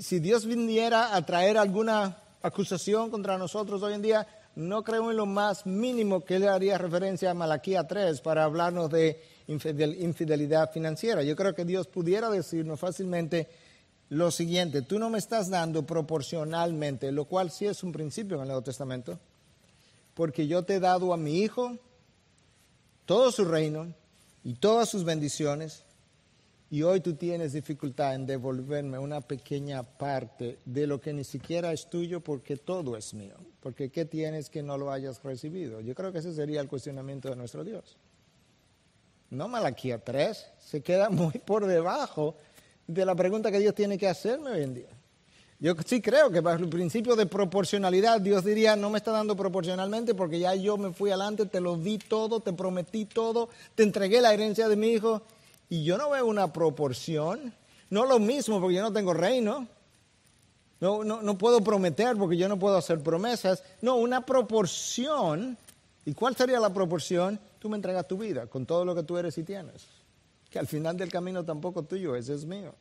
Si 0.00 0.20
Dios 0.20 0.44
viniera 0.44 1.16
a 1.16 1.24
traer 1.24 1.56
alguna 1.56 2.18
acusación 2.42 3.10
contra 3.10 3.38
nosotros 3.38 3.82
hoy 3.82 3.94
en 3.94 4.02
día, 4.02 4.26
no 4.54 4.84
creo 4.84 5.10
en 5.10 5.16
lo 5.16 5.24
más 5.24 5.64
mínimo 5.64 6.24
que 6.24 6.38
le 6.38 6.48
haría 6.48 6.76
referencia 6.76 7.30
a 7.30 7.34
Malaquía 7.34 7.86
3 7.86 8.20
para 8.20 8.44
hablarnos 8.44 8.90
de 8.90 9.22
infidelidad 9.46 10.70
financiera. 10.72 11.22
Yo 11.22 11.34
creo 11.36 11.54
que 11.54 11.64
Dios 11.64 11.86
pudiera 11.86 12.28
decirnos 12.28 12.78
fácilmente 12.78 13.48
lo 14.10 14.30
siguiente, 14.30 14.82
tú 14.82 14.98
no 14.98 15.10
me 15.10 15.18
estás 15.18 15.50
dando 15.50 15.84
proporcionalmente, 15.84 17.12
lo 17.12 17.26
cual 17.26 17.50
sí 17.50 17.66
es 17.66 17.82
un 17.82 17.92
principio 17.92 18.36
en 18.36 18.42
el 18.42 18.48
Nuevo 18.48 18.62
Testamento, 18.62 19.18
porque 20.14 20.46
yo 20.46 20.64
te 20.64 20.76
he 20.76 20.80
dado 20.80 21.12
a 21.12 21.18
mi 21.18 21.40
Hijo 21.40 21.76
todo 23.04 23.30
su 23.32 23.44
reino 23.44 23.94
y 24.44 24.54
todas 24.54 24.88
sus 24.88 25.04
bendiciones, 25.04 25.84
y 26.70 26.82
hoy 26.82 27.00
tú 27.00 27.14
tienes 27.14 27.54
dificultad 27.54 28.14
en 28.14 28.26
devolverme 28.26 28.98
una 28.98 29.22
pequeña 29.22 29.82
parte 29.82 30.58
de 30.66 30.86
lo 30.86 31.00
que 31.00 31.14
ni 31.14 31.24
siquiera 31.24 31.72
es 31.72 31.88
tuyo 31.88 32.20
porque 32.20 32.56
todo 32.56 32.96
es 32.96 33.14
mío. 33.14 33.36
Porque 33.60 33.90
¿qué 33.90 34.04
tienes 34.04 34.50
que 34.50 34.62
no 34.62 34.76
lo 34.76 34.92
hayas 34.92 35.22
recibido? 35.22 35.80
Yo 35.80 35.94
creo 35.94 36.12
que 36.12 36.18
ese 36.18 36.34
sería 36.34 36.60
el 36.60 36.68
cuestionamiento 36.68 37.30
de 37.30 37.36
nuestro 37.36 37.64
Dios. 37.64 37.96
No 39.30 39.48
Malaquía 39.48 39.98
3, 39.98 40.46
se 40.58 40.82
queda 40.82 41.08
muy 41.10 41.32
por 41.38 41.66
debajo 41.66 42.36
de 42.86 43.04
la 43.04 43.14
pregunta 43.14 43.50
que 43.50 43.60
Dios 43.60 43.74
tiene 43.74 43.96
que 43.96 44.08
hacerme 44.08 44.50
hoy 44.50 44.62
en 44.62 44.74
día. 44.74 44.88
Yo 45.60 45.74
sí 45.84 46.00
creo 46.00 46.30
que 46.30 46.40
bajo 46.40 46.62
el 46.62 46.68
principio 46.68 47.16
de 47.16 47.26
proporcionalidad 47.26 48.20
Dios 48.20 48.44
diría, 48.44 48.76
no 48.76 48.90
me 48.90 48.98
está 48.98 49.10
dando 49.10 49.34
proporcionalmente 49.34 50.14
porque 50.14 50.38
ya 50.38 50.54
yo 50.54 50.76
me 50.76 50.92
fui 50.92 51.10
adelante, 51.10 51.46
te 51.46 51.60
lo 51.60 51.76
di 51.76 51.98
todo, 51.98 52.40
te 52.40 52.52
prometí 52.52 53.06
todo, 53.06 53.48
te 53.74 53.82
entregué 53.82 54.20
la 54.20 54.32
herencia 54.32 54.68
de 54.68 54.76
mi 54.76 54.90
hijo 54.90 55.22
y 55.68 55.84
yo 55.84 55.98
no 55.98 56.10
veo 56.10 56.26
una 56.26 56.52
proporción. 56.52 57.52
No 57.90 58.04
lo 58.04 58.18
mismo 58.18 58.60
porque 58.60 58.76
yo 58.76 58.82
no 58.82 58.92
tengo 58.92 59.14
reino. 59.14 59.66
No, 60.80 61.02
no, 61.04 61.22
no 61.22 61.36
puedo 61.36 61.60
prometer 61.62 62.16
porque 62.16 62.36
yo 62.36 62.48
no 62.48 62.58
puedo 62.58 62.76
hacer 62.76 63.02
promesas. 63.02 63.62
No, 63.82 63.96
una 63.96 64.24
proporción. 64.24 65.56
¿Y 66.04 66.14
cuál 66.14 66.36
sería 66.36 66.60
la 66.60 66.72
proporción? 66.72 67.38
Tú 67.58 67.68
me 67.68 67.76
entregas 67.76 68.06
tu 68.06 68.16
vida 68.16 68.46
con 68.46 68.64
todo 68.64 68.84
lo 68.84 68.94
que 68.94 69.02
tú 69.02 69.18
eres 69.18 69.36
y 69.38 69.42
tienes. 69.42 69.86
Que 70.50 70.58
al 70.58 70.66
final 70.66 70.96
del 70.96 71.10
camino 71.10 71.44
tampoco 71.44 71.82
tuyo, 71.82 72.14
ese 72.16 72.34
es 72.34 72.44
mío. 72.44 72.74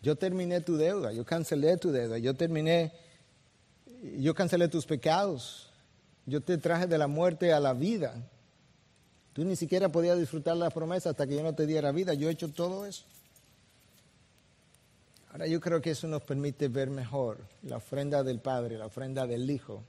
Yo 0.00 0.16
terminé 0.16 0.60
tu 0.60 0.76
deuda, 0.76 1.12
yo 1.12 1.24
cancelé 1.24 1.76
tu 1.76 1.90
deuda, 1.90 2.18
yo 2.18 2.34
terminé, 2.34 2.92
yo 4.18 4.32
cancelé 4.32 4.68
tus 4.68 4.86
pecados, 4.86 5.70
yo 6.24 6.40
te 6.40 6.56
traje 6.56 6.86
de 6.86 6.96
la 6.98 7.08
muerte 7.08 7.52
a 7.52 7.58
la 7.58 7.72
vida. 7.72 8.14
Tú 9.38 9.44
ni 9.44 9.54
siquiera 9.54 9.88
podías 9.88 10.18
disfrutar 10.18 10.56
la 10.56 10.68
promesa 10.68 11.10
hasta 11.10 11.24
que 11.24 11.36
yo 11.36 11.44
no 11.44 11.54
te 11.54 11.64
diera 11.64 11.92
vida, 11.92 12.12
yo 12.12 12.28
he 12.28 12.32
hecho 12.32 12.48
todo 12.48 12.84
eso. 12.86 13.04
Ahora 15.30 15.46
yo 15.46 15.60
creo 15.60 15.80
que 15.80 15.92
eso 15.92 16.08
nos 16.08 16.22
permite 16.22 16.66
ver 16.66 16.90
mejor 16.90 17.38
la 17.62 17.76
ofrenda 17.76 18.24
del 18.24 18.40
Padre, 18.40 18.76
la 18.76 18.86
ofrenda 18.86 19.28
del 19.28 19.48
Hijo, 19.48 19.84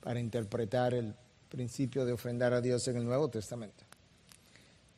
para 0.00 0.18
interpretar 0.18 0.94
el 0.94 1.12
principio 1.50 2.06
de 2.06 2.12
ofrendar 2.14 2.54
a 2.54 2.62
Dios 2.62 2.88
en 2.88 2.96
el 2.96 3.04
Nuevo 3.04 3.28
Testamento. 3.28 3.84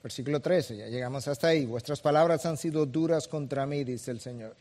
Versículo 0.04 0.38
13, 0.38 0.76
ya 0.76 0.86
llegamos 0.86 1.26
hasta 1.26 1.48
ahí. 1.48 1.66
Vuestras 1.66 2.00
palabras 2.00 2.46
han 2.46 2.58
sido 2.58 2.86
duras 2.86 3.26
contra 3.26 3.66
mí, 3.66 3.82
dice 3.82 4.12
el 4.12 4.20
Señor. 4.20 4.54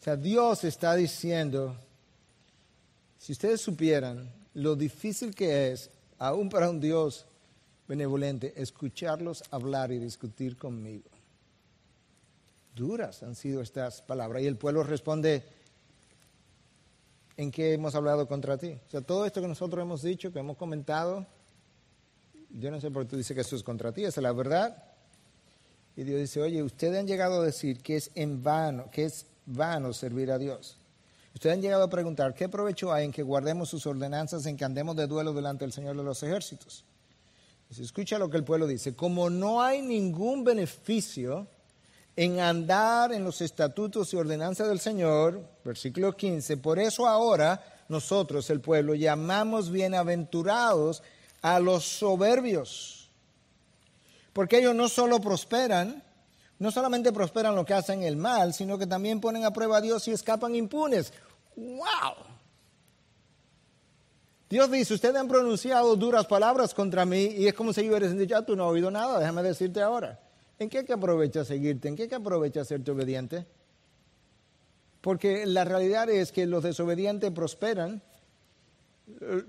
O 0.00 0.02
sea, 0.02 0.16
Dios 0.16 0.64
está 0.64 0.94
diciendo, 0.94 1.76
si 3.18 3.32
ustedes 3.32 3.60
supieran 3.60 4.32
lo 4.54 4.76
difícil 4.76 5.34
que 5.34 5.72
es, 5.72 5.90
aún 6.18 6.48
para 6.48 6.70
un 6.70 6.80
Dios 6.80 7.26
benevolente, 7.88 8.54
escucharlos 8.56 9.44
hablar 9.50 9.92
y 9.92 9.98
discutir 9.98 10.56
conmigo. 10.56 11.08
Duras 12.74 13.22
han 13.22 13.34
sido 13.34 13.62
estas 13.62 14.02
palabras. 14.02 14.42
Y 14.42 14.46
el 14.46 14.56
pueblo 14.56 14.82
responde, 14.82 15.44
¿en 17.36 17.50
qué 17.50 17.72
hemos 17.72 17.94
hablado 17.94 18.28
contra 18.28 18.58
ti? 18.58 18.78
O 18.86 18.90
sea, 18.90 19.00
todo 19.00 19.24
esto 19.24 19.40
que 19.40 19.48
nosotros 19.48 19.82
hemos 19.82 20.02
dicho, 20.02 20.32
que 20.32 20.38
hemos 20.38 20.56
comentado, 20.56 21.26
yo 22.50 22.70
no 22.70 22.80
sé 22.80 22.90
por 22.90 23.04
qué 23.04 23.10
tú 23.10 23.16
dices 23.16 23.34
que 23.34 23.40
esto 23.40 23.56
es 23.56 23.62
contra 23.62 23.92
ti, 23.92 24.04
esa 24.04 24.20
es 24.20 24.22
la 24.22 24.32
verdad. 24.32 24.84
Y 25.96 26.02
Dios 26.04 26.20
dice, 26.20 26.42
oye, 26.42 26.62
ustedes 26.62 26.98
han 26.98 27.06
llegado 27.06 27.40
a 27.40 27.44
decir 27.44 27.80
que 27.80 27.96
es 27.96 28.10
en 28.14 28.42
vano, 28.42 28.90
que 28.90 29.04
es 29.04 29.26
vano 29.46 29.94
servir 29.94 30.30
a 30.30 30.38
Dios. 30.38 30.76
Ustedes 31.32 31.54
han 31.54 31.62
llegado 31.62 31.84
a 31.84 31.90
preguntar, 31.90 32.34
¿qué 32.34 32.48
provecho 32.48 32.92
hay 32.92 33.06
en 33.06 33.12
que 33.12 33.22
guardemos 33.22 33.70
sus 33.70 33.86
ordenanzas, 33.86 34.44
en 34.46 34.56
que 34.56 34.64
andemos 34.64 34.96
de 34.96 35.06
duelo 35.06 35.32
delante 35.32 35.64
del 35.64 35.72
Señor 35.72 35.96
de 35.96 36.02
los 36.02 36.22
ejércitos? 36.22 36.84
Escucha 37.70 38.18
lo 38.18 38.30
que 38.30 38.36
el 38.36 38.44
pueblo 38.44 38.66
dice, 38.66 38.94
como 38.94 39.28
no 39.28 39.60
hay 39.60 39.82
ningún 39.82 40.44
beneficio 40.44 41.46
en 42.14 42.40
andar 42.40 43.12
en 43.12 43.24
los 43.24 43.42
estatutos 43.42 44.12
y 44.12 44.16
ordenanzas 44.16 44.68
del 44.68 44.80
Señor, 44.80 45.46
versículo 45.64 46.16
15, 46.16 46.56
por 46.56 46.78
eso 46.78 47.06
ahora 47.06 47.84
nosotros, 47.88 48.48
el 48.50 48.60
pueblo, 48.60 48.94
llamamos 48.94 49.70
bienaventurados 49.70 51.02
a 51.42 51.60
los 51.60 51.84
soberbios. 51.84 53.10
Porque 54.32 54.58
ellos 54.58 54.74
no 54.74 54.88
solo 54.88 55.20
prosperan, 55.20 56.02
no 56.58 56.70
solamente 56.70 57.12
prosperan 57.12 57.54
lo 57.54 57.66
que 57.66 57.74
hacen 57.74 58.02
el 58.02 58.16
mal, 58.16 58.54
sino 58.54 58.78
que 58.78 58.86
también 58.86 59.20
ponen 59.20 59.44
a 59.44 59.52
prueba 59.52 59.78
a 59.78 59.80
Dios 59.82 60.08
y 60.08 60.12
escapan 60.12 60.54
impunes. 60.54 61.12
¡Wow! 61.54 62.35
Dios 64.48 64.70
dice, 64.70 64.94
ustedes 64.94 65.16
han 65.16 65.28
pronunciado 65.28 65.96
duras 65.96 66.26
palabras 66.26 66.72
contra 66.72 67.04
mí 67.04 67.34
y 67.36 67.48
es 67.48 67.54
como 67.54 67.72
si 67.72 67.82
yo 67.82 67.90
hubiera 67.90 68.08
dicho, 68.08 68.24
ya 68.24 68.42
tú 68.42 68.54
no 68.54 68.64
has 68.64 68.70
oído 68.70 68.90
nada, 68.90 69.18
déjame 69.18 69.42
decirte 69.42 69.80
ahora. 69.82 70.20
¿En 70.58 70.68
qué 70.68 70.84
que 70.84 70.92
aprovecha 70.92 71.44
seguirte? 71.44 71.88
¿En 71.88 71.96
qué 71.96 72.08
que 72.08 72.14
aprovecha 72.14 72.64
serte 72.64 72.90
obediente? 72.90 73.44
Porque 75.00 75.46
la 75.46 75.64
realidad 75.64 76.08
es 76.08 76.32
que 76.32 76.46
los 76.46 76.62
desobedientes 76.62 77.30
prosperan 77.32 78.02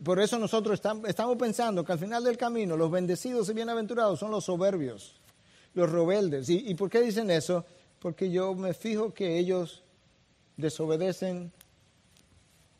por 0.04 0.20
eso 0.20 0.38
nosotros 0.38 0.80
estamos 1.08 1.38
pensando 1.38 1.84
que 1.84 1.92
al 1.92 2.00
final 2.00 2.24
del 2.24 2.38
camino 2.38 2.78
los 2.78 2.92
bendecidos 2.92 3.50
y 3.50 3.54
bienaventurados 3.54 4.20
son 4.20 4.30
los 4.30 4.46
soberbios, 4.46 5.20
los 5.74 5.92
rebeldes. 5.92 6.50
¿Y, 6.50 6.76
por 6.76 6.90
qué 6.90 7.02
dicen 7.02 7.32
eso? 7.32 7.66
Porque 8.00 8.30
yo 8.30 8.54
me 8.54 8.74
fijo 8.76 9.14
que 9.14 9.40
ellos 9.40 9.84
desobedecen, 10.58 11.52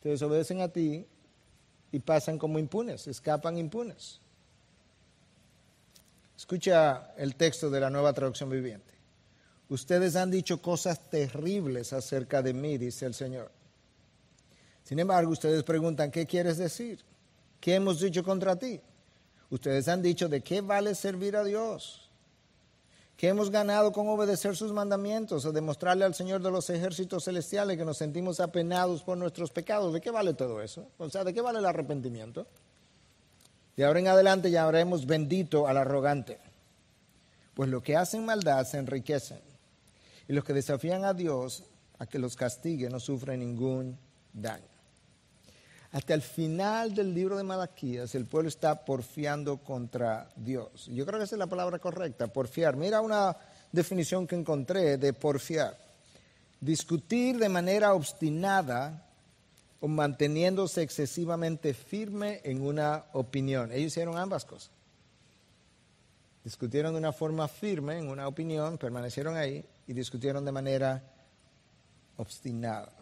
te 0.00 0.10
desobedecen 0.10 0.60
a 0.60 0.68
ti 0.68 1.04
y 1.92 1.98
pasan 2.00 2.38
como 2.38 2.58
impunes, 2.58 3.06
escapan 3.06 3.58
impunes. 3.58 4.20
Escucha 6.36 7.12
el 7.16 7.34
texto 7.34 7.70
de 7.70 7.80
la 7.80 7.90
nueva 7.90 8.12
traducción 8.12 8.50
viviente. 8.50 8.94
Ustedes 9.68 10.16
han 10.16 10.30
dicho 10.30 10.62
cosas 10.62 11.10
terribles 11.10 11.92
acerca 11.92 12.42
de 12.42 12.54
mí, 12.54 12.78
dice 12.78 13.06
el 13.06 13.14
Señor. 13.14 13.50
Sin 14.84 14.98
embargo, 14.98 15.30
ustedes 15.30 15.62
preguntan, 15.64 16.10
¿qué 16.10 16.26
quieres 16.26 16.56
decir? 16.56 17.00
¿Qué 17.60 17.74
hemos 17.74 18.00
dicho 18.00 18.22
contra 18.22 18.56
ti? 18.56 18.80
Ustedes 19.50 19.88
han 19.88 20.00
dicho, 20.00 20.28
¿de 20.28 20.40
qué 20.40 20.60
vale 20.60 20.94
servir 20.94 21.36
a 21.36 21.44
Dios? 21.44 22.07
¿Qué 23.18 23.26
hemos 23.26 23.50
ganado 23.50 23.90
con 23.90 24.08
obedecer 24.08 24.54
sus 24.54 24.72
mandamientos 24.72 25.44
o 25.44 25.50
demostrarle 25.50 26.04
al 26.04 26.14
Señor 26.14 26.40
de 26.40 26.52
los 26.52 26.70
ejércitos 26.70 27.24
celestiales 27.24 27.76
que 27.76 27.84
nos 27.84 27.98
sentimos 27.98 28.38
apenados 28.38 29.02
por 29.02 29.18
nuestros 29.18 29.50
pecados? 29.50 29.92
¿De 29.92 30.00
qué 30.00 30.12
vale 30.12 30.34
todo 30.34 30.62
eso? 30.62 30.86
O 30.98 31.10
sea, 31.10 31.24
¿de 31.24 31.34
qué 31.34 31.40
vale 31.40 31.58
el 31.58 31.66
arrepentimiento? 31.66 32.46
De 33.76 33.84
ahora 33.84 33.98
en 33.98 34.06
adelante 34.06 34.52
ya 34.52 34.62
habremos 34.62 35.04
bendito 35.04 35.66
al 35.66 35.78
arrogante. 35.78 36.38
Pues 37.54 37.68
los 37.68 37.82
que 37.82 37.96
hacen 37.96 38.24
maldad 38.24 38.64
se 38.64 38.78
enriquecen. 38.78 39.40
Y 40.28 40.32
los 40.32 40.44
que 40.44 40.52
desafían 40.52 41.04
a 41.04 41.12
Dios 41.12 41.64
a 41.98 42.06
que 42.06 42.20
los 42.20 42.36
castigue 42.36 42.88
no 42.88 43.00
sufren 43.00 43.40
ningún 43.40 43.98
daño. 44.32 44.77
Hasta 45.90 46.12
el 46.12 46.20
final 46.20 46.94
del 46.94 47.14
libro 47.14 47.36
de 47.36 47.42
Malaquías, 47.42 48.14
el 48.14 48.26
pueblo 48.26 48.48
está 48.48 48.84
porfiando 48.84 49.56
contra 49.58 50.28
Dios. 50.36 50.86
Yo 50.86 51.06
creo 51.06 51.18
que 51.18 51.24
esa 51.24 51.36
es 51.36 51.38
la 51.38 51.46
palabra 51.46 51.78
correcta, 51.78 52.26
porfiar. 52.26 52.76
Mira 52.76 53.00
una 53.00 53.34
definición 53.72 54.26
que 54.26 54.36
encontré 54.36 54.98
de 54.98 55.12
porfiar. 55.14 55.78
Discutir 56.60 57.38
de 57.38 57.48
manera 57.48 57.94
obstinada 57.94 59.06
o 59.80 59.88
manteniéndose 59.88 60.82
excesivamente 60.82 61.72
firme 61.72 62.40
en 62.44 62.60
una 62.60 63.04
opinión. 63.14 63.72
Ellos 63.72 63.92
hicieron 63.92 64.18
ambas 64.18 64.44
cosas. 64.44 64.70
Discutieron 66.44 66.92
de 66.92 66.98
una 66.98 67.12
forma 67.12 67.48
firme 67.48 67.98
en 67.98 68.08
una 68.08 68.28
opinión, 68.28 68.76
permanecieron 68.76 69.36
ahí 69.36 69.64
y 69.86 69.92
discutieron 69.92 70.44
de 70.44 70.52
manera 70.52 71.02
obstinada. 72.16 72.92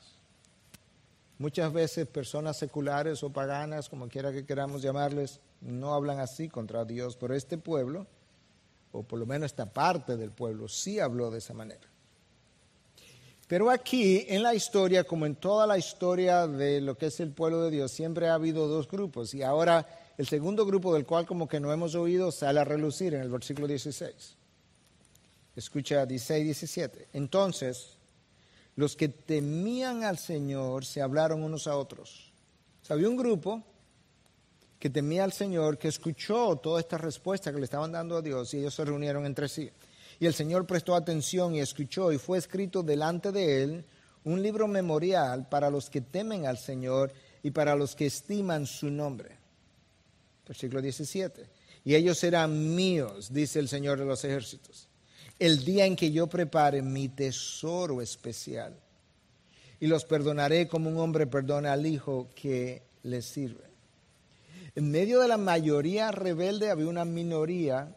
Muchas 1.39 1.72
veces 1.72 2.07
personas 2.07 2.57
seculares 2.57 3.22
o 3.22 3.30
paganas, 3.30 3.89
como 3.89 4.09
quiera 4.09 4.32
que 4.32 4.47
queramos 4.47 4.80
llamarles, 4.80 5.41
no 5.61 5.93
hablan 5.93 6.18
así 6.18 6.49
contra 6.49 6.84
Dios, 6.84 7.16
pero 7.16 7.34
este 7.34 7.59
pueblo, 7.59 8.07
o 8.93 9.03
por 9.03 9.18
lo 9.18 9.26
menos 9.26 9.47
esta 9.47 9.66
parte 9.66 10.16
del 10.16 10.30
pueblo, 10.30 10.68
sí 10.68 10.99
habló 10.99 11.30
de 11.30 11.39
esa 11.39 11.53
manera. 11.53 11.87
Pero 13.49 13.70
aquí, 13.70 14.24
en 14.28 14.43
la 14.43 14.55
historia, 14.55 15.05
como 15.05 15.24
en 15.24 15.37
toda 15.37 15.66
la 15.66 15.78
historia 15.78 16.49
de 16.49 16.80
lo 16.80 16.97
que 16.99 17.07
es 17.07 17.20
el 17.20 17.30
pueblo 17.30 17.62
de 17.62 17.70
Dios, 17.70 17.93
siempre 17.93 18.28
ha 18.28 18.34
habido 18.34 18.66
dos 18.66 18.89
grupos. 18.89 19.34
Y 19.34 19.43
ahora 19.43 19.87
el 20.18 20.26
segundo 20.26 20.66
grupo, 20.66 20.95
del 20.95 21.07
cual 21.07 21.26
como 21.26 21.49
que 21.49 21.61
no 21.61 21.72
hemos 21.72 21.95
oído, 21.95 22.32
sale 22.32 22.61
a 22.61 22.64
relucir 22.64 23.14
en 23.14 23.20
el 23.20 23.30
versículo 23.30 23.68
16. 23.68 24.37
Escucha 25.55 26.07
16 26.07 26.41
y 26.41 26.45
17. 26.45 27.09
Entonces, 27.12 27.95
los 28.77 28.95
que 28.95 29.09
temían 29.09 30.05
al 30.05 30.18
Señor 30.18 30.85
se 30.85 31.01
hablaron 31.01 31.43
unos 31.43 31.66
a 31.66 31.77
otros. 31.77 32.31
había 32.89 33.09
un 33.09 33.16
grupo 33.16 33.64
que 34.79 34.91
temía 34.91 35.24
al 35.24 35.33
Señor, 35.33 35.79
que 35.79 35.89
escuchó 35.89 36.57
toda 36.57 36.81
esta 36.81 36.99
respuesta 36.99 37.51
que 37.51 37.59
le 37.59 37.64
estaban 37.64 37.91
dando 37.91 38.18
a 38.18 38.22
Dios 38.22 38.53
y 38.53 38.59
ellos 38.59 38.74
se 38.74 38.85
reunieron 38.85 39.24
entre 39.24 39.49
sí. 39.49 39.70
Y 40.20 40.27
el 40.27 40.35
Señor 40.35 40.66
prestó 40.66 40.95
atención 40.95 41.55
y 41.55 41.61
escuchó 41.61 42.12
y 42.12 42.18
fue 42.18 42.39
escrito 42.39 42.83
delante 42.83 43.33
de 43.33 43.62
él 43.62 43.85
un 44.24 44.43
libro 44.43 44.68
memorial 44.68 45.49
para 45.49 45.70
los 45.70 45.89
que 45.89 46.03
temen 46.03 46.47
al 46.47 46.59
Señor 46.59 47.12
y 47.43 47.51
para 47.51 47.74
los 47.74 47.97
que 47.97 48.07
estiman 48.07 48.66
su 48.66 48.91
nombre. 48.91 49.37
Versículo 50.47 50.83
17. 50.83 51.49
Y 51.85 51.95
ellos 51.95 52.18
serán 52.18 52.74
míos, 52.74 53.33
dice 53.33 53.59
el 53.59 53.68
Señor 53.68 53.99
de 53.99 54.05
los 54.05 54.22
ejércitos 54.24 54.89
el 55.39 55.64
día 55.64 55.84
en 55.84 55.97
que 55.97 56.11
yo 56.11 56.26
prepare 56.26 56.82
mi 56.82 57.09
tesoro 57.09 58.01
especial. 58.01 58.74
Y 59.78 59.87
los 59.87 60.05
perdonaré 60.05 60.68
como 60.68 60.89
un 60.89 60.99
hombre 60.99 61.26
perdona 61.26 61.72
al 61.72 61.87
hijo 61.87 62.28
que 62.34 62.82
le 63.03 63.20
sirve. 63.20 63.64
En 64.74 64.91
medio 64.91 65.20
de 65.20 65.28
la 65.28 65.37
mayoría 65.37 66.11
rebelde 66.11 66.70
había 66.70 66.89
una 66.89 67.05
minoría 67.05 67.97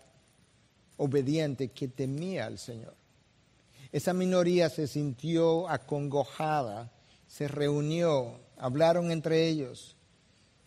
obediente 0.97 1.69
que 1.69 1.87
temía 1.87 2.45
al 2.45 2.57
Señor. 2.57 2.95
Esa 3.91 4.13
minoría 4.13 4.69
se 4.69 4.87
sintió 4.87 5.67
acongojada, 5.67 6.91
se 7.27 7.47
reunió, 7.47 8.39
hablaron 8.57 9.11
entre 9.11 9.47
ellos. 9.47 9.95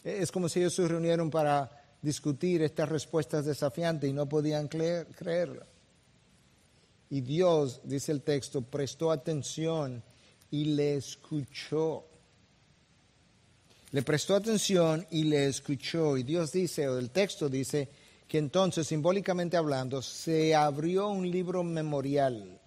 Es 0.02 0.32
como 0.32 0.48
si 0.48 0.60
ellos 0.60 0.74
se 0.74 0.88
reunieron 0.88 1.30
para 1.30 1.70
discutir 2.00 2.62
estas 2.62 2.88
respuestas 2.88 3.44
desafiantes 3.44 4.10
y 4.10 4.12
no 4.12 4.28
podían 4.28 4.68
creerlo. 4.68 5.71
Y 7.12 7.20
Dios, 7.20 7.82
dice 7.84 8.10
el 8.10 8.22
texto, 8.22 8.62
prestó 8.62 9.10
atención 9.10 10.02
y 10.50 10.64
le 10.64 10.96
escuchó. 10.96 12.06
Le 13.90 14.00
prestó 14.00 14.34
atención 14.34 15.06
y 15.10 15.24
le 15.24 15.46
escuchó. 15.46 16.16
Y 16.16 16.22
Dios 16.22 16.52
dice, 16.52 16.88
o 16.88 16.98
el 16.98 17.10
texto 17.10 17.50
dice, 17.50 17.90
que 18.26 18.38
entonces, 18.38 18.86
simbólicamente 18.86 19.58
hablando, 19.58 20.00
se 20.00 20.54
abrió 20.54 21.08
un 21.08 21.30
libro 21.30 21.62
memorial 21.62 22.58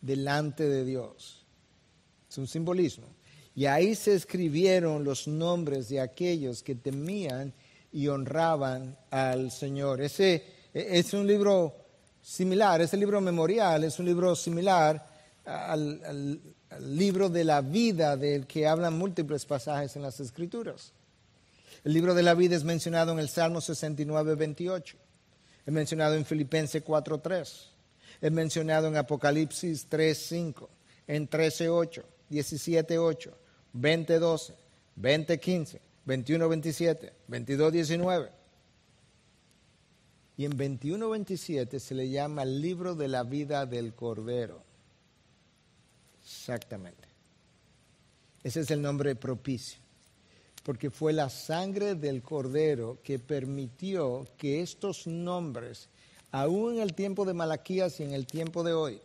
delante 0.00 0.66
de 0.66 0.86
Dios. 0.86 1.44
Es 2.26 2.38
un 2.38 2.46
simbolismo. 2.46 3.08
Y 3.54 3.66
ahí 3.66 3.94
se 3.94 4.14
escribieron 4.14 5.04
los 5.04 5.28
nombres 5.28 5.90
de 5.90 6.00
aquellos 6.00 6.62
que 6.62 6.74
temían 6.74 7.52
y 7.92 8.08
honraban 8.08 8.96
al 9.10 9.50
Señor. 9.50 10.00
Ese 10.00 10.42
es 10.72 11.12
un 11.12 11.26
libro 11.26 11.77
similar, 12.28 12.82
ese 12.82 12.98
libro 12.98 13.20
memorial 13.22 13.84
es 13.84 13.98
un 13.98 14.04
libro 14.04 14.36
similar 14.36 15.02
al, 15.46 16.40
libro 16.80 17.30
de 17.30 17.42
la 17.42 17.62
vida 17.62 18.18
del 18.18 18.46
que 18.46 18.66
hablan 18.66 18.98
múltiples 18.98 19.46
pasajes 19.46 19.96
en 19.96 20.02
las 20.02 20.20
Escrituras. 20.20 20.92
El 21.82 21.94
libro 21.94 22.12
de 22.12 22.22
la 22.22 22.34
vida 22.34 22.54
es 22.54 22.64
mencionado 22.64 23.12
en 23.12 23.18
el 23.18 23.30
Salmo 23.30 23.62
69, 23.62 24.34
28. 24.34 24.96
Es 25.64 25.72
mencionado 25.72 26.16
en 26.16 26.26
Filipenses 26.26 26.82
4, 26.82 27.18
3. 27.18 27.70
Es 28.20 28.32
mencionado 28.32 28.88
en 28.88 28.96
Apocalipsis 28.98 29.86
3, 29.88 30.18
5. 30.18 30.68
En 31.06 31.26
13, 31.26 31.70
8, 31.70 32.04
17, 32.28 32.98
8, 32.98 33.32
20, 33.72 34.18
12, 34.18 34.54
20, 34.96 35.40
15, 35.40 35.80
21, 36.04 36.48
27, 36.48 37.12
22, 37.26 37.72
19. 37.72 38.37
Y 40.38 40.46
en 40.46 40.56
21, 40.56 41.10
27 41.10 41.78
se 41.78 41.94
le 41.94 42.08
llama 42.08 42.44
el 42.44 42.62
libro 42.62 42.94
de 42.94 43.08
la 43.08 43.24
vida 43.24 43.66
del 43.66 43.92
Cordero. 43.92 44.62
Exactamente. 46.22 47.06
Ese 48.42 48.60
es 48.60 48.70
el 48.70 48.80
nombre 48.80 49.14
propicio 49.16 49.80
porque 50.68 50.90
fue 50.90 51.14
la 51.14 51.30
sangre 51.30 51.94
del 51.94 52.20
cordero 52.20 52.98
que 53.02 53.18
permitió 53.18 54.26
que 54.36 54.60
estos 54.60 55.06
nombres, 55.06 55.88
aún 56.30 56.74
en 56.74 56.80
el 56.82 56.92
tiempo 56.92 57.24
de 57.24 57.32
Malaquías 57.32 58.00
y 58.00 58.02
en 58.02 58.12
el 58.12 58.26
tiempo 58.26 58.62
de 58.62 58.74
hoy, 58.74 59.00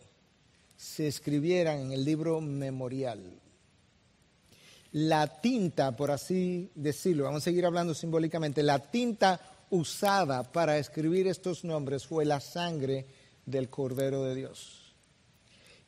se 0.75 1.07
escribieran 1.07 1.79
en 1.79 1.91
el 1.93 2.03
libro 2.03 2.41
memorial. 2.41 3.21
La 4.91 5.39
tinta, 5.39 5.95
por 5.95 6.11
así 6.11 6.69
decirlo, 6.75 7.23
vamos 7.23 7.43
a 7.43 7.45
seguir 7.45 7.65
hablando 7.65 7.93
simbólicamente, 7.93 8.61
la 8.61 8.79
tinta 8.79 9.39
usada 9.73 10.43
para 10.43 10.77
escribir 10.77 11.27
estos 11.27 11.63
nombres 11.63 12.05
fue 12.05 12.25
la 12.25 12.39
sangre 12.39 13.07
del 13.45 13.69
Cordero 13.69 14.23
de 14.23 14.35
Dios. 14.35 14.93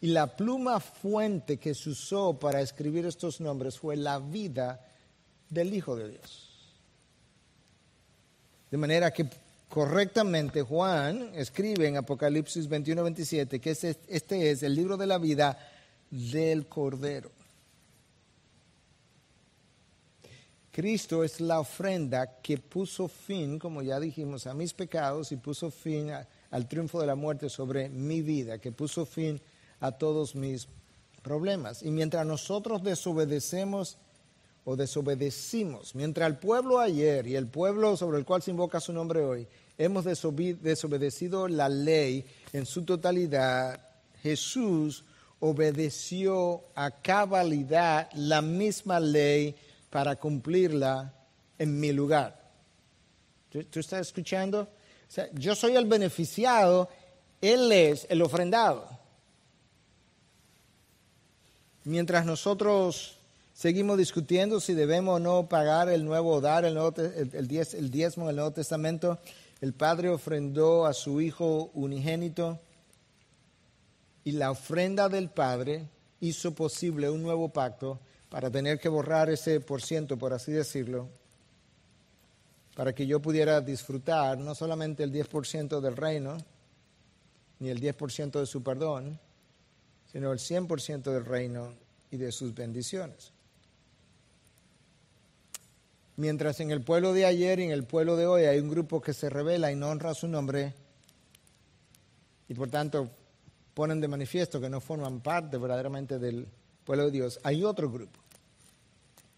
Y 0.01 0.07
la 0.07 0.35
pluma 0.35 0.79
fuente 0.79 1.57
que 1.57 1.75
se 1.75 1.91
usó 1.91 2.37
para 2.39 2.61
escribir 2.61 3.05
estos 3.05 3.39
nombres 3.39 3.77
fue 3.77 3.95
la 3.95 4.17
vida 4.19 4.83
del 5.49 5.73
Hijo 5.73 5.95
de 5.95 6.09
Dios. 6.09 6.49
De 8.71 8.77
manera 8.77 9.11
que 9.11 9.29
correctamente 9.69 10.63
Juan 10.63 11.31
escribe 11.35 11.87
en 11.87 11.97
Apocalipsis 11.97 12.67
21-27 12.67 13.61
que 13.61 13.71
este 13.71 14.51
es 14.51 14.63
el 14.63 14.73
libro 14.73 14.97
de 14.97 15.05
la 15.05 15.19
vida 15.19 15.57
del 16.09 16.67
Cordero. 16.67 17.31
Cristo 20.75 21.23
es 21.23 21.39
la 21.39 21.61
ofrenda 21.61 22.41
que 22.41 22.57
puso 22.57 23.07
fin, 23.07 23.59
como 23.59 23.81
ya 23.81 23.97
dijimos, 23.97 24.45
a 24.45 24.53
mis 24.53 24.73
pecados 24.73 25.31
y 25.31 25.37
puso 25.37 25.71
fin 25.71 26.11
al 26.51 26.67
triunfo 26.67 26.99
de 26.99 27.07
la 27.07 27.15
muerte 27.15 27.49
sobre 27.49 27.87
mi 27.87 28.21
vida, 28.21 28.57
que 28.57 28.73
puso 28.73 29.05
fin 29.05 29.39
a 29.79 29.93
todos 29.93 30.35
mis 30.35 30.67
problemas. 31.23 31.81
Y 31.81 31.91
mientras 31.91 32.25
nosotros 32.25 32.83
desobedecemos 32.83 33.95
o 34.65 34.75
desobedecimos. 34.75 35.95
Mientras 35.95 36.27
el 36.27 36.35
pueblo 36.39 36.81
ayer 36.81 37.25
y 37.25 37.37
el 37.37 37.47
pueblo 37.47 37.95
sobre 37.95 38.17
el 38.17 38.25
cual 38.25 38.41
se 38.41 38.51
invoca 38.51 38.81
su 38.81 38.91
nombre 38.91 39.23
hoy, 39.23 39.47
hemos 39.77 40.03
desobedecido 40.03 41.47
la 41.47 41.69
ley 41.69 42.25
en 42.51 42.65
su 42.65 42.83
totalidad, 42.83 43.79
Jesús 44.21 45.05
obedeció 45.39 46.63
a 46.75 46.91
cabalidad 46.91 48.09
la 48.13 48.41
misma 48.41 48.99
ley 48.99 49.55
para 49.95 50.17
cumplirla 50.17 51.13
en 51.57 51.79
mi 51.79 51.93
lugar. 51.93 52.51
¿Tú, 53.49 53.79
estás 53.79 54.01
escuchando? 54.01 54.67
yo 55.35 55.55
soy 55.55 55.77
el 55.77 55.85
beneficiado, 55.85 56.89
Él 57.39 57.71
es 57.71 58.05
el 58.09 58.21
ofrendado. 58.21 58.89
Mientras 61.85 62.25
nosotros 62.25 63.17
Seguimos 63.53 63.97
discutiendo 63.97 64.59
si 64.59 64.73
debemos 64.73 65.15
o 65.15 65.19
no 65.19 65.47
pagar 65.47 65.87
el 65.87 66.03
nuevo 66.03 66.41
dar, 66.41 66.65
el, 66.65 66.73
nuevo, 66.73 66.93
el, 66.97 67.47
diezmo 67.89 68.27
del 68.27 68.35
Nuevo 68.35 68.51
Testamento. 68.51 69.17
El 69.61 69.71
Padre 69.71 70.09
ofrendó 70.09 70.85
a 70.85 70.93
su 70.93 71.21
Hijo 71.21 71.71
unigénito 71.73 72.59
y 74.25 74.33
la 74.33 74.51
ofrenda 74.51 75.07
del 75.07 75.29
Padre 75.29 75.87
hizo 76.19 76.53
posible 76.53 77.09
un 77.09 77.23
nuevo 77.23 77.47
pacto 77.47 78.01
para 78.35 78.51
tener 78.51 78.77
que 78.77 78.89
borrar 78.89 79.29
ese 79.29 79.61
por 79.61 79.81
ciento, 79.81 80.17
por 80.17 80.33
así 80.33 80.51
decirlo, 80.51 81.07
para 82.75 82.93
que 82.93 83.07
yo 83.07 83.21
pudiera 83.21 83.61
disfrutar 83.61 84.37
no 84.37 84.53
solamente 84.53 85.03
el 85.03 85.13
10% 85.13 85.79
del 85.79 85.95
reino, 85.95 86.35
ni 87.59 87.69
el 87.69 87.79
10% 87.79 88.37
de 88.37 88.45
su 88.45 88.61
perdón, 88.61 89.17
sino 90.11 90.33
el 90.33 90.39
100% 90.39 91.13
del 91.13 91.23
reino 91.23 91.75
y 92.11 92.17
de 92.17 92.33
sus 92.33 92.53
bendiciones. 92.53 93.31
Mientras 96.17 96.59
en 96.59 96.71
el 96.71 96.81
pueblo 96.81 97.13
de 97.13 97.25
ayer 97.25 97.61
y 97.61 97.63
en 97.63 97.71
el 97.71 97.85
pueblo 97.85 98.17
de 98.17 98.27
hoy 98.27 98.43
hay 98.43 98.59
un 98.59 98.69
grupo 98.69 98.99
que 98.99 99.13
se 99.13 99.29
revela 99.29 99.71
y 99.71 99.77
no 99.77 99.87
honra 99.87 100.13
su 100.13 100.27
nombre 100.27 100.73
y 102.49 102.53
por 102.53 102.69
tanto 102.69 103.09
ponen 103.73 104.01
de 104.01 104.09
manifiesto 104.09 104.59
que 104.59 104.69
no 104.69 104.81
forman 104.81 105.21
parte 105.21 105.57
verdaderamente 105.57 106.19
del 106.19 106.45
pueblo 106.83 107.05
de 107.05 107.11
Dios, 107.11 107.39
hay 107.41 107.63
otro 107.63 107.89
grupo 107.89 108.24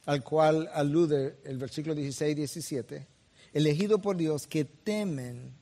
al 0.07 0.23
cual 0.23 0.67
alude 0.73 1.37
el 1.43 1.59
versículo 1.59 1.93
16 1.93 2.31
y 2.31 2.35
17, 2.35 3.07
elegido 3.53 3.99
por 4.01 4.17
Dios 4.17 4.47
que 4.47 4.65
temen 4.65 5.53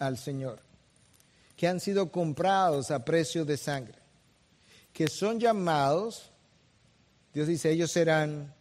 al 0.00 0.18
Señor, 0.18 0.60
que 1.54 1.68
han 1.68 1.78
sido 1.78 2.10
comprados 2.10 2.90
a 2.90 3.04
precio 3.04 3.44
de 3.44 3.56
sangre, 3.56 3.98
que 4.92 5.06
son 5.06 5.38
llamados, 5.38 6.32
Dios 7.32 7.46
dice, 7.46 7.70
ellos 7.70 7.92
serán 7.92 8.52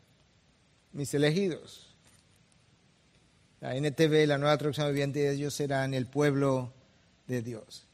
mis 0.93 1.11
elegidos 1.15 1.91
la 3.61 3.75
NTV, 3.75 4.25
la 4.25 4.39
nueva 4.39 4.57
traducción 4.57 4.88
viviente, 4.88 5.32
ellos 5.32 5.53
serán 5.53 5.93
el 5.93 6.07
pueblo 6.07 6.73
de 7.27 7.43
Dios. 7.43 7.88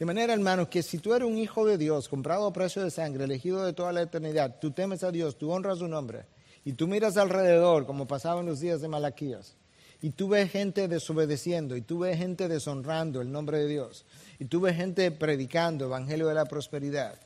De 0.00 0.06
manera, 0.06 0.32
hermanos, 0.32 0.68
que 0.68 0.82
si 0.82 0.96
tú 0.96 1.12
eres 1.12 1.28
un 1.28 1.36
hijo 1.36 1.66
de 1.66 1.76
Dios, 1.76 2.08
comprado 2.08 2.46
a 2.46 2.52
precio 2.54 2.82
de 2.82 2.90
sangre, 2.90 3.24
elegido 3.24 3.62
de 3.66 3.74
toda 3.74 3.92
la 3.92 4.00
eternidad, 4.00 4.56
tú 4.58 4.70
temes 4.70 5.04
a 5.04 5.12
Dios, 5.12 5.36
tú 5.36 5.50
honras 5.50 5.80
su 5.80 5.88
nombre, 5.88 6.24
y 6.64 6.72
tú 6.72 6.88
miras 6.88 7.18
alrededor, 7.18 7.84
como 7.84 8.06
pasaba 8.06 8.40
en 8.40 8.46
los 8.46 8.60
días 8.60 8.80
de 8.80 8.88
Malaquías, 8.88 9.56
y 10.00 10.08
tú 10.08 10.30
ves 10.30 10.50
gente 10.50 10.88
desobedeciendo, 10.88 11.76
y 11.76 11.82
tú 11.82 11.98
ves 11.98 12.16
gente 12.16 12.48
deshonrando 12.48 13.20
el 13.20 13.30
nombre 13.30 13.58
de 13.58 13.68
Dios, 13.68 14.06
y 14.38 14.46
tú 14.46 14.62
ves 14.62 14.74
gente 14.74 15.10
predicando 15.10 15.84
evangelio 15.84 16.28
de 16.28 16.34
la 16.34 16.46
prosperidad, 16.46 17.20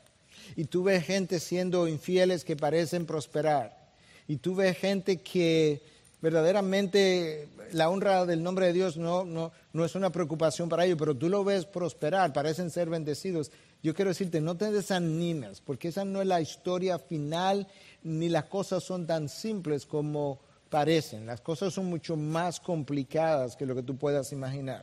y 0.57 0.65
tú 0.65 0.83
ves 0.83 1.05
gente 1.05 1.39
siendo 1.39 1.87
infieles 1.87 2.45
que 2.45 2.57
parecen 2.57 3.07
prosperar, 3.07 3.93
y 4.27 4.39
tú 4.39 4.57
ves 4.57 4.77
gente 4.77 5.19
que 5.19 5.81
verdaderamente 6.25 7.49
la 7.73 7.91
honra 7.91 8.25
del 8.25 8.43
nombre 8.43 8.69
de 8.69 8.73
Dios 8.73 8.97
no, 8.97 9.27
no, 9.27 9.53
no 9.75 9.85
es 9.85 9.95
una 9.95 10.09
preocupación 10.09 10.71
para 10.71 10.87
ellos, 10.87 10.97
pero 10.99 11.15
tú 11.15 11.29
lo 11.29 11.45
ves 11.45 11.67
prosperar, 11.67 12.33
parecen 12.33 12.71
ser 12.71 12.89
bendecidos. 12.89 13.53
Yo 13.83 13.95
quiero 13.95 14.09
decirte, 14.09 14.41
no 14.41 14.57
te 14.57 14.73
desanimes, 14.73 15.61
porque 15.61 15.89
esa 15.89 16.03
no 16.07 16.23
es 16.23 16.27
la 16.27 16.41
historia 16.41 16.99
final, 16.99 17.69
ni 18.05 18.31
las 18.31 18.45
cosas 18.45 18.83
son 18.83 19.07
tan 19.07 19.29
simples 19.29 19.85
como 19.85 20.41
parecen. 20.71 21.27
Las 21.27 21.43
cosas 21.43 21.75
son 21.75 21.91
mucho 21.91 22.17
más 22.17 22.59
complicadas 22.59 23.55
que 23.55 23.67
lo 23.67 23.75
que 23.75 23.83
tú 23.83 23.99
puedas 23.99 24.33
imaginar. 24.33 24.83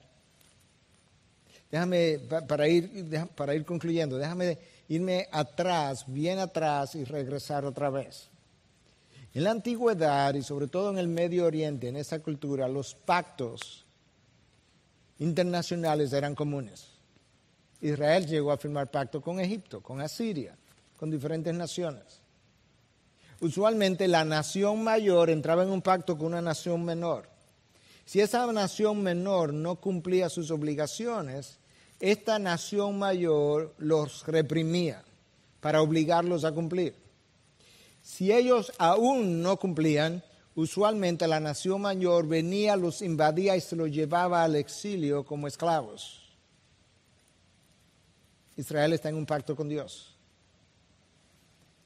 Déjame, 1.71 2.19
para 2.47 2.67
ir, 2.67 3.09
para 3.33 3.55
ir 3.55 3.65
concluyendo, 3.65 4.19
déjame 4.19 4.59
irme 4.89 5.27
atrás, 5.31 6.05
bien 6.05 6.37
atrás 6.37 6.93
y 6.93 7.03
regresar 7.03 7.65
otra 7.65 7.89
vez. 7.89 8.29
En 9.33 9.45
la 9.45 9.51
antigüedad 9.51 10.33
y 10.33 10.43
sobre 10.43 10.67
todo 10.67 10.89
en 10.91 10.97
el 10.97 11.07
Medio 11.07 11.45
Oriente, 11.45 11.87
en 11.87 11.95
esa 11.95 12.19
cultura, 12.19 12.67
los 12.67 12.95
pactos 12.95 13.85
internacionales 15.19 16.11
eran 16.11 16.35
comunes. 16.35 16.87
Israel 17.79 18.27
llegó 18.27 18.51
a 18.51 18.57
firmar 18.57 18.91
pacto 18.91 19.21
con 19.21 19.39
Egipto, 19.39 19.81
con 19.81 20.01
Asiria, 20.01 20.57
con 20.97 21.09
diferentes 21.09 21.53
naciones. 21.53 22.21
Usualmente 23.39 24.07
la 24.07 24.25
nación 24.25 24.83
mayor 24.83 25.29
entraba 25.29 25.63
en 25.63 25.69
un 25.69 25.81
pacto 25.81 26.17
con 26.17 26.27
una 26.27 26.41
nación 26.41 26.83
menor. 26.83 27.27
Si 28.05 28.19
esa 28.19 28.45
nación 28.51 29.01
menor 29.01 29.53
no 29.53 29.77
cumplía 29.77 30.29
sus 30.29 30.51
obligaciones, 30.51 31.57
esta 31.99 32.37
nación 32.37 32.99
mayor 32.99 33.73
los 33.77 34.27
reprimía 34.27 35.03
para 35.59 35.81
obligarlos 35.81 36.43
a 36.43 36.51
cumplir. 36.51 36.93
Si 38.01 38.31
ellos 38.31 38.71
aún 38.77 39.41
no 39.41 39.57
cumplían, 39.57 40.23
usualmente 40.55 41.27
la 41.27 41.39
nación 41.39 41.81
mayor 41.81 42.27
venía, 42.27 42.75
los 42.75 43.01
invadía 43.01 43.55
y 43.55 43.61
se 43.61 43.75
los 43.75 43.91
llevaba 43.91 44.43
al 44.43 44.55
exilio 44.55 45.23
como 45.23 45.47
esclavos. 45.47 46.21
Israel 48.57 48.93
está 48.93 49.09
en 49.09 49.15
un 49.15 49.25
pacto 49.25 49.55
con 49.55 49.69
Dios. 49.69 50.15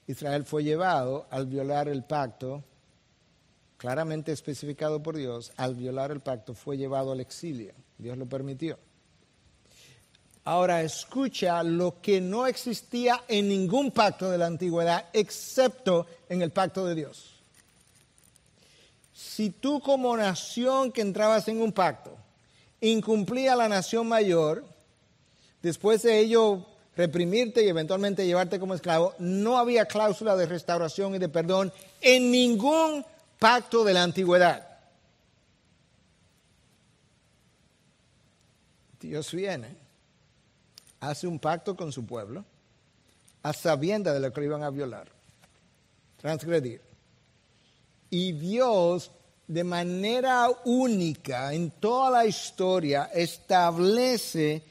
Israel 0.06 0.44
fue 0.44 0.62
llevado 0.62 1.26
al 1.30 1.46
violar 1.46 1.88
el 1.88 2.04
pacto, 2.04 2.62
claramente 3.76 4.32
especificado 4.32 5.02
por 5.02 5.16
Dios, 5.16 5.52
al 5.56 5.74
violar 5.74 6.10
el 6.10 6.20
pacto 6.20 6.54
fue 6.54 6.76
llevado 6.76 7.12
al 7.12 7.20
exilio. 7.20 7.72
Dios 7.98 8.16
lo 8.16 8.26
permitió. 8.26 8.78
Ahora 10.46 10.80
escucha 10.82 11.60
lo 11.64 12.00
que 12.00 12.20
no 12.20 12.46
existía 12.46 13.24
en 13.26 13.48
ningún 13.48 13.90
pacto 13.90 14.30
de 14.30 14.38
la 14.38 14.46
antigüedad, 14.46 15.06
excepto 15.12 16.06
en 16.28 16.40
el 16.40 16.52
pacto 16.52 16.86
de 16.86 16.94
Dios. 16.94 17.34
Si 19.12 19.50
tú 19.50 19.80
como 19.80 20.16
nación 20.16 20.92
que 20.92 21.00
entrabas 21.00 21.48
en 21.48 21.60
un 21.60 21.72
pacto 21.72 22.16
incumplía 22.80 23.56
la 23.56 23.68
nación 23.68 24.06
mayor, 24.06 24.64
después 25.62 26.02
de 26.02 26.20
ello 26.20 26.64
reprimirte 26.96 27.64
y 27.64 27.68
eventualmente 27.68 28.24
llevarte 28.24 28.60
como 28.60 28.74
esclavo, 28.74 29.14
no 29.18 29.58
había 29.58 29.86
cláusula 29.86 30.36
de 30.36 30.46
restauración 30.46 31.16
y 31.16 31.18
de 31.18 31.28
perdón 31.28 31.72
en 32.00 32.30
ningún 32.30 33.04
pacto 33.40 33.82
de 33.82 33.94
la 33.94 34.04
antigüedad. 34.04 34.64
Dios 39.00 39.32
viene 39.32 39.85
hace 41.00 41.26
un 41.26 41.38
pacto 41.38 41.76
con 41.76 41.92
su 41.92 42.04
pueblo 42.04 42.44
a 43.42 43.52
sabienda 43.52 44.12
de 44.12 44.20
lo 44.20 44.32
que 44.32 44.44
iban 44.44 44.62
a 44.62 44.70
violar, 44.70 45.08
transgredir. 46.16 46.80
Y 48.10 48.32
Dios, 48.32 49.10
de 49.46 49.64
manera 49.64 50.48
única 50.64 51.52
en 51.52 51.70
toda 51.70 52.10
la 52.10 52.26
historia, 52.26 53.10
establece 53.14 54.62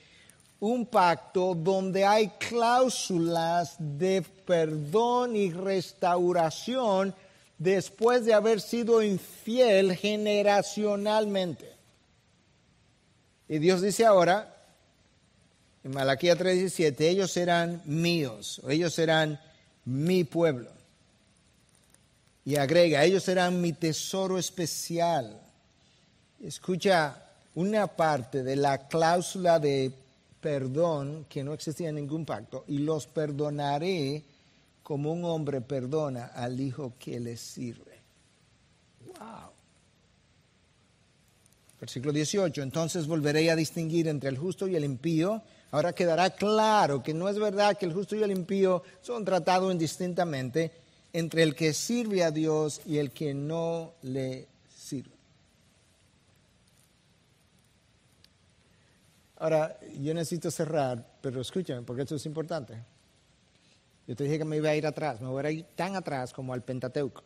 un 0.60 0.86
pacto 0.86 1.54
donde 1.54 2.06
hay 2.06 2.30
cláusulas 2.40 3.76
de 3.78 4.22
perdón 4.46 5.36
y 5.36 5.52
restauración 5.52 7.14
después 7.58 8.26
de 8.26 8.34
haber 8.34 8.60
sido 8.62 9.02
infiel 9.02 9.96
generacionalmente. 9.96 11.74
Y 13.48 13.60
Dios 13.60 13.82
dice 13.82 14.06
ahora, 14.06 14.55
en 15.86 15.92
Malaquía 15.92 16.36
3:17, 16.36 17.08
ellos 17.08 17.32
serán 17.32 17.80
míos, 17.86 18.60
o 18.64 18.72
ellos 18.72 18.92
serán 18.92 19.40
mi 19.86 20.24
pueblo. 20.24 20.72
Y 22.44 22.56
agrega, 22.56 23.04
ellos 23.04 23.24
serán 23.24 23.62
mi 23.62 23.72
tesoro 23.72 24.40
especial. 24.40 25.40
Escucha 26.42 27.24
una 27.54 27.86
parte 27.86 28.42
de 28.42 28.56
la 28.56 28.88
cláusula 28.88 29.60
de 29.60 29.94
perdón 30.42 31.28
que 31.30 31.44
no 31.44 31.54
existía 31.54 31.90
en 31.90 31.96
ningún 31.96 32.26
pacto, 32.26 32.66
y 32.68 32.80
los 32.80 33.06
perdonaré 33.06 34.24
como 34.82 35.14
un 35.14 35.24
hombre 35.24 35.62
perdona 35.62 36.32
al 36.34 36.60
hijo 36.60 36.94
que 36.98 37.20
le 37.20 37.38
sirve. 37.38 38.00
Wow. 39.06 39.52
Versículo 41.80 42.12
18, 42.12 42.64
entonces 42.64 43.06
volveré 43.06 43.52
a 43.52 43.56
distinguir 43.56 44.08
entre 44.08 44.30
el 44.30 44.38
justo 44.40 44.68
y 44.68 44.76
el 44.76 44.84
impío 44.84 45.44
Ahora 45.76 45.92
quedará 45.92 46.30
claro 46.30 47.04
que 47.04 47.14
no 47.14 47.28
es 47.28 47.38
verdad 47.38 47.78
que 47.78 47.86
el 47.86 47.92
justo 47.92 48.16
y 48.16 48.24
el 48.24 48.32
impío 48.32 48.82
son 49.02 49.26
tratados 49.26 49.70
indistintamente 49.74 50.72
entre 51.12 51.44
el 51.44 51.54
que 51.54 51.74
sirve 51.74 52.24
a 52.24 52.32
Dios 52.32 52.80
y 52.86 52.98
el 52.98 53.12
que 53.12 53.34
no 53.34 53.92
le 54.04 54.48
sirve. 54.74 55.12
Ahora, 59.36 59.78
yo 60.00 60.14
necesito 60.14 60.50
cerrar, 60.50 61.06
pero 61.20 61.42
escúchame, 61.42 61.82
porque 61.82 62.04
esto 62.04 62.16
es 62.16 62.26
importante. 62.26 62.82
Yo 64.08 64.16
te 64.16 64.24
dije 64.24 64.38
que 64.38 64.46
me 64.46 64.56
iba 64.56 64.70
a 64.70 64.78
ir 64.78 64.88
atrás, 64.88 65.20
me 65.20 65.28
voy 65.28 65.46
a 65.46 65.52
ir 65.52 65.66
tan 65.76 65.98
atrás 65.98 66.32
como 66.32 66.54
al 66.54 66.64
Pentateuco. 66.64 67.22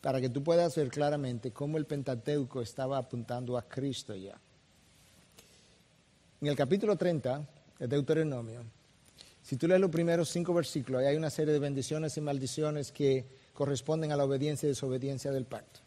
Para 0.00 0.20
que 0.20 0.28
tú 0.28 0.42
puedas 0.42 0.74
ver 0.74 0.88
claramente 0.88 1.52
cómo 1.52 1.78
el 1.78 1.86
Pentateuco 1.86 2.62
estaba 2.62 2.98
apuntando 2.98 3.56
a 3.56 3.62
Cristo 3.62 4.16
ya. 4.16 4.36
En 6.44 6.50
el 6.50 6.56
capítulo 6.56 6.94
30 6.94 7.48
de 7.78 7.88
Deuteronomio, 7.88 8.64
si 9.42 9.56
tú 9.56 9.66
lees 9.66 9.80
los 9.80 9.90
primeros 9.90 10.28
cinco 10.28 10.52
versículos, 10.52 11.02
hay 11.02 11.16
una 11.16 11.30
serie 11.30 11.54
de 11.54 11.58
bendiciones 11.58 12.18
y 12.18 12.20
maldiciones 12.20 12.92
que 12.92 13.24
corresponden 13.54 14.12
a 14.12 14.16
la 14.18 14.26
obediencia 14.26 14.66
y 14.66 14.68
desobediencia 14.68 15.32
del 15.32 15.46
pacto. 15.46 15.80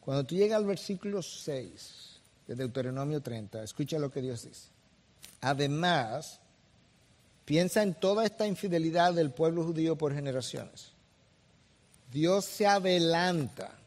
Cuando 0.00 0.24
tú 0.24 0.36
llegas 0.36 0.56
al 0.56 0.64
versículo 0.64 1.20
6 1.20 2.18
de 2.46 2.54
Deuteronomio 2.54 3.20
30, 3.20 3.62
escucha 3.62 3.98
lo 3.98 4.10
que 4.10 4.22
Dios 4.22 4.42
dice. 4.44 4.68
Además, 5.42 6.40
piensa 7.44 7.82
en 7.82 7.92
toda 7.92 8.24
esta 8.24 8.46
infidelidad 8.46 9.12
del 9.12 9.32
pueblo 9.32 9.64
judío 9.64 9.98
por 9.98 10.14
generaciones. 10.14 10.92
Dios 12.10 12.46
se 12.46 12.66
adelanta 12.66 13.79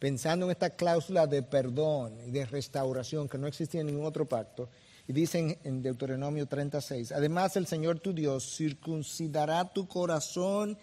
pensando 0.00 0.46
en 0.46 0.50
esta 0.50 0.70
cláusula 0.70 1.28
de 1.28 1.44
perdón 1.44 2.18
y 2.26 2.30
de 2.32 2.46
restauración 2.46 3.28
que 3.28 3.38
no 3.38 3.46
existía 3.46 3.82
en 3.82 3.88
ningún 3.88 4.06
otro 4.06 4.26
pacto, 4.26 4.68
y 5.06 5.12
dicen 5.12 5.58
en 5.62 5.82
Deuteronomio 5.82 6.46
36, 6.46 7.12
además 7.12 7.56
el 7.56 7.66
Señor 7.66 8.00
tu 8.00 8.12
Dios 8.12 8.56
circuncidará 8.56 9.72
tu 9.72 9.86
corazón 9.86 10.78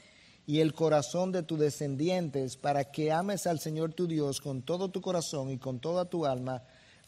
y 0.45 0.59
el 0.59 0.73
corazón 0.73 1.31
de 1.31 1.43
tus 1.43 1.59
descendientes 1.59 2.57
para 2.57 2.85
que 2.91 3.11
ames 3.11 3.47
al 3.47 3.59
Señor 3.59 3.93
tu 3.93 4.05
Dios 4.05 4.39
con 4.39 4.61
todo 4.61 4.89
tu 4.89 5.01
corazón 5.01 5.49
y 5.49 5.57
con 5.57 5.79
toda 5.79 6.05
tu 6.05 6.25
alma 6.25 6.61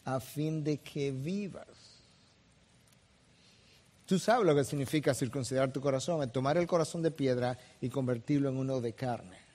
a 0.04 0.18
fin 0.18 0.64
de 0.64 0.78
que 0.78 1.12
vivas. 1.12 1.66
Tú 4.06 4.18
sabes 4.18 4.44
lo 4.44 4.54
que 4.54 4.64
significa 4.64 5.14
circuncidar 5.14 5.72
tu 5.72 5.80
corazón, 5.80 6.28
tomar 6.30 6.56
el 6.56 6.66
corazón 6.66 7.02
de 7.02 7.12
piedra 7.12 7.56
y 7.80 7.88
convertirlo 7.88 8.48
en 8.48 8.56
uno 8.56 8.80
de 8.80 8.94
carne. 8.94 9.49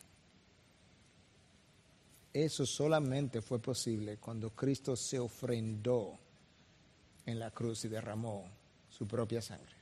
Eso 2.35 2.65
solamente 2.65 3.41
fue 3.41 3.59
posible 3.59 4.17
cuando 4.17 4.49
Cristo 4.49 4.97
se 4.97 5.17
ofrendó 5.17 6.19
en 7.25 7.39
la 7.39 7.49
cruz 7.49 7.85
y 7.85 7.87
derramó 7.87 8.43
su 8.89 9.07
propia 9.07 9.41
sangre. 9.41 9.73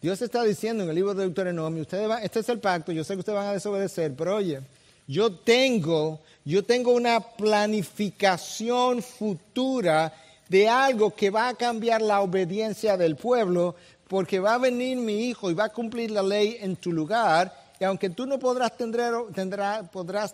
Dios 0.00 0.22
está 0.22 0.44
diciendo 0.44 0.84
en 0.84 0.90
el 0.90 0.94
libro 0.94 1.12
de 1.12 1.24
Deuteronomio, 1.24 1.82
ustedes 1.82 2.08
este 2.22 2.38
es 2.38 2.48
el 2.50 2.60
pacto, 2.60 2.92
yo 2.92 3.02
sé 3.02 3.14
que 3.14 3.18
ustedes 3.18 3.36
van 3.36 3.48
a 3.48 3.52
desobedecer, 3.54 4.14
pero 4.14 4.36
oye, 4.36 4.60
yo 5.08 5.32
tengo, 5.32 6.20
yo 6.44 6.62
tengo 6.62 6.92
una 6.92 7.18
planificación 7.18 9.02
futura 9.02 10.14
de 10.48 10.68
algo 10.68 11.16
que 11.16 11.30
va 11.30 11.48
a 11.48 11.54
cambiar 11.54 12.00
la 12.00 12.20
obediencia 12.20 12.96
del 12.96 13.16
pueblo, 13.16 13.74
porque 14.06 14.38
va 14.38 14.54
a 14.54 14.58
venir 14.58 14.98
mi 14.98 15.24
hijo 15.24 15.50
y 15.50 15.54
va 15.54 15.64
a 15.64 15.72
cumplir 15.72 16.12
la 16.12 16.22
ley 16.22 16.58
en 16.60 16.76
tu 16.76 16.92
lugar 16.92 17.65
y 17.78 17.84
aunque 17.84 18.10
tú 18.10 18.26
no 18.26 18.38
podrás 18.38 18.76
tener, 18.76 19.12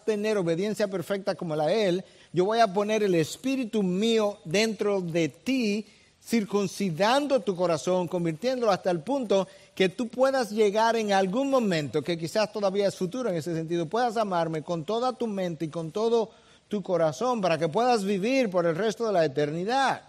tener 0.04 0.38
obediencia 0.38 0.88
perfecta 0.88 1.34
como 1.34 1.56
la 1.56 1.66
de 1.66 1.88
Él, 1.88 2.04
yo 2.32 2.44
voy 2.44 2.60
a 2.60 2.72
poner 2.72 3.02
el 3.02 3.14
Espíritu 3.14 3.82
mío 3.82 4.38
dentro 4.44 5.00
de 5.00 5.28
ti, 5.28 5.86
circuncidando 6.24 7.40
tu 7.40 7.56
corazón, 7.56 8.06
convirtiéndolo 8.06 8.70
hasta 8.70 8.90
el 8.90 9.00
punto 9.00 9.48
que 9.74 9.88
tú 9.88 10.08
puedas 10.08 10.50
llegar 10.50 10.94
en 10.96 11.12
algún 11.12 11.50
momento, 11.50 12.02
que 12.02 12.16
quizás 12.16 12.52
todavía 12.52 12.86
es 12.86 12.94
futuro 12.94 13.28
en 13.28 13.36
ese 13.36 13.54
sentido, 13.54 13.86
puedas 13.86 14.16
amarme 14.16 14.62
con 14.62 14.84
toda 14.84 15.12
tu 15.12 15.26
mente 15.26 15.64
y 15.64 15.68
con 15.68 15.90
todo 15.90 16.30
tu 16.68 16.82
corazón 16.82 17.40
para 17.40 17.58
que 17.58 17.68
puedas 17.68 18.04
vivir 18.04 18.50
por 18.50 18.66
el 18.66 18.76
resto 18.76 19.06
de 19.06 19.12
la 19.12 19.24
eternidad. 19.24 20.02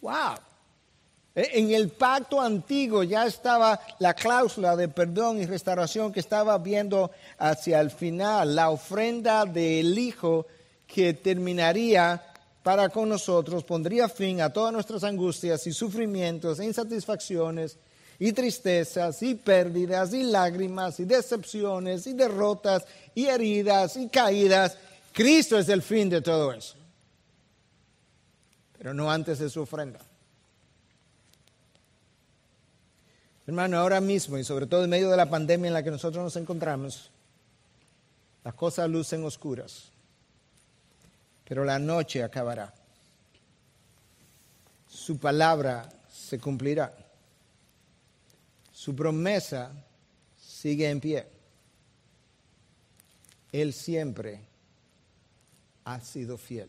¡Wow! 0.00 0.34
Eh, 1.34 1.50
en 1.54 1.72
el 1.72 1.90
pacto 1.90 2.40
antiguo 2.40 3.02
ya 3.02 3.26
estaba 3.26 3.80
la 3.98 4.14
cláusula 4.14 4.76
de 4.76 4.88
perdón 4.88 5.40
y 5.40 5.46
restauración 5.46 6.12
que 6.12 6.20
estaba 6.20 6.56
viendo 6.58 7.10
hacia 7.38 7.80
el 7.80 7.90
final, 7.90 8.54
la 8.54 8.70
ofrenda 8.70 9.44
del 9.44 9.98
Hijo 9.98 10.46
que 10.86 11.14
terminaría 11.14 12.22
para 12.62 12.88
con 12.88 13.08
nosotros, 13.08 13.64
pondría 13.64 14.08
fin 14.08 14.40
a 14.40 14.50
todas 14.50 14.72
nuestras 14.72 15.04
angustias 15.04 15.66
y 15.66 15.72
sufrimientos, 15.72 16.58
e 16.60 16.64
insatisfacciones 16.64 17.76
y 18.18 18.32
tristezas 18.32 19.22
y 19.22 19.34
pérdidas 19.34 20.14
y 20.14 20.22
lágrimas 20.22 20.98
y 21.00 21.04
decepciones 21.04 22.06
y 22.06 22.14
derrotas 22.14 22.86
y 23.14 23.26
heridas 23.26 23.96
y 23.96 24.08
caídas. 24.08 24.78
Cristo 25.12 25.58
es 25.58 25.68
el 25.68 25.82
fin 25.82 26.08
de 26.08 26.22
todo 26.22 26.52
eso. 26.52 26.76
pero 28.78 28.92
no 28.94 29.10
antes 29.10 29.38
de 29.38 29.48
su 29.48 29.62
ofrenda. 29.62 29.98
Hermano, 33.46 33.78
ahora 33.78 34.00
mismo 34.00 34.38
y 34.38 34.44
sobre 34.44 34.66
todo 34.66 34.84
en 34.84 34.90
medio 34.90 35.10
de 35.10 35.16
la 35.16 35.28
pandemia 35.28 35.68
en 35.68 35.74
la 35.74 35.82
que 35.82 35.90
nosotros 35.90 36.24
nos 36.24 36.36
encontramos, 36.36 37.10
las 38.42 38.54
cosas 38.54 38.88
lucen 38.88 39.24
oscuras, 39.24 39.90
pero 41.46 41.64
la 41.64 41.78
noche 41.78 42.22
acabará. 42.22 42.72
Su 44.88 45.18
palabra 45.18 45.90
se 46.10 46.38
cumplirá. 46.38 46.94
Su 48.72 48.96
promesa 48.96 49.72
sigue 50.38 50.88
en 50.88 51.00
pie. 51.00 51.26
Él 53.52 53.72
siempre 53.72 54.40
ha 55.84 56.00
sido 56.00 56.38
fiel. 56.38 56.68